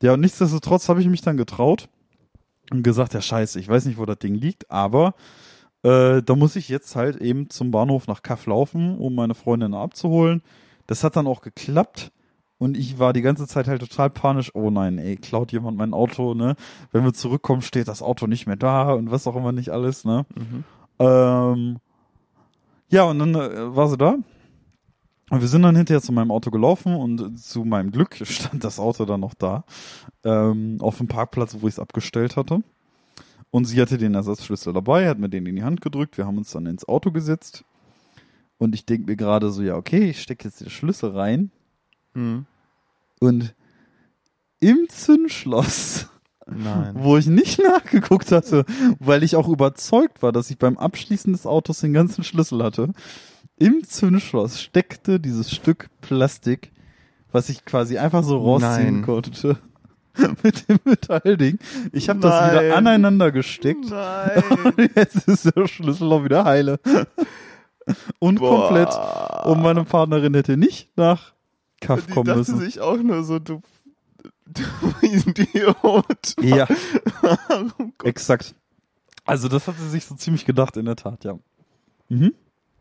Ja, 0.03 0.15
und 0.15 0.21
nichtsdestotrotz 0.21 0.89
habe 0.89 1.01
ich 1.01 1.07
mich 1.07 1.23
dann 1.23 1.37
getraut 1.37 1.89
und 2.71 2.83
gesagt, 2.83 3.15
ja 3.15 3.23
scheiße, 3.23 3.59
ich 3.59 3.69
weiß 3.69 3.87
nicht, 3.87 3.99
wo 3.99 4.05
das 4.05 4.19
Ding 4.19 4.35
liegt, 4.35 4.71
aber 4.71 5.15
äh, 5.83 6.23
da 6.23 6.35
muss 6.35 6.57
ich 6.57 6.69
jetzt 6.69 6.97
halt 6.97 7.17
eben 7.17 7.51
zum 7.51 7.71
Bahnhof 7.71 8.07
nach 8.07 8.23
Kaff 8.23 8.47
laufen, 8.47 8.97
um 8.99 9.15
meine 9.15 9.35
Freundin 9.35 9.75
abzuholen. 9.75 10.43
Das 10.87 11.05
hat 11.05 11.17
dann 11.17 11.27
auch 11.27 11.43
geklappt. 11.43 12.11
Und 12.57 12.77
ich 12.77 12.99
war 12.99 13.12
die 13.12 13.21
ganze 13.21 13.47
Zeit 13.47 13.67
halt 13.67 13.81
total 13.81 14.11
panisch. 14.11 14.55
Oh 14.55 14.71
nein, 14.71 14.97
ey, 14.99 15.17
klaut 15.17 15.53
jemand 15.53 15.77
mein 15.77 15.93
Auto, 15.93 16.35
ne? 16.35 16.57
Wenn 16.93 17.05
wir 17.05 17.12
zurückkommen, 17.12 17.62
steht 17.62 17.89
das 17.89 18.01
Auto 18.01 18.27
nicht 18.27 18.47
mehr 18.47 18.57
da 18.57 18.93
und 18.93 19.11
was 19.11 19.27
auch 19.27 19.37
immer 19.37 19.53
nicht 19.53 19.71
alles, 19.71 20.05
ne? 20.05 20.25
Mhm. 20.35 20.65
Ähm, 20.99 21.78
Ja, 22.90 23.05
und 23.05 23.18
dann 23.18 23.34
äh, 23.34 23.74
war 23.74 23.88
sie 23.88 23.97
da. 23.97 24.16
Und 25.30 25.40
wir 25.40 25.49
sind 25.49 25.62
dann 25.62 25.74
hinterher 25.74 26.03
zu 26.03 26.12
meinem 26.12 26.30
Auto 26.30 26.51
gelaufen 26.51 26.95
und 26.95 27.38
zu 27.38 27.64
meinem 27.64 27.90
Glück 27.90 28.20
stand 28.24 28.62
das 28.62 28.78
Auto 28.78 29.05
dann 29.05 29.20
noch 29.20 29.34
da. 29.34 29.64
Ähm, 30.22 30.76
auf 30.80 30.99
dem 30.99 31.09
Parkplatz, 31.09 31.57
wo 31.61 31.66
ich 31.66 31.74
es 31.74 31.78
abgestellt 31.80 32.36
hatte. 32.36 32.62
Und 33.51 33.64
sie 33.66 33.80
hatte 33.80 33.99
den 33.99 34.14
Ersatzschlüssel 34.14 34.72
dabei, 34.72 35.09
hat 35.09 35.18
mir 35.18 35.28
den 35.28 35.47
in 35.47 35.57
die 35.57 35.62
Hand 35.62 35.80
gedrückt. 35.80 36.18
Wir 36.18 36.26
haben 36.26 36.38
uns 36.38 36.51
dann 36.51 36.66
ins 36.66 36.86
Auto 36.86 37.11
gesetzt. 37.11 37.64
Und 38.59 38.74
ich 38.74 38.86
denke 38.86 39.07
mir 39.11 39.16
gerade 39.16 39.51
so, 39.51 39.62
ja, 39.62 39.76
okay, 39.76 40.11
ich 40.11 40.22
stecke 40.22 40.45
jetzt 40.49 40.61
den 40.61 40.70
Schlüssel 40.70 41.11
rein. 41.11 41.51
Hm. 42.14 42.47
Und 43.20 43.55
im 44.61 44.88
Zündschloss, 44.88 46.09
Nein. 46.47 46.95
wo 46.95 47.16
ich 47.16 47.26
nicht 47.26 47.62
nachgeguckt 47.62 48.32
hatte, 48.32 48.64
weil 48.99 49.22
ich 49.22 49.36
auch 49.36 49.49
überzeugt 49.49 50.22
war, 50.22 50.32
dass 50.32 50.51
ich 50.51 50.59
beim 50.59 50.76
Abschließen 50.78 51.32
des 51.32 51.47
Autos 51.47 51.80
den 51.80 51.92
ganzen 51.92 52.24
Schlüssel 52.24 52.62
hatte, 52.62 52.90
im 53.57 53.84
Zündschloss 53.84 54.61
steckte 54.61 55.20
dieses 55.20 55.51
Stück 55.51 55.88
Plastik, 56.01 56.72
was 57.30 57.49
ich 57.49 57.64
quasi 57.64 57.99
einfach 57.99 58.24
so 58.24 58.36
rausziehen 58.38 58.97
Nein. 58.97 59.03
konnte. 59.03 59.57
Mit 60.45 60.68
dem 60.68 60.78
Metallding. 60.84 61.59
Ich 61.92 62.09
habe 62.09 62.20
das 62.20 62.51
wieder 62.51 62.76
aneinander 62.76 63.32
gesteckt. 63.32 63.86
Nein. 63.90 64.42
Jetzt 64.95 65.26
ist 65.28 65.57
der 65.57 65.66
Schlüssel 65.66 66.12
auch 66.12 66.22
wieder 66.24 66.45
heile. 66.45 66.78
Und 68.20 68.38
komplett. 68.38 68.90
Und 69.45 69.61
meine 69.61 69.84
Partnerin 69.84 70.34
hätte 70.34 70.57
nicht 70.57 70.97
nach 70.97 71.32
Kaff 71.80 72.07
Die 72.07 72.12
kommen 72.12 72.26
dachte 72.26 72.38
müssen. 72.38 72.61
sich 72.61 72.80
auch 72.80 72.97
nur 72.97 73.24
so, 73.24 73.38
du, 73.40 73.61
du 74.47 74.62
Idiot. 75.03 76.34
Ja, 76.42 76.66
Warum 77.20 77.92
Gott? 77.99 78.07
exakt. 78.09 78.55
Also 79.24 79.49
das 79.49 79.66
hat 79.68 79.76
sie 79.78 79.88
sich 79.88 80.05
so 80.05 80.14
ziemlich 80.14 80.45
gedacht, 80.45 80.76
in 80.76 80.84
der 80.84 80.97
Tat, 80.97 81.24
ja. 81.24 81.38
Mhm. 82.09 82.34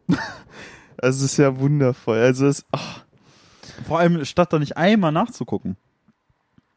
Also 0.98 1.26
es 1.26 1.32
ist 1.34 1.38
ja 1.38 1.58
wundervoll. 1.60 2.18
Also 2.20 2.46
es, 2.48 2.66
ach, 2.72 3.04
Vor 3.88 4.00
allem, 4.00 4.24
statt 4.26 4.54
da 4.54 4.60
nicht 4.60 4.78
einmal 4.78 5.12
nachzugucken. 5.12 5.76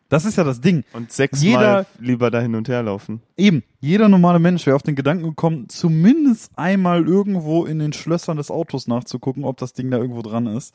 Das 0.09 0.25
ist 0.25 0.37
ja 0.37 0.45
das 0.45 0.61
Ding. 0.61 0.85
und 0.93 1.11
sechsmal 1.13 1.45
Jeder- 1.51 1.87
lieber 1.99 2.31
da 2.31 2.41
hin 2.41 2.55
und 2.55 2.69
her 2.69 2.83
laufen. 2.83 3.21
Eben, 3.37 3.63
jeder 3.81 4.09
normale 4.09 4.39
Mensch 4.39 4.65
wäre 4.67 4.77
auf 4.77 4.83
den 4.83 4.95
Gedanken 4.97 5.25
gekommen, 5.25 5.69
zumindest 5.69 6.53
einmal 6.57 7.07
irgendwo 7.07 7.67
in 7.67 7.79
den 7.81 7.93
Schlössern 7.93 8.37
des 8.37 8.51
Autos 8.51 8.87
nachzugucken, 8.87 9.45
ob 9.45 9.57
das 9.59 9.73
Ding 9.75 9.91
da 9.91 9.99
irgendwo 9.99 10.23
dran 10.23 10.47
ist. 10.47 10.75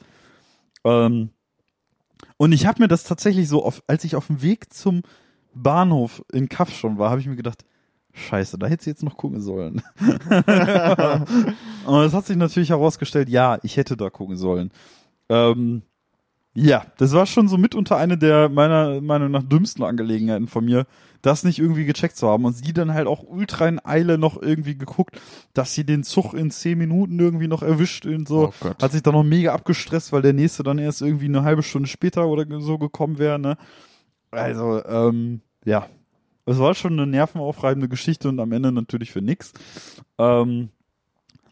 Ähm, 0.84 1.30
und 2.38 2.52
ich 2.52 2.66
habe 2.66 2.82
mir 2.82 2.88
das 2.88 3.04
tatsächlich 3.04 3.48
so, 3.48 3.64
auf, 3.64 3.84
als 3.88 4.04
ich 4.04 4.16
auf 4.16 4.28
dem 4.28 4.42
Weg 4.42 4.74
zum 4.74 5.02
Bahnhof 5.54 6.24
in 6.32 6.50
Kaff 6.50 6.74
schon 6.74 6.98
war, 6.98 7.10
habe 7.10 7.22
ich 7.22 7.28
mir 7.28 7.36
gedacht, 7.36 7.66
scheiße, 8.14 8.58
da 8.58 8.68
hätte 8.68 8.84
sie 8.84 8.90
jetzt 8.90 9.04
noch 9.04 9.18
gucken 9.18 9.42
sollen. 9.42 9.82
und 11.86 12.04
es 12.04 12.14
hat 12.14 12.26
sich 12.26 12.38
natürlich 12.38 12.70
herausgestellt, 12.70 13.30
ja, 13.30 13.60
ich 13.64 13.78
hätte 13.78 13.98
da 13.98 14.10
gucken 14.10 14.38
sollen. 14.38 14.72
Ähm, 15.30 15.84
ja, 16.54 16.86
das 16.98 17.14
war 17.14 17.26
schon 17.26 17.48
so 17.48 17.58
mitunter 17.58 17.98
eine 17.98 18.18
der 18.18 18.50
meiner 18.50 19.00
Meinung 19.02 19.32
nach 19.32 19.44
dümmsten 19.44 19.84
Angelegenheiten 19.84 20.48
von 20.48 20.66
mir, 20.66 20.86
das 21.22 21.44
nicht 21.44 21.60
irgendwie 21.60 21.86
gecheckt 21.86 22.18
zu 22.18 22.28
haben. 22.28 22.46
Und 22.46 22.54
sie 22.54 22.74
dann 22.74 22.94
halt 22.94 23.08
auch 23.08 23.24
ultra 23.24 23.68
in 23.68 23.84
Eile 23.84 24.18
noch 24.18 24.42
irgendwie 24.42 24.78
geguckt, 24.78 25.20
dass 25.54 25.74
sie 25.74 25.86
den 25.86 26.04
Zug 26.04 26.34
in 26.34 26.52
zehn 26.52 26.78
Minuten 26.78 27.20
irgendwie 27.20 27.48
noch 27.48 27.64
erwischt 27.64 28.06
und 28.06 28.28
so. 28.28 28.54
Oh. 28.62 28.70
Hat 28.82 28.92
sich 28.92 29.04
dann 29.04 29.14
noch 29.14 29.24
mega 29.24 29.54
abgestresst, 29.54 30.12
weil 30.12 30.22
der 30.22 30.34
nächste 30.34 30.64
dann 30.64 30.78
erst 30.78 31.02
irgendwie 31.02 31.26
eine 31.26 31.44
halbe 31.44 31.64
Stunde 31.64 31.88
später 31.88 32.28
oder 32.28 32.46
so 32.62 32.78
gekommen 32.78 33.18
wäre, 33.18 33.40
ne? 33.40 33.58
Also, 34.32 34.84
ähm, 34.86 35.42
ja. 35.66 35.88
Es 36.46 36.58
war 36.58 36.74
schon 36.74 36.94
eine 36.94 37.06
nervenaufreibende 37.06 37.88
Geschichte 37.88 38.28
und 38.28 38.40
am 38.40 38.52
Ende 38.52 38.72
natürlich 38.72 39.12
für 39.12 39.22
nix. 39.22 39.54
Ähm, 40.18 40.70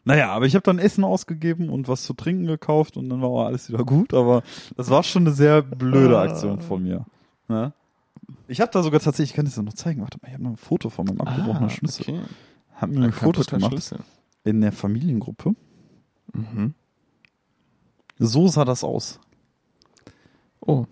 naja, 0.03 0.31
aber 0.31 0.45
ich 0.45 0.55
habe 0.55 0.63
dann 0.63 0.79
Essen 0.79 1.03
ausgegeben 1.03 1.69
und 1.69 1.87
was 1.87 2.03
zu 2.03 2.13
trinken 2.13 2.47
gekauft 2.47 2.97
und 2.97 3.09
dann 3.09 3.21
war 3.21 3.29
auch 3.29 3.45
alles 3.45 3.69
wieder 3.69 3.83
gut, 3.83 4.13
aber 4.13 4.41
das 4.75 4.89
war 4.89 5.03
schon 5.03 5.23
eine 5.23 5.35
sehr 5.35 5.61
blöde 5.61 6.17
Aktion 6.17 6.61
von 6.61 6.81
mir. 6.81 7.05
Ne? 7.47 7.73
Ich 8.47 8.61
habe 8.61 8.71
da 8.71 8.83
sogar 8.83 8.99
tatsächlich, 8.99 9.31
ich 9.31 9.35
kann 9.35 9.45
das 9.45 9.55
ja 9.55 9.61
noch 9.63 9.73
zeigen, 9.73 10.01
warte 10.01 10.17
mal, 10.21 10.27
ich 10.27 10.33
habe 10.33 10.43
noch 10.43 10.51
ein 10.51 10.57
Foto 10.57 10.89
von 10.89 11.05
meinem 11.05 11.21
abgebrochenen 11.21 11.69
Schlüssel. 11.69 12.05
Ah, 12.07 12.11
Okay. 12.11 12.21
Hab 12.75 12.89
mir 12.91 13.03
ein 13.05 13.11
kaputter 13.11 13.43
gemacht 13.43 13.71
Schlüssel. 13.73 13.99
in 14.45 14.61
der 14.61 14.71
Familiengruppe. 14.71 15.53
Mhm. 16.33 16.73
So 18.17 18.47
sah 18.47 18.63
das 18.65 18.83
aus. 18.83 19.19
Oh. 20.61 20.85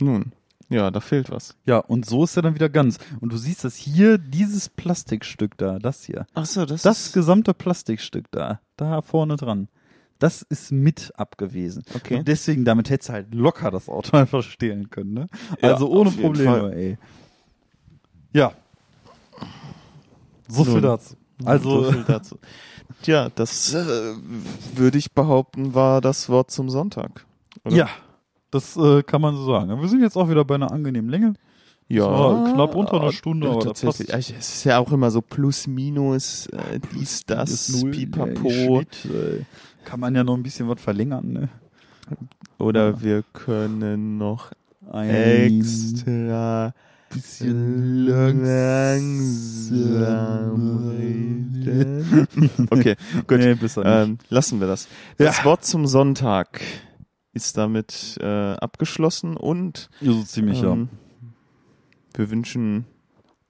Nun. 0.00 0.32
Ja, 0.68 0.90
da 0.90 1.00
fehlt 1.00 1.30
was. 1.30 1.54
Ja, 1.66 1.78
und 1.78 2.06
so 2.06 2.24
ist 2.24 2.36
er 2.36 2.42
dann 2.42 2.54
wieder 2.54 2.70
ganz. 2.70 2.98
Und 3.20 3.30
du 3.32 3.36
siehst 3.36 3.64
das 3.64 3.76
hier, 3.76 4.16
dieses 4.16 4.70
Plastikstück 4.70 5.58
da, 5.58 5.78
das 5.78 6.04
hier. 6.04 6.26
Ach 6.32 6.46
so, 6.46 6.64
das, 6.64 6.80
Das 6.82 7.12
gesamte 7.12 7.52
Plastikstück 7.52 8.30
da, 8.30 8.60
da 8.76 9.02
vorne 9.02 9.36
dran. 9.36 9.68
Das 10.22 10.42
ist 10.42 10.70
mit 10.70 11.12
abgewesen. 11.16 11.82
Okay. 11.96 12.18
Und 12.18 12.28
deswegen, 12.28 12.64
damit 12.64 12.90
hättest 12.90 13.08
du 13.08 13.12
halt 13.14 13.34
locker 13.34 13.72
das 13.72 13.88
Auto 13.88 14.16
einfach 14.16 14.44
stehlen 14.44 14.88
können, 14.88 15.14
ne? 15.14 15.26
Ja, 15.60 15.72
also 15.72 15.90
ohne 15.90 16.10
auf 16.10 16.14
jeden 16.14 16.26
Probleme, 16.28 16.60
Fall. 16.60 16.72
ey. 16.74 16.98
Ja. 18.32 18.52
So 20.46 20.62
viel 20.62 20.80
dazu. 20.80 21.16
Also, 21.44 21.82
so 21.82 21.90
viel 21.92 22.04
dazu. 22.04 22.38
Tja, 23.02 23.30
das 23.34 23.74
äh, 23.74 24.14
würde 24.76 24.96
ich 24.96 25.10
behaupten, 25.10 25.74
war 25.74 26.00
das 26.00 26.28
Wort 26.28 26.52
zum 26.52 26.70
Sonntag. 26.70 27.26
oder? 27.64 27.74
ja, 27.74 27.88
das 28.52 28.76
äh, 28.76 29.02
kann 29.02 29.22
man 29.22 29.34
so 29.34 29.44
sagen. 29.44 29.80
Wir 29.80 29.88
sind 29.88 30.02
jetzt 30.02 30.16
auch 30.16 30.28
wieder 30.30 30.44
bei 30.44 30.54
einer 30.54 30.70
angenehmen 30.70 31.10
Länge. 31.10 31.34
ja, 31.88 32.52
knapp 32.54 32.76
unter 32.76 33.00
einer 33.00 33.08
äh, 33.08 33.12
Stunde, 33.12 33.48
aber 33.50 33.64
das 33.64 33.80
tatsächlich. 33.80 34.08
passt. 34.08 34.30
Ja, 34.30 34.36
Es 34.38 34.54
ist 34.54 34.64
ja 34.64 34.78
auch 34.78 34.92
immer 34.92 35.10
so 35.10 35.20
plus, 35.20 35.66
minus, 35.66 36.46
äh, 36.46 36.78
dies, 36.94 37.26
das, 37.26 37.72
pipapo. 37.90 38.48
Ey, 38.48 38.66
Schnitt, 38.66 38.98
ey. 39.12 39.46
Kann 39.84 40.00
man 40.00 40.14
ja 40.14 40.24
noch 40.24 40.34
ein 40.36 40.42
bisschen 40.42 40.68
was 40.68 40.80
verlängern, 40.80 41.32
ne? 41.32 41.48
Oder 42.58 42.90
Ja. 42.90 43.02
wir 43.02 43.24
können 43.32 44.18
noch 44.18 44.52
Ein 44.90 45.60
extra 45.60 46.74
bisschen 47.10 48.06
langsam 49.72 50.88
reden. 50.90 52.28
Okay, 52.70 52.96
gut. 53.26 53.38
Nee. 53.38 53.56
Ähm, 53.84 54.18
lassen 54.28 54.60
wir 54.60 54.66
das. 54.66 54.88
Das 55.18 55.38
Ja. 55.38 55.44
Wort 55.44 55.64
zum 55.64 55.86
Sonntag 55.86 56.60
ist 57.32 57.56
damit 57.56 58.18
äh, 58.20 58.54
abgeschlossen 58.54 59.36
und 59.36 59.88
ja, 60.00 60.12
so 60.12 60.22
ziemlich, 60.22 60.62
ähm, 60.62 60.88
wir 62.14 62.30
wünschen 62.30 62.84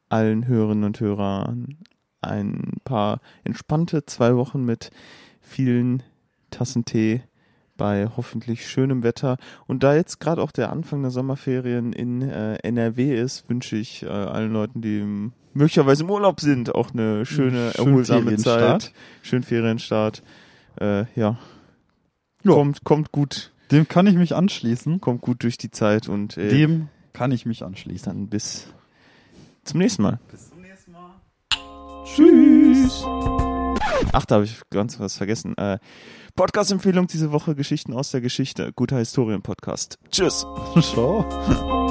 allen 0.08 0.46
Hörerinnen 0.46 0.84
und 0.84 1.00
Hörern 1.00 1.78
ein 2.20 2.74
paar 2.84 3.20
entspannte 3.44 4.04
zwei 4.06 4.36
Wochen 4.36 4.64
mit 4.64 4.90
vielen 5.40 6.02
Tassen 6.52 6.84
Tee 6.84 7.22
bei 7.76 8.08
hoffentlich 8.16 8.68
schönem 8.68 9.02
Wetter. 9.02 9.38
Und 9.66 9.82
da 9.82 9.94
jetzt 9.94 10.20
gerade 10.20 10.40
auch 10.42 10.52
der 10.52 10.70
Anfang 10.70 11.02
der 11.02 11.10
Sommerferien 11.10 11.92
in 11.92 12.22
äh, 12.22 12.54
NRW 12.62 13.14
ist, 13.20 13.48
wünsche 13.48 13.76
ich 13.76 14.04
äh, 14.04 14.06
allen 14.08 14.52
Leuten, 14.52 14.82
die 14.82 15.00
im, 15.00 15.32
möglicherweise 15.54 16.04
im 16.04 16.10
Urlaub 16.10 16.40
sind, 16.40 16.74
auch 16.74 16.92
eine 16.92 17.26
schöne, 17.26 17.72
Schönen 17.72 17.88
erholsame 17.88 18.22
Ferienstart. 18.22 18.82
Zeit. 18.82 18.92
Schönen 19.22 19.42
Ferienstart. 19.42 20.22
Äh, 20.80 21.06
ja. 21.16 21.38
Ja. 22.44 22.52
Kommt, 22.52 22.84
kommt 22.84 23.12
gut. 23.12 23.52
Dem 23.70 23.88
kann 23.88 24.06
ich 24.06 24.14
mich 24.14 24.34
anschließen. 24.34 25.00
kommt 25.00 25.22
gut 25.22 25.42
durch 25.42 25.56
die 25.56 25.70
Zeit 25.70 26.08
und 26.08 26.36
äh, 26.36 26.48
Dem 26.50 26.88
kann 27.12 27.32
ich 27.32 27.46
mich 27.46 27.64
anschließen. 27.64 28.12
dann 28.12 28.28
bis 28.28 28.66
zum 29.64 29.78
nächsten 29.78 30.02
Mal. 30.02 30.18
Bis 30.30 30.50
zum 30.50 30.60
nächsten 30.60 30.92
Mal. 30.92 31.14
Tschüss. 32.04 33.04
Ach, 34.12 34.24
da 34.26 34.36
habe 34.36 34.44
ich 34.44 34.60
ganz 34.70 34.98
was 35.00 35.16
vergessen. 35.16 35.56
Äh, 35.56 35.78
Podcast-Empfehlung 36.36 37.06
diese 37.06 37.32
Woche: 37.32 37.54
Geschichten 37.54 37.92
aus 37.92 38.10
der 38.10 38.20
Geschichte. 38.20 38.72
Guter 38.74 38.98
Historien-Podcast. 38.98 39.98
Tschüss. 40.10 40.46
Ciao. 40.80 41.81